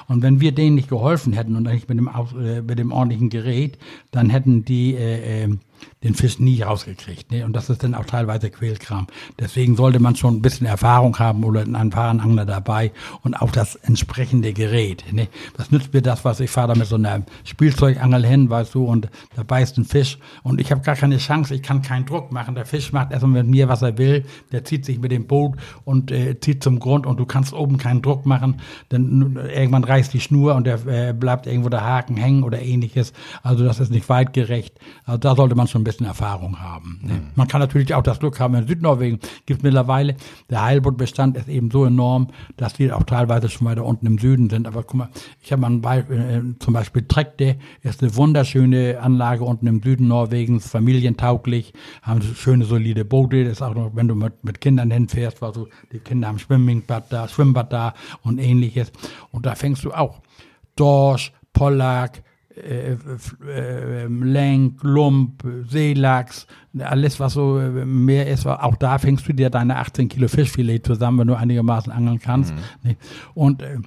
Und 0.08 0.24
wenn 0.24 0.42
wir 0.42 0.52
denen 0.52 0.76
nicht 0.76 0.90
geholfen 0.90 1.34
hätten 1.34 1.56
und 1.56 1.64
nicht 1.64 1.88
mit 1.88 2.00
dem, 2.00 2.08
äh, 2.08 2.62
mit 2.62 2.80
dem 2.80 2.92
ordentlichen 2.92 3.30
Gerät, 3.30 3.78
dann 4.10 4.30
hätten 4.30 4.66
die 4.66 4.96
äh, 4.96 5.44
äh, 5.44 5.58
den 6.04 6.16
Fisch 6.16 6.40
nie 6.40 6.62
rausgekriegt. 6.62 7.32
Ne? 7.32 7.46
Und 7.46 7.54
das 7.54 7.70
ist 7.70 7.84
dann 7.84 7.94
auch 7.94 8.06
teilweise 8.06 8.50
Quälkram. 8.50 9.08
Deswegen 9.40 9.76
sollte 9.76 10.00
man 10.00 10.16
schon 10.16 10.38
ein 10.38 10.42
bisschen 10.42 10.66
Erfahrung 10.66 11.20
haben 11.20 11.44
oder 11.44 11.62
einen 11.62 11.76
erfahrenen 11.76 12.22
Angler 12.22 12.46
dabei 12.46 12.92
und 13.22 13.36
auch 13.36 13.52
das 13.52 13.76
entsprechende 13.76 14.52
Gerät. 14.54 15.04
Ne? 15.12 15.28
Was 15.58 15.72
nützt 15.72 15.94
mir 15.94 16.02
das, 16.02 16.26
was 16.26 16.40
ich 16.40 16.50
fahre 16.50 16.70
da 16.70 16.76
mit 16.76 16.88
so 16.88 16.96
einer 16.96 17.22
Spielzeugangel 17.44 18.26
hin, 18.26 18.50
weißt 18.50 18.74
du, 18.74 18.86
und 18.86 19.10
da 19.36 19.44
beißt 19.44 19.78
ein 19.78 19.86
Fisch 19.86 20.18
und 20.42 20.60
ich 20.60 20.72
habe 20.72 20.82
gar 20.82 20.96
keine 20.96 21.18
Chance, 21.18 21.54
ich 21.54 21.62
kann 21.62 21.84
keinen 21.84 22.06
Druck 22.08 22.32
machen. 22.32 22.56
Der 22.56 22.66
Fisch 22.66 22.92
macht 22.92 23.12
erstmal 23.12 23.44
mit 23.44 23.52
mir, 23.52 23.70
was 23.70 23.84
er 23.84 23.98
will, 24.00 24.26
der 24.52 24.64
zieht 24.66 24.86
sich 24.86 25.00
mit 25.00 25.12
dem 25.12 25.28
Boot 25.28 25.58
und 25.86 26.12
äh, 26.12 26.40
zieht 26.40 26.64
zum 26.64 26.80
Grund 26.80 27.06
und 27.06 27.20
du 27.20 27.26
kannst 27.26 27.54
oben 27.54 27.78
keinen 27.78 28.02
Druck 28.02 28.26
machen, 28.26 28.60
denn 28.92 29.40
irgendwann 29.54 29.84
reißt 29.84 30.14
die 30.14 30.20
Schnur 30.20 30.56
und 30.56 30.66
der 30.66 30.86
äh, 30.88 31.14
bleibt 31.14 31.46
irgendwo 31.46 31.70
der 31.70 31.84
Haken 31.84 32.18
hängen 32.18 32.42
oder 32.42 32.60
ähnliches. 32.60 33.14
Also 33.44 33.64
das 33.64 33.80
ist 33.80 33.92
nicht 33.92 34.10
weitgerecht. 34.10 34.80
Also 35.06 35.20
da 35.20 35.36
sollte 35.36 35.54
man 35.54 35.68
schon 35.68 35.82
ein 35.82 35.84
bisschen 35.84 35.91
Erfahrung 36.00 36.60
haben. 36.60 37.00
Ne? 37.04 37.14
Mhm. 37.14 37.22
Man 37.36 37.48
kann 37.48 37.60
natürlich 37.60 37.94
auch 37.94 38.04
das 38.04 38.20
Glück 38.20 38.40
haben, 38.40 38.56
in 38.56 38.68
Südnorwegen 38.68 39.20
gibt 39.46 39.60
es 39.60 39.64
mittlerweile, 39.64 40.16
der 40.50 40.64
Heilbuttbestand 40.64 41.38
ist 41.38 41.48
eben 41.48 41.72
so 41.72 41.86
enorm, 41.86 42.28
dass 42.58 42.74
die 42.74 42.92
auch 42.92 43.04
teilweise 43.04 43.50
schon 43.50 43.68
weiter 43.68 43.86
unten 43.86 44.06
im 44.06 44.18
Süden 44.18 44.50
sind. 44.50 44.68
Aber 44.68 44.84
guck 44.84 44.96
mal, 44.96 45.10
ich 45.42 45.52
habe 45.52 45.62
mal 45.62 45.70
ein 45.70 45.82
Beispiel, 45.82 46.18
äh, 46.18 46.60
zum 46.60 46.74
Beispiel 46.74 47.06
Trekte 47.08 47.58
ist 47.82 48.02
eine 48.02 48.16
wunderschöne 48.16 49.00
Anlage 49.02 49.44
unten 49.44 49.68
im 49.68 49.82
Süden 49.82 50.08
Norwegens, 50.08 50.70
familientauglich, 50.70 51.74
haben 52.02 52.22
schöne 52.22 52.66
solide 52.66 53.06
Boote, 53.06 53.44
das 53.44 53.54
ist 53.54 53.62
auch 53.62 53.76
noch, 53.76 53.96
wenn 53.96 54.08
du 54.08 54.16
mit, 54.16 54.44
mit 54.44 54.62
Kindern 54.62 54.92
hinfährst, 54.92 55.40
so 55.40 55.68
die 55.92 56.00
Kinder 56.00 56.28
haben 56.28 56.40
Schwimmbad 56.40 57.12
da, 57.12 57.28
Schwimmbad 57.28 57.74
da 57.74 57.94
und 58.22 58.40
ähnliches. 58.40 58.92
Und 59.32 59.46
da 59.46 59.56
fängst 59.56 59.84
du 59.84 59.92
auch 59.92 60.22
Dorsch, 60.76 61.34
Pollack, 61.54 62.24
äh, 62.56 62.98
äh, 63.48 64.08
Lenk, 64.08 64.84
Lump, 64.84 65.44
Seelachs, 65.68 66.48
alles 66.78 67.20
was 67.20 67.34
so 67.34 67.60
äh, 67.60 67.86
mehr 67.86 68.28
ist, 68.28 68.46
auch 68.46 68.76
da 68.76 68.98
fängst 68.98 69.28
du 69.28 69.34
dir 69.34 69.50
deine 69.50 69.78
18 69.78 70.10
Kilo 70.10 70.28
Fischfilet 70.28 70.86
zusammen, 70.86 71.20
wenn 71.20 71.28
du 71.28 71.36
einigermaßen 71.36 71.92
angeln 71.92 72.20
kannst. 72.20 72.54
Mhm. 72.54 72.96
Und 73.34 73.62
äh, 73.62 73.78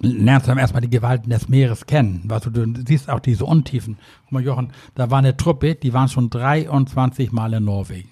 lernst 0.00 0.48
dann 0.48 0.58
erstmal 0.58 0.82
die 0.82 0.90
Gewalten 0.90 1.30
des 1.30 1.48
Meeres 1.48 1.86
kennen. 1.86 2.28
Du, 2.28 2.50
du 2.50 2.82
siehst 2.86 3.08
auch 3.08 3.20
diese 3.20 3.44
Untiefen. 3.44 3.98
Guck 4.24 4.32
mal, 4.32 4.42
Jochen, 4.42 4.72
da 4.94 5.10
war 5.10 5.18
eine 5.18 5.36
Truppe, 5.36 5.74
die 5.74 5.92
waren 5.92 6.08
schon 6.08 6.30
23 6.30 7.32
Mal 7.32 7.54
in 7.54 7.64
Norwegen. 7.64 8.10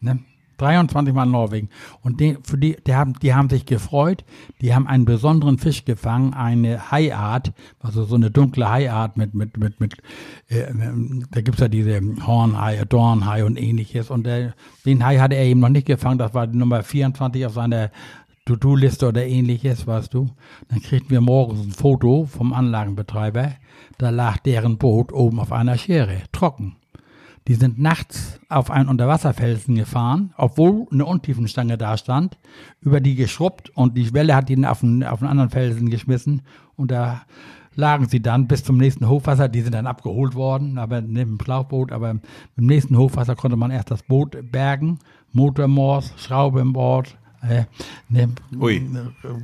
Ne? 0.00 0.20
23 0.60 1.14
Mal 1.14 1.24
in 1.24 1.30
Norwegen. 1.30 1.68
Und 2.02 2.20
die, 2.20 2.36
für 2.42 2.58
die, 2.58 2.76
die, 2.86 2.94
haben, 2.94 3.14
die 3.20 3.34
haben 3.34 3.48
sich 3.48 3.66
gefreut. 3.66 4.24
Die 4.60 4.74
haben 4.74 4.86
einen 4.86 5.04
besonderen 5.04 5.58
Fisch 5.58 5.84
gefangen, 5.84 6.34
eine 6.34 6.90
Haiart, 6.90 7.52
also 7.80 8.04
so 8.04 8.14
eine 8.14 8.30
dunkle 8.30 8.68
Haiart 8.68 9.16
mit, 9.16 9.34
mit, 9.34 9.56
mit, 9.56 9.80
mit 9.80 9.94
äh, 10.48 10.66
da 11.30 11.40
gibt's 11.40 11.60
ja 11.60 11.68
diese 11.68 12.00
Hornhai, 12.26 12.84
Dornhai 12.84 13.44
und 13.44 13.60
ähnliches. 13.60 14.10
Und 14.10 14.24
der, 14.26 14.54
den 14.84 15.04
Hai 15.04 15.18
hatte 15.18 15.36
er 15.36 15.44
eben 15.44 15.60
noch 15.60 15.68
nicht 15.68 15.86
gefangen. 15.86 16.18
Das 16.18 16.34
war 16.34 16.46
die 16.46 16.58
Nummer 16.58 16.82
24 16.82 17.46
auf 17.46 17.54
seiner 17.54 17.90
To-Do-Liste 18.46 19.08
oder 19.08 19.24
ähnliches, 19.24 19.86
weißt 19.86 20.12
du. 20.14 20.30
Dann 20.68 20.80
kriegten 20.80 21.10
wir 21.10 21.20
morgens 21.20 21.66
ein 21.66 21.72
Foto 21.72 22.26
vom 22.26 22.52
Anlagenbetreiber. 22.52 23.52
Da 23.98 24.10
lag 24.10 24.38
deren 24.38 24.78
Boot 24.78 25.12
oben 25.12 25.38
auf 25.38 25.52
einer 25.52 25.78
Schere, 25.78 26.22
trocken. 26.32 26.76
Die 27.48 27.54
sind 27.54 27.78
nachts 27.78 28.38
auf 28.48 28.70
einen 28.70 28.88
Unterwasserfelsen 28.88 29.74
gefahren, 29.74 30.32
obwohl 30.36 30.86
eine 30.92 31.06
Untiefenstange 31.06 31.78
da 31.78 31.96
stand, 31.96 32.38
über 32.80 33.00
die 33.00 33.14
geschrubbt 33.14 33.70
und 33.70 33.96
die 33.96 34.12
Welle 34.12 34.34
hat 34.34 34.50
ihn 34.50 34.64
auf 34.64 34.82
einen, 34.82 35.02
auf 35.04 35.22
einen 35.22 35.30
anderen 35.30 35.50
Felsen 35.50 35.90
geschmissen 35.90 36.42
und 36.76 36.90
da 36.90 37.22
lagen 37.74 38.08
sie 38.08 38.20
dann 38.20 38.46
bis 38.46 38.64
zum 38.64 38.76
nächsten 38.76 39.08
Hochwasser. 39.08 39.48
Die 39.48 39.62
sind 39.62 39.74
dann 39.74 39.86
abgeholt 39.86 40.34
worden, 40.34 40.78
aber 40.78 41.00
neben 41.00 41.36
dem 41.36 41.44
Schlauchboot. 41.44 41.92
Aber 41.92 42.10
im 42.10 42.20
nächsten 42.56 42.96
Hochwasser 42.96 43.36
konnte 43.36 43.56
man 43.56 43.70
erst 43.70 43.90
das 43.90 44.02
Boot 44.02 44.36
bergen, 44.50 44.98
Motormors, 45.32 46.12
Schraube 46.16 46.60
im 46.60 46.72
Bord, 46.72 47.16
äh, 47.42 47.64
ne, 48.08 48.28
Ui. 48.58 48.86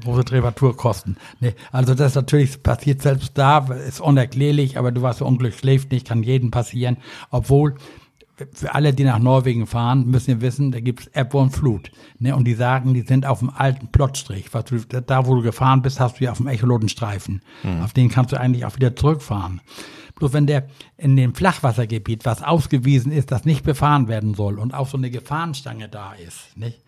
große 0.02 0.32
Reparaturkosten. 0.32 1.16
Ne, 1.40 1.54
also 1.72 1.94
das 1.94 2.14
natürlich 2.14 2.62
passiert 2.62 3.02
selbst 3.02 3.32
da, 3.34 3.58
ist 3.88 4.00
unerklärlich, 4.00 4.78
aber 4.78 4.92
du 4.92 5.02
warst 5.02 5.20
so 5.20 5.26
Unglück 5.26 5.54
schläft 5.54 5.92
nicht, 5.92 6.06
kann 6.06 6.22
jedem 6.22 6.50
passieren. 6.50 6.98
Obwohl, 7.30 7.76
für 8.52 8.74
alle, 8.74 8.92
die 8.92 9.04
nach 9.04 9.18
Norwegen 9.18 9.66
fahren, 9.66 10.06
müssen 10.10 10.26
wir 10.28 10.40
wissen, 10.42 10.70
da 10.70 10.80
gibt's 10.80 11.08
Ebbe 11.14 11.38
und 11.38 11.50
Flut. 11.50 11.90
Ne, 12.18 12.36
und 12.36 12.44
die 12.44 12.54
sagen, 12.54 12.92
die 12.92 13.00
sind 13.02 13.24
auf 13.24 13.38
dem 13.38 13.50
alten 13.50 13.88
Plottstrich. 13.88 14.52
Was 14.52 14.66
du, 14.66 14.78
da, 14.78 15.26
wo 15.26 15.36
du 15.36 15.42
gefahren 15.42 15.82
bist, 15.82 16.00
hast 16.00 16.20
du 16.20 16.24
ja 16.24 16.32
auf 16.32 16.38
dem 16.38 16.48
Echolotenstreifen. 16.48 17.40
Mhm. 17.62 17.82
Auf 17.82 17.94
den 17.94 18.10
kannst 18.10 18.32
du 18.32 18.40
eigentlich 18.40 18.66
auch 18.66 18.76
wieder 18.76 18.94
zurückfahren. 18.94 19.62
Bloß 20.16 20.32
wenn 20.32 20.46
der 20.46 20.68
in 20.96 21.16
dem 21.16 21.34
Flachwassergebiet, 21.34 22.24
was 22.24 22.42
ausgewiesen 22.42 23.12
ist, 23.12 23.30
das 23.30 23.44
nicht 23.44 23.64
befahren 23.64 24.08
werden 24.08 24.34
soll 24.34 24.58
und 24.58 24.72
auch 24.72 24.88
so 24.88 24.96
eine 24.96 25.10
Gefahrenstange 25.10 25.88
da 25.88 26.12
ist, 26.12 26.56
nicht? 26.56 26.82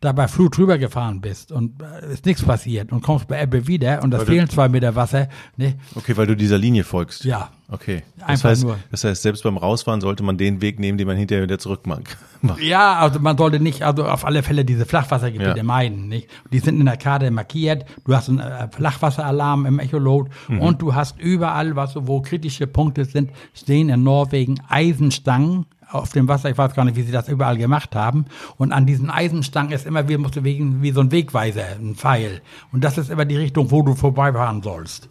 Da 0.00 0.12
bei 0.12 0.28
Flut 0.28 0.58
rübergefahren 0.58 1.20
bist 1.20 1.52
und 1.52 1.82
äh, 1.82 2.12
ist 2.12 2.26
nichts 2.26 2.42
passiert 2.42 2.92
und 2.92 3.02
kommst 3.02 3.28
bei 3.28 3.42
Ebbe 3.42 3.66
wieder 3.66 4.02
und 4.02 4.10
das 4.10 4.20
weil 4.20 4.26
fehlen 4.26 4.48
zwei 4.48 4.68
Meter 4.68 4.94
Wasser. 4.94 5.28
Ne? 5.56 5.74
Okay, 5.94 6.16
weil 6.16 6.26
du 6.26 6.36
dieser 6.36 6.58
Linie 6.58 6.84
folgst. 6.84 7.24
Ja. 7.24 7.50
Okay. 7.68 8.02
Das 8.16 8.28
Einfach 8.28 8.50
heißt, 8.50 8.62
nur. 8.62 8.78
Das 8.90 9.02
heißt, 9.02 9.22
selbst 9.22 9.42
beim 9.42 9.56
Rausfahren 9.56 10.00
sollte 10.00 10.22
man 10.22 10.38
den 10.38 10.60
Weg 10.60 10.78
nehmen, 10.78 10.98
den 10.98 11.06
man 11.06 11.16
hinterher 11.16 11.42
wieder 11.42 11.58
zurück 11.58 11.86
macht. 11.86 12.16
Ja, 12.60 13.00
also 13.00 13.18
man 13.18 13.36
sollte 13.36 13.58
nicht, 13.58 13.82
also 13.82 14.04
auf 14.04 14.24
alle 14.24 14.42
Fälle 14.42 14.64
diese 14.64 14.86
Flachwassergebiete 14.86 15.56
ja. 15.56 15.62
meiden. 15.62 16.08
Nicht? 16.08 16.28
Die 16.52 16.58
sind 16.60 16.78
in 16.78 16.86
der 16.86 16.96
Karte 16.96 17.30
markiert. 17.30 17.84
Du 18.04 18.14
hast 18.14 18.28
einen 18.28 18.38
äh, 18.38 18.68
Flachwasseralarm 18.68 19.66
im 19.66 19.78
Echolot 19.78 20.28
mhm. 20.48 20.60
und 20.60 20.82
du 20.82 20.94
hast 20.94 21.18
überall, 21.18 21.74
was 21.74 21.96
wo 21.96 22.20
kritische 22.20 22.66
Punkte 22.66 23.04
sind, 23.04 23.30
stehen 23.54 23.88
in 23.88 24.02
Norwegen 24.02 24.60
Eisenstangen 24.68 25.66
auf 25.90 26.12
dem 26.12 26.28
Wasser, 26.28 26.50
ich 26.50 26.58
weiß 26.58 26.74
gar 26.74 26.84
nicht, 26.84 26.96
wie 26.96 27.02
sie 27.02 27.12
das 27.12 27.28
überall 27.28 27.56
gemacht 27.56 27.94
haben. 27.94 28.26
Und 28.56 28.72
an 28.72 28.86
diesen 28.86 29.10
Eisenstangen 29.10 29.72
ist 29.72 29.86
immer 29.86 30.08
wie, 30.08 30.16
musst 30.16 30.36
du 30.36 30.44
wegen, 30.44 30.82
wie 30.82 30.90
so 30.90 31.00
ein 31.00 31.12
Wegweiser, 31.12 31.64
ein 31.78 31.94
Pfeil. 31.94 32.42
Und 32.72 32.84
das 32.84 32.98
ist 32.98 33.10
immer 33.10 33.24
die 33.24 33.36
Richtung, 33.36 33.70
wo 33.70 33.82
du 33.82 33.94
vorbeifahren 33.94 34.62
sollst. 34.62 35.08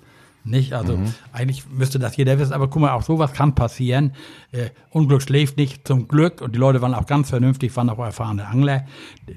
Nicht? 0.48 0.74
Also 0.74 0.98
mhm. 0.98 1.14
eigentlich 1.32 1.68
müsste 1.72 1.98
das 1.98 2.16
jeder 2.18 2.38
wissen, 2.38 2.54
aber 2.54 2.68
guck 2.68 2.84
mal, 2.84 2.92
auch 2.92 3.02
sowas 3.02 3.34
kann 3.34 3.56
passieren. 3.56 4.14
Äh, 4.52 4.70
Unglück 4.92 5.24
schläft 5.24 5.58
nicht 5.58 5.88
zum 5.88 6.08
Glück 6.08 6.40
und 6.40 6.54
die 6.54 6.60
Leute 6.60 6.84
waren 6.84 6.94
auch 6.94 7.08
ganz 7.08 7.32
vernünftig, 7.32 7.76
waren 7.76 7.90
auch 7.90 7.98
erfahrene 7.98 8.48
Angler, 8.48 8.86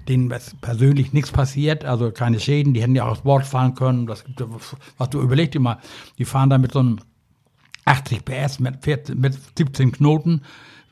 denen 0.07 0.31
ist 0.31 0.61
persönlich 0.61 1.14
nichts 1.14 1.31
passiert, 1.33 1.87
also 1.87 2.11
keine 2.11 2.40
Schäden, 2.40 2.74
die 2.74 2.83
hätten 2.83 2.94
ja 2.94 3.05
auch 3.05 3.12
aufs 3.12 3.22
Bord 3.22 3.46
fahren 3.46 3.74
können. 3.74 4.07
Das 4.07 4.22
was 4.98 5.09
du 5.09 5.22
überlegst 5.22 5.59
mal, 5.59 5.79
die 6.18 6.27
fahren 6.27 6.51
da 6.51 6.59
mit 6.59 6.72
so 6.72 6.81
einem 6.81 6.98
80 7.86 8.26
PS 8.26 8.61
mit, 8.61 8.84
14, 8.84 9.18
mit 9.18 9.39
17 9.57 9.93
Knoten 9.93 10.43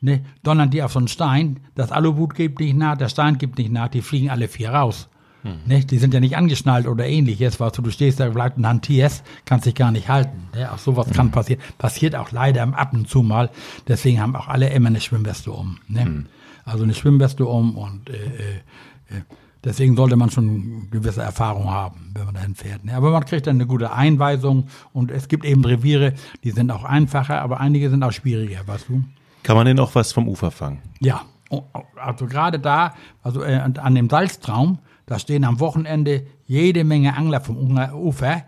ne, 0.07 0.21
donnern 0.41 0.69
die 0.69 0.81
auf 0.81 0.93
so 0.93 0.99
einen 0.99 1.09
Stein, 1.09 1.59
das 1.75 1.91
Aluboot 1.91 2.33
gibt 2.33 2.59
nicht 2.59 2.75
nach, 2.75 2.97
der 2.97 3.09
Stein 3.09 3.37
gibt 3.37 3.57
nicht 3.57 3.71
nach, 3.71 3.89
die 3.89 4.01
fliegen 4.01 4.29
alle 4.29 4.47
vier 4.47 4.69
raus. 4.69 5.09
Hm. 5.43 5.57
Ne, 5.65 5.85
die 5.85 5.97
sind 5.97 6.13
ja 6.13 6.19
nicht 6.19 6.37
angeschnallt 6.37 6.87
oder 6.87 7.05
ähnliches, 7.05 7.59
was 7.59 7.73
du, 7.73 7.81
du 7.81 7.91
stehst 7.91 8.19
da 8.19 8.31
vielleicht 8.31 8.57
und 8.57 8.65
hantierst, 8.65 9.23
kannst 9.45 9.65
dich 9.65 9.75
gar 9.75 9.91
nicht 9.91 10.07
halten. 10.07 10.49
Ne? 10.55 10.71
Auch 10.71 10.79
sowas 10.79 11.07
hm. 11.07 11.13
kann 11.13 11.31
passieren. 11.31 11.61
Passiert 11.77 12.15
auch 12.15 12.31
leider 12.31 12.63
ab 12.63 12.93
und 12.93 13.07
zu 13.09 13.21
mal. 13.21 13.49
Deswegen 13.87 14.21
haben 14.21 14.35
auch 14.35 14.47
alle 14.47 14.69
immer 14.69 14.87
eine 14.87 15.01
Schwimmweste 15.01 15.51
um. 15.51 15.77
Ne? 15.87 16.05
Hm. 16.05 16.25
Also 16.65 16.83
eine 16.83 16.93
Schwimmweste 16.93 17.45
um 17.45 17.77
und 17.77 18.09
äh, 18.09 18.13
äh, 18.13 19.17
äh 19.17 19.21
Deswegen 19.63 19.97
sollte 19.97 20.15
man 20.15 20.29
schon 20.29 20.89
gewisse 20.91 21.21
Erfahrung 21.21 21.69
haben, 21.69 22.11
wenn 22.13 22.25
man 22.25 22.35
dahin 22.35 22.55
fährt. 22.55 22.85
Ne? 22.85 22.93
Aber 22.93 23.09
man 23.09 23.25
kriegt 23.25 23.47
dann 23.47 23.57
eine 23.57 23.65
gute 23.65 23.91
Einweisung 23.91 24.67
und 24.93 25.11
es 25.11 25.27
gibt 25.27 25.43
eben 25.43 25.65
Reviere, 25.65 26.13
die 26.43 26.51
sind 26.51 26.71
auch 26.71 26.85
einfacher, 26.85 27.41
aber 27.41 27.59
einige 27.59 27.89
sind 27.89 28.01
auch 28.03 28.13
schwieriger, 28.13 28.65
weißt 28.65 28.87
du? 28.87 29.03
Kann 29.47 29.55
man 29.55 29.65
denn 29.65 29.79
auch 29.79 29.95
was 29.95 30.11
vom 30.11 30.27
Ufer 30.27 30.51
fangen? 30.51 30.81
Ja, 30.99 31.21
Oh, 31.49 31.63
also 31.95 32.25
gerade 32.25 32.59
da, 32.59 32.93
also 33.23 33.41
äh, 33.41 33.55
an 33.55 33.95
dem 33.95 34.09
Salztraum, 34.09 34.79
da 35.05 35.17
stehen 35.17 35.45
am 35.45 35.61
Wochenende 35.61 36.27
jede 36.45 36.83
Menge 36.83 37.15
Angler 37.15 37.39
vom 37.39 37.77
Ufer 37.93 38.43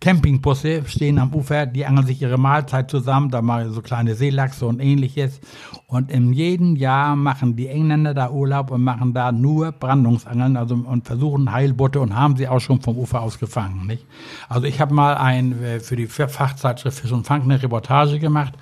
Campingbusse 0.00 0.82
stehen 0.86 1.18
am 1.18 1.34
Ufer, 1.34 1.66
die 1.66 1.86
angeln 1.86 2.06
sich 2.06 2.20
ihre 2.22 2.38
Mahlzeit 2.38 2.90
zusammen, 2.90 3.30
da 3.30 3.42
machen 3.42 3.72
so 3.72 3.82
kleine 3.82 4.14
Seelachse 4.14 4.66
und 4.66 4.80
ähnliches. 4.80 5.40
Und 5.86 6.10
in 6.10 6.32
jedem 6.32 6.76
Jahr 6.76 7.14
machen 7.14 7.56
die 7.56 7.68
Engländer 7.68 8.14
da 8.14 8.30
Urlaub 8.30 8.70
und 8.70 8.82
machen 8.82 9.14
da 9.14 9.30
nur 9.30 9.72
Brandungsangeln, 9.72 10.56
also 10.56 10.74
und 10.74 11.06
versuchen 11.06 11.52
Heilbutte 11.52 12.00
und 12.00 12.16
haben 12.16 12.36
sie 12.36 12.48
auch 12.48 12.60
schon 12.60 12.80
vom 12.80 12.96
Ufer 12.96 13.20
aus 13.20 13.38
gefangen. 13.38 13.86
Nicht? 13.86 14.06
Also 14.48 14.66
ich 14.66 14.80
habe 14.80 14.94
mal 14.94 15.14
ein 15.14 15.62
äh, 15.62 15.80
für 15.80 15.96
die 15.96 16.06
Fachzeitschrift 16.06 17.00
Fisch 17.00 17.12
und 17.12 17.26
Fang 17.26 17.42
eine 17.42 17.62
Reportage 17.62 18.18
gemacht. 18.18 18.54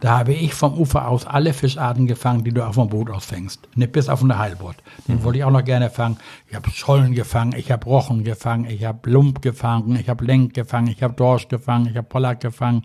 Da 0.00 0.18
habe 0.18 0.32
ich 0.32 0.54
vom 0.54 0.78
Ufer 0.78 1.08
aus 1.08 1.26
alle 1.26 1.52
Fischarten 1.52 2.06
gefangen, 2.06 2.44
die 2.44 2.52
du 2.52 2.64
auf 2.64 2.76
dem 2.76 2.88
Boot 2.88 3.10
ausfängst. 3.10 3.68
Nicht 3.74 3.92
bis 3.92 4.08
auf 4.08 4.22
eine 4.22 4.38
Heilbutt. 4.38 4.76
Den 5.06 5.16
mhm. 5.16 5.24
wollte 5.24 5.38
ich 5.38 5.44
auch 5.44 5.50
noch 5.50 5.64
gerne 5.64 5.90
fangen. 5.90 6.18
Ich 6.48 6.54
habe 6.54 6.70
Schollen 6.70 7.14
gefangen, 7.14 7.54
ich 7.56 7.70
habe 7.70 7.84
Rochen 7.84 8.24
gefangen, 8.24 8.64
ich 8.64 8.84
habe 8.84 9.10
Lump 9.10 9.42
gefangen, 9.42 9.96
ich 9.96 10.08
habe 10.08 10.24
Lenk 10.24 10.54
gefangen 10.54 10.67
gefangen, 10.68 10.88
ich 10.88 11.02
habe 11.02 11.14
Dorsch 11.14 11.48
gefangen, 11.48 11.86
ich 11.86 11.96
habe 11.96 12.06
Pollack 12.06 12.40
gefangen, 12.40 12.82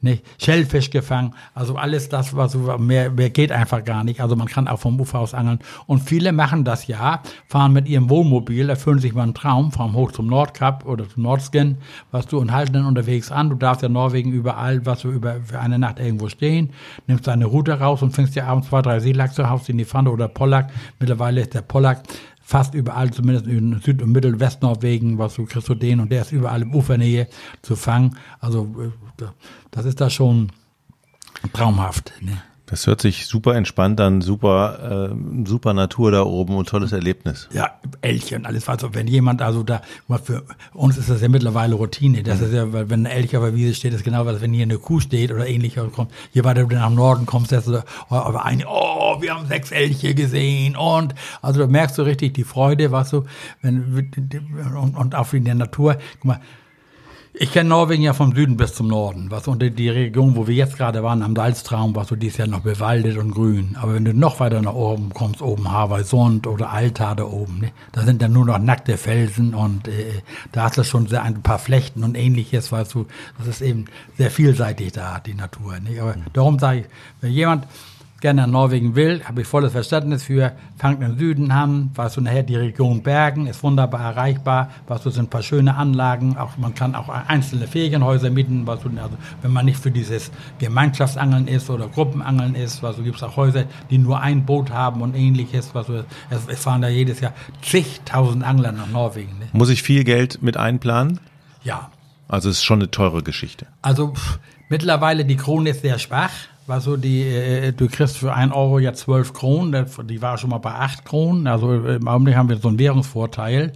nicht, 0.00 0.24
Schellfisch 0.42 0.90
gefangen. 0.90 1.34
Also 1.54 1.76
alles 1.76 2.08
das, 2.08 2.34
was 2.34 2.56
mehr, 2.78 3.10
mehr 3.10 3.30
geht 3.30 3.52
einfach 3.52 3.84
gar 3.84 4.02
nicht. 4.04 4.20
Also 4.20 4.36
man 4.36 4.48
kann 4.48 4.66
auch 4.66 4.78
vom 4.78 4.98
Ufer 4.98 5.20
aus 5.20 5.34
angeln. 5.34 5.58
Und 5.86 6.00
viele 6.00 6.32
machen 6.32 6.64
das 6.64 6.86
ja, 6.86 7.22
fahren 7.46 7.72
mit 7.72 7.88
ihrem 7.88 8.08
Wohnmobil, 8.08 8.68
erfüllen 8.70 8.98
sich 8.98 9.14
mal 9.14 9.24
einen 9.24 9.34
Traum, 9.34 9.70
fahren 9.70 9.92
hoch 9.92 10.12
zum 10.12 10.26
Nordkap 10.26 10.86
oder 10.86 11.08
zum 11.08 11.22
Nordskin, 11.22 11.76
was 12.10 12.26
du, 12.26 12.38
und 12.38 12.52
halten 12.52 12.72
dann 12.72 12.86
unterwegs 12.86 13.30
an. 13.30 13.50
Du 13.50 13.56
darfst 13.56 13.82
ja 13.82 13.88
Norwegen 13.88 14.32
überall, 14.32 14.84
was 14.86 15.02
du 15.02 15.10
über 15.10 15.36
für 15.44 15.60
eine 15.60 15.78
Nacht 15.78 15.98
irgendwo 15.98 16.28
stehen, 16.28 16.70
nimmst 17.06 17.26
deine 17.26 17.46
Route 17.46 17.78
raus 17.78 18.02
und 18.02 18.12
fängst 18.12 18.34
dir 18.34 18.46
abends 18.46 18.68
zwei, 18.68 18.82
drei 18.82 19.00
Seelachse, 19.00 19.50
haust 19.50 19.68
in 19.68 19.78
die 19.78 19.84
Pfanne 19.84 20.10
oder 20.10 20.28
Pollack. 20.28 20.70
Mittlerweile 20.98 21.42
ist 21.42 21.54
der 21.54 21.62
Pollack 21.62 22.02
fast 22.46 22.74
überall, 22.74 23.10
zumindest 23.10 23.48
in 23.48 23.80
Süd- 23.80 24.00
und 24.00 24.12
Mittel-Westnorwegen, 24.12 25.18
was 25.18 25.34
du 25.34 25.46
den 25.74 25.98
und 25.98 26.12
der 26.12 26.22
ist 26.22 26.30
überall 26.30 26.62
im 26.62 26.72
Ufernähe 26.76 27.26
zu 27.60 27.74
fangen. 27.74 28.16
Also 28.38 28.92
äh, 29.18 29.24
das 29.72 29.84
ist 29.84 30.00
da 30.00 30.08
schon 30.08 30.52
traumhaft. 31.52 32.12
Ne? 32.20 32.40
Das 32.66 32.88
hört 32.88 33.00
sich 33.00 33.26
super 33.26 33.54
entspannt 33.54 34.00
an, 34.00 34.20
super, 34.20 35.10
äh, 35.12 35.46
super 35.46 35.72
Natur 35.72 36.10
da 36.10 36.24
oben 36.24 36.56
und 36.56 36.68
tolles 36.68 36.90
Erlebnis. 36.90 37.48
Ja, 37.52 37.70
Elche 38.00 38.34
und 38.34 38.44
alles. 38.44 38.68
Also 38.68 38.92
wenn 38.92 39.06
jemand 39.06 39.40
also 39.40 39.62
da, 39.62 39.82
für 40.24 40.42
uns 40.74 40.98
ist 40.98 41.08
das 41.08 41.22
ja 41.22 41.28
mittlerweile 41.28 41.76
Routine. 41.76 42.24
Das 42.24 42.40
mhm. 42.40 42.46
ist 42.46 42.52
ja, 42.52 42.72
weil 42.72 42.90
wenn 42.90 43.06
ein 43.06 43.12
Elch 43.12 43.36
auf 43.36 43.44
der 43.44 43.54
Wiese 43.54 43.74
steht, 43.74 43.94
ist 43.94 44.02
genau 44.02 44.26
was, 44.26 44.40
wenn 44.40 44.52
hier 44.52 44.64
eine 44.64 44.78
Kuh 44.78 44.98
steht 44.98 45.30
oder 45.30 45.46
ähnlich 45.46 45.76
kommt. 45.92 46.12
Je 46.32 46.42
weiter 46.42 46.64
du 46.64 46.74
nach 46.74 46.90
Norden 46.90 47.24
kommst, 47.24 47.52
desto, 47.52 47.82
aber 48.08 48.44
ein, 48.44 48.64
oh, 48.66 49.22
wir 49.22 49.34
haben 49.34 49.46
sechs 49.46 49.70
Elche 49.70 50.14
gesehen 50.14 50.74
und, 50.74 51.14
also 51.42 51.60
da 51.60 51.66
merkst 51.68 51.96
du 51.98 52.02
richtig 52.02 52.34
die 52.34 52.44
Freude, 52.44 52.90
was 52.90 53.10
du, 53.10 53.24
wenn, 53.62 54.10
und, 54.76 54.96
und 54.96 55.14
auch 55.14 55.32
in 55.32 55.44
der 55.44 55.54
Natur. 55.54 55.98
Guck 56.18 56.24
mal, 56.24 56.40
ich 57.38 57.52
kenne 57.52 57.68
Norwegen 57.68 58.02
ja 58.02 58.14
vom 58.14 58.34
Süden 58.34 58.56
bis 58.56 58.74
zum 58.74 58.88
Norden. 58.88 59.30
Was 59.30 59.46
unter 59.46 59.68
die 59.68 59.90
Region, 59.90 60.36
wo 60.36 60.46
wir 60.46 60.54
jetzt 60.54 60.78
gerade 60.78 61.02
waren, 61.02 61.22
am 61.22 61.36
Salztraum, 61.36 61.94
war 61.94 62.06
so 62.06 62.16
dieses 62.16 62.38
Jahr 62.38 62.48
noch 62.48 62.60
bewaldet 62.60 63.18
und 63.18 63.30
grün. 63.30 63.76
Aber 63.78 63.94
wenn 63.94 64.06
du 64.06 64.14
noch 64.14 64.40
weiter 64.40 64.62
nach 64.62 64.74
oben 64.74 65.10
kommst, 65.12 65.42
oben 65.42 65.70
Hawaii-Sund 65.70 66.46
oder 66.46 66.70
Alta 66.70 67.14
da 67.14 67.24
oben, 67.24 67.58
ne, 67.58 67.72
da 67.92 68.02
sind 68.02 68.22
dann 68.22 68.32
nur 68.32 68.46
noch 68.46 68.58
nackte 68.58 68.96
Felsen 68.96 69.54
und 69.54 69.86
äh, 69.86 70.22
da 70.52 70.64
hast 70.64 70.78
du 70.78 70.84
schon 70.84 71.08
sehr 71.08 71.22
ein 71.24 71.42
paar 71.42 71.58
Flechten 71.58 72.04
und 72.04 72.16
ähnliches, 72.16 72.72
weißt 72.72 72.94
du, 72.94 73.06
das 73.38 73.48
ist 73.48 73.60
eben 73.60 73.84
sehr 74.16 74.30
vielseitig 74.30 74.92
da, 74.92 75.20
die 75.20 75.34
Natur. 75.34 75.78
Ne? 75.80 76.00
Aber 76.00 76.14
darum 76.32 76.58
sage 76.58 76.80
ich, 76.80 76.86
wenn 77.20 77.32
jemand 77.32 77.66
gerne 78.20 78.42
nach 78.42 78.48
Norwegen 78.48 78.96
will, 78.96 79.22
habe 79.24 79.42
ich 79.42 79.46
volles 79.46 79.72
Verständnis 79.72 80.24
für, 80.24 80.52
fangt 80.78 81.02
im 81.02 81.18
Süden 81.18 81.50
an, 81.50 81.90
weißt 81.94 82.16
du, 82.16 82.20
nachher 82.22 82.42
die 82.42 82.56
Region 82.56 83.02
Bergen 83.02 83.46
ist 83.46 83.62
wunderbar 83.62 84.00
erreichbar, 84.00 84.70
was 84.86 85.02
du, 85.02 85.10
sind 85.10 85.24
ein 85.24 85.30
paar 85.30 85.42
schöne 85.42 85.74
Anlagen, 85.74 86.36
auch, 86.36 86.56
man 86.56 86.74
kann 86.74 86.94
auch 86.94 87.08
einzelne 87.08 87.66
Ferienhäuser 87.66 88.30
mieten, 88.30 88.66
was 88.66 88.80
du, 88.80 88.88
also, 88.88 89.16
wenn 89.42 89.52
man 89.52 89.66
nicht 89.66 89.78
für 89.78 89.90
dieses 89.90 90.30
Gemeinschaftsangeln 90.58 91.46
ist 91.46 91.68
oder 91.68 91.88
Gruppenangeln 91.88 92.54
ist, 92.54 92.82
was 92.82 92.96
du, 92.96 93.02
gibt 93.02 93.16
es 93.16 93.22
auch 93.22 93.36
Häuser, 93.36 93.64
die 93.90 93.98
nur 93.98 94.20
ein 94.20 94.46
Boot 94.46 94.70
haben 94.70 95.02
und 95.02 95.14
ähnliches, 95.14 95.74
was 95.74 95.86
du, 95.86 96.04
es, 96.30 96.48
es 96.48 96.62
fahren 96.62 96.82
da 96.82 96.88
jedes 96.88 97.20
Jahr 97.20 97.32
zigtausend 97.62 98.44
Angler 98.44 98.72
nach 98.72 98.88
Norwegen. 98.88 99.38
Ne? 99.38 99.48
Muss 99.52 99.68
ich 99.68 99.82
viel 99.82 100.04
Geld 100.04 100.42
mit 100.42 100.56
einplanen? 100.56 101.20
Ja. 101.62 101.90
Also 102.28 102.48
es 102.48 102.56
ist 102.56 102.64
schon 102.64 102.80
eine 102.80 102.90
teure 102.90 103.22
Geschichte. 103.22 103.66
Also 103.82 104.14
pff, 104.14 104.38
mittlerweile 104.68 105.24
die 105.24 105.36
Krone 105.36 105.70
ist 105.70 105.82
sehr 105.82 105.98
schwach 105.98 106.32
war 106.68 106.80
so 106.80 106.96
die, 106.96 107.22
äh, 107.22 107.72
du 107.72 107.88
kriegst 107.88 108.18
für 108.18 108.34
ein 108.34 108.52
Euro 108.52 108.78
ja 108.78 108.92
zwölf 108.92 109.32
Kronen, 109.32 109.86
die 110.04 110.22
war 110.22 110.38
schon 110.38 110.50
mal 110.50 110.58
bei 110.58 110.72
acht 110.72 111.04
Kronen, 111.04 111.46
also 111.46 111.72
im 111.74 112.08
Augenblick 112.08 112.36
haben 112.36 112.48
wir 112.48 112.58
so 112.58 112.68
einen 112.68 112.78
Währungsvorteil. 112.78 113.72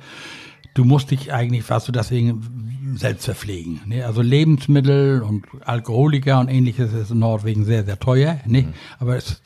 Du 0.74 0.84
musst 0.84 1.10
dich 1.10 1.32
eigentlich, 1.32 1.68
was 1.68 1.84
du 1.84 1.92
deswegen 1.92 2.70
selbst 2.96 3.24
verpflegen. 3.24 3.80
Ne? 3.86 4.04
Also 4.04 4.22
Lebensmittel 4.22 5.22
und 5.22 5.46
Alkoholiker 5.64 6.40
und 6.40 6.48
ähnliches 6.48 6.92
ist 6.92 7.10
in 7.10 7.18
Norwegen 7.18 7.64
sehr, 7.64 7.84
sehr 7.84 7.98
teuer. 7.98 8.38
Ne? 8.46 8.62
Mhm. 8.62 8.74
Aber 8.98 9.16
es, 9.16 9.42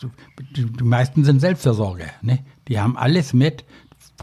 die, 0.56 0.66
die 0.66 0.84
meisten 0.84 1.24
sind 1.24 1.40
Selbstversorger. 1.40 2.06
Ne? 2.22 2.40
Die 2.68 2.78
haben 2.78 2.96
alles 2.96 3.32
mit. 3.32 3.64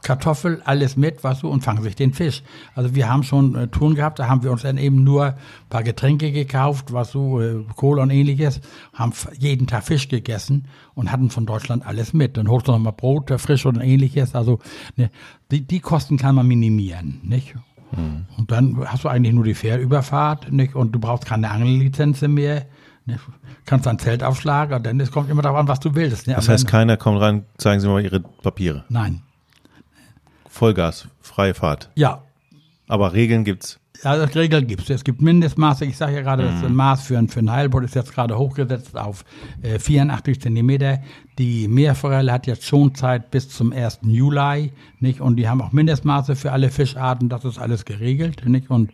Kartoffel, 0.01 0.61
alles 0.65 0.95
mit, 0.95 1.23
was 1.23 1.41
du, 1.41 1.49
und 1.49 1.63
fangen 1.63 1.83
sich 1.83 1.95
den 1.95 2.13
Fisch. 2.13 2.43
Also 2.75 2.95
wir 2.95 3.09
haben 3.09 3.23
schon 3.23 3.55
äh, 3.55 3.67
Touren 3.67 3.95
gehabt, 3.95 4.19
da 4.19 4.27
haben 4.27 4.43
wir 4.43 4.51
uns 4.51 4.61
dann 4.61 4.77
eben 4.77 5.03
nur 5.03 5.25
ein 5.25 5.35
paar 5.69 5.83
Getränke 5.83 6.31
gekauft, 6.31 6.93
was 6.93 7.11
so, 7.11 7.41
äh, 7.41 7.63
Kohle 7.75 8.01
und 8.01 8.09
ähnliches, 8.09 8.61
haben 8.93 9.13
jeden 9.37 9.67
Tag 9.67 9.83
Fisch 9.83 10.07
gegessen 10.07 10.65
und 10.95 11.11
hatten 11.11 11.29
von 11.29 11.45
Deutschland 11.45 11.85
alles 11.85 12.13
mit. 12.13 12.37
Dann 12.37 12.47
holst 12.47 12.67
du 12.67 12.71
noch 12.71 12.79
mal 12.79 12.91
Brot, 12.91 13.29
äh, 13.31 13.37
frisch 13.37 13.65
und 13.65 13.79
ähnliches. 13.79 14.33
Also 14.33 14.59
ne, 14.95 15.11
die, 15.51 15.67
die 15.67 15.79
Kosten 15.81 16.17
kann 16.17 16.35
man 16.35 16.47
minimieren, 16.47 17.19
nicht? 17.23 17.55
Hm. 17.91 18.25
Und 18.37 18.51
dann 18.51 18.77
hast 18.85 19.03
du 19.03 19.09
eigentlich 19.09 19.33
nur 19.33 19.43
die 19.43 19.53
Fährüberfahrt, 19.53 20.51
nicht? 20.51 20.73
Und 20.75 20.93
du 20.93 20.99
brauchst 20.99 21.25
keine 21.25 21.51
Angellizenz 21.51 22.21
mehr. 22.21 22.65
Ne? 23.05 23.19
Kannst 23.65 23.87
ein 23.87 23.99
Zelt 23.99 24.23
aufschlagen, 24.23 24.81
denn 24.83 24.99
es 24.99 25.11
kommt 25.11 25.29
immer 25.29 25.41
darauf 25.41 25.57
an, 25.57 25.67
was 25.67 25.79
du 25.79 25.95
willst. 25.95 26.27
Ne? 26.27 26.35
Das 26.35 26.47
heißt, 26.47 26.67
keiner 26.67 26.97
kommt 26.97 27.19
rein, 27.19 27.45
zeigen 27.57 27.81
Sie 27.81 27.87
mal 27.87 28.01
Ihre 28.01 28.21
Papiere. 28.21 28.85
Nein. 28.89 29.21
Vollgas, 30.61 31.07
freie 31.21 31.55
Fahrt. 31.55 31.89
Ja. 31.95 32.21
Aber 32.87 33.13
Regeln 33.13 33.43
gibt's. 33.45 33.79
Ja, 34.03 34.15
das 34.15 34.35
Regeln 34.35 34.67
gibt's. 34.67 34.91
Es 34.91 35.03
gibt 35.03 35.19
Mindestmaße. 35.19 35.85
Ich 35.85 35.97
sage 35.97 36.13
ja 36.13 36.21
gerade, 36.21 36.43
mhm. 36.43 36.61
das 36.61 36.71
Maß 36.71 37.01
für 37.01 37.17
ein, 37.17 37.29
für 37.29 37.39
ein 37.39 37.49
Heilboot 37.49 37.83
ist 37.83 37.95
jetzt 37.95 38.13
gerade 38.13 38.37
hochgesetzt 38.37 38.95
auf 38.95 39.25
äh, 39.63 39.79
84 39.79 40.39
Zentimeter. 40.39 40.99
Die 41.39 41.67
Meerforelle 41.67 42.31
hat 42.31 42.45
jetzt 42.45 42.63
schon 42.63 42.93
Zeit 42.93 43.31
bis 43.31 43.49
zum 43.49 43.73
1. 43.73 44.01
Juli, 44.03 44.71
nicht? 44.99 45.19
Und 45.19 45.37
die 45.37 45.49
haben 45.49 45.63
auch 45.63 45.71
Mindestmaße 45.71 46.35
für 46.35 46.51
alle 46.51 46.69
Fischarten. 46.69 47.27
Das 47.27 47.43
ist 47.43 47.57
alles 47.57 47.83
geregelt, 47.83 48.45
nicht? 48.45 48.69
Und 48.69 48.91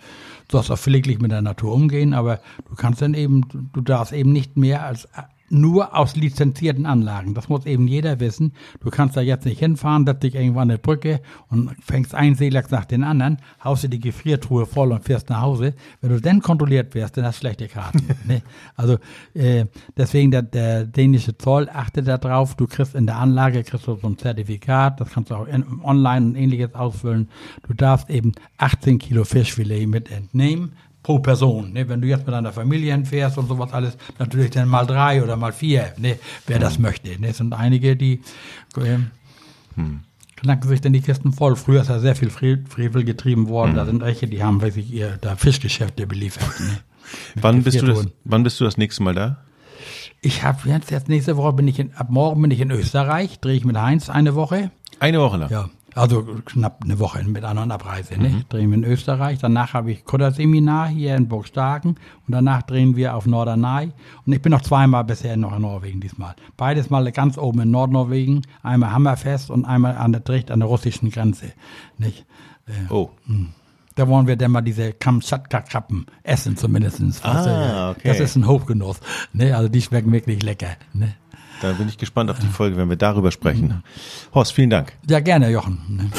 du 0.48 0.54
sollst 0.54 0.72
auch 0.72 0.80
pfleglich 0.80 1.20
mit 1.20 1.32
der 1.32 1.42
Natur 1.42 1.74
umgehen, 1.74 2.14
aber 2.14 2.40
du 2.70 2.76
kannst 2.76 3.02
dann 3.02 3.14
eben, 3.14 3.70
du 3.74 3.82
darfst 3.82 4.14
eben 4.14 4.32
nicht 4.32 4.56
mehr 4.56 4.86
als 4.86 5.10
nur 5.50 5.96
aus 5.96 6.16
lizenzierten 6.16 6.86
Anlagen. 6.86 7.34
Das 7.34 7.50
muss 7.50 7.66
eben 7.66 7.88
jeder 7.88 8.20
wissen. 8.20 8.54
Du 8.80 8.90
kannst 8.90 9.16
da 9.16 9.22
jetzt 9.22 9.46
nicht 9.46 9.60
hinfahren, 9.60 10.06
setzt 10.06 10.24
dich 10.24 10.36
irgendwo 10.36 10.60
an 10.60 10.70
der 10.70 10.78
Brücke 10.78 11.22
und 11.50 11.72
fängst 11.82 12.14
einen 12.14 12.36
Seelachs 12.36 12.72
nach 12.72 12.86
den 12.86 13.04
anderen, 13.04 13.38
haust 13.64 13.84
dir 13.84 13.90
die 13.90 14.00
Gefriertruhe 14.00 14.66
voll 14.66 14.92
und 14.92 15.04
fährst 15.04 15.30
nach 15.30 15.42
Hause. 15.42 15.74
Wenn 16.02 16.10
du 16.10 16.22
dann 16.22 16.42
kontrolliert 16.42 16.94
wirst, 16.96 17.18
dann 17.18 17.26
hast 17.26 17.38
du 17.38 17.42
schlechte 17.42 17.68
Karten. 17.68 18.04
ne? 18.28 18.42
Also 18.76 18.98
äh, 19.34 19.66
deswegen 19.96 20.32
der, 20.32 20.42
der 20.42 20.86
dänische 20.86 21.38
Zoll 21.38 21.70
achtet 21.70 22.08
darauf. 22.08 22.56
Du 22.56 22.68
kriegst 22.68 22.96
in 22.96 23.06
der 23.06 23.18
Anlage 23.18 23.64
kriegst 23.64 23.88
du 23.88 23.96
so 23.96 24.08
ein 24.08 24.18
Zertifikat. 24.18 25.00
Das 25.00 25.10
kannst 25.12 25.32
du 25.32 25.36
auch 25.36 25.48
in, 25.48 25.64
online 25.84 26.28
und 26.28 26.36
ähnliches 26.36 26.76
ausfüllen. 26.76 27.30
Du 27.68 27.74
darfst 27.74 28.10
eben 28.10 28.34
18 28.58 29.00
Kilo 29.00 29.24
Fischfilet 29.24 29.88
mit 29.88 30.12
entnehmen 30.12 30.74
pro 31.08 31.20
Person. 31.20 31.72
Ne? 31.72 31.88
Wenn 31.88 32.02
du 32.02 32.08
jetzt 32.10 32.26
mit 32.26 32.36
deiner 32.36 32.52
Familie 32.52 32.92
hinfährst 32.92 33.38
und 33.38 33.48
sowas 33.48 33.72
alles, 33.72 33.98
natürlich 34.20 34.52
dann 34.52 34.68
mal 34.68 34.86
drei 34.86 35.24
oder 35.24 35.38
mal 35.38 35.54
vier, 35.54 35.94
ne? 35.98 36.20
wer 36.48 36.60
das 36.60 36.80
möchte. 36.80 37.18
Ne? 37.18 37.30
Es 37.30 37.38
sind 37.38 37.54
einige, 37.54 37.96
die 37.96 38.20
äh, 38.76 38.98
hm. 39.76 40.02
knacken 40.36 40.68
sich 40.68 40.82
dann 40.82 40.92
die 40.92 41.00
Kisten 41.00 41.32
voll. 41.32 41.56
Früher 41.56 41.84
ist 41.84 41.88
ja 41.88 42.00
sehr 42.00 42.18
viel 42.18 42.30
Frevel 42.30 43.06
getrieben 43.06 43.48
worden. 43.48 43.70
Hm. 43.70 43.76
Da 43.78 43.86
sind 43.86 44.02
welche, 44.02 44.28
die 44.28 44.44
haben 44.44 44.62
wirklich 44.62 44.92
ihr 44.92 45.18
da 45.22 45.38
Fischgeschäfte 45.38 46.08
beliefert. 46.08 46.60
Ne? 46.60 46.78
wann, 47.36 47.64
bist 47.64 47.82
du 47.82 47.86
das, 47.86 48.06
wann 48.26 48.44
bist 48.44 48.60
du 48.60 48.66
das 48.66 48.76
nächste 48.76 49.02
Mal 49.02 49.16
da? 49.16 49.38
Ich 50.20 50.44
habe 50.44 50.68
jetzt, 50.68 50.92
jetzt 50.92 51.08
nächste 51.08 51.38
Woche 51.38 51.54
bin 51.54 51.70
ich 51.70 51.80
in, 51.80 51.94
ab 51.94 52.08
morgen 52.10 52.42
bin 52.42 52.52
ich 52.52 52.60
in 52.60 52.70
Österreich, 52.70 53.40
drehe 53.40 53.56
ich 53.56 53.64
mit 53.64 53.78
Heinz 53.78 54.10
eine 54.10 54.36
Woche. 54.36 54.72
Eine 55.00 55.22
Woche 55.22 55.38
lang? 55.38 55.52
Ja. 55.52 55.70
Also 55.98 56.24
knapp 56.46 56.84
eine 56.84 57.00
Woche 57.00 57.24
mit 57.24 57.44
einer 57.44 57.74
Abreise. 57.74 58.20
Ne? 58.20 58.46
Drehen 58.50 58.70
wir 58.70 58.78
in 58.78 58.84
Österreich. 58.84 59.40
Danach 59.40 59.74
habe 59.74 59.92
ich 59.92 60.06
Kudderseminar 60.06 60.88
hier 60.88 61.16
in 61.16 61.28
Burgstagen. 61.28 61.92
Und 61.92 62.32
danach 62.32 62.62
drehen 62.62 62.96
wir 62.96 63.16
auf 63.16 63.26
Norderney. 63.26 63.92
Und 64.26 64.34
ich 64.34 64.42
bin 64.42 64.52
noch 64.52 64.62
zweimal 64.62 65.04
bisher 65.04 65.36
noch 65.38 65.56
in 65.56 65.64
Norwegen 65.64 66.00
diesmal. 66.00 66.36
Beides 66.56 66.90
mal 66.90 67.12
ganz 67.12 67.38
oben 67.38 67.62
in 67.62 67.72
Nordnorwegen. 67.72 68.46
Einmal 68.62 68.92
Hammerfest 68.92 69.50
und 69.50 69.66
einmal 69.66 69.98
an 69.98 70.12
der 70.12 70.24
Tricht 70.24 70.52
an 70.52 70.60
der 70.60 70.70
russischen 70.70 71.10
Grenze. 71.10 71.54
Nicht? 71.98 72.26
Oh. 72.90 73.10
Da 73.96 74.08
wollen 74.08 74.28
wir 74.28 74.36
dann 74.36 74.52
mal 74.52 74.62
diese 74.62 74.94
Kamtschatka-Krabben 74.94 76.06
essen 76.22 76.58
zumindest. 76.58 77.02
Ah, 77.26 77.92
okay. 77.92 78.10
Das 78.10 78.20
ist 78.20 78.36
ein 78.36 78.46
Hochgenuss. 78.46 79.00
Ne? 79.34 79.56
Also 79.56 79.70
die 79.70 79.82
schmecken 79.82 80.12
wirklich 80.12 80.44
lecker. 80.44 80.76
Ne? 80.94 81.16
Da 81.62 81.72
bin 81.74 81.88
ich 81.88 81.98
gespannt 81.98 82.30
auf 82.30 82.40
die 82.40 82.48
Folge, 82.48 82.78
wenn 82.78 82.90
wir 82.90 82.98
darüber 82.98 83.32
sprechen. 83.32 83.84
Horst, 84.34 84.54
vielen 84.54 84.70
Dank. 84.70 84.94
Ja, 85.10 85.20
gerne, 85.20 85.50
Jochen. 85.50 86.12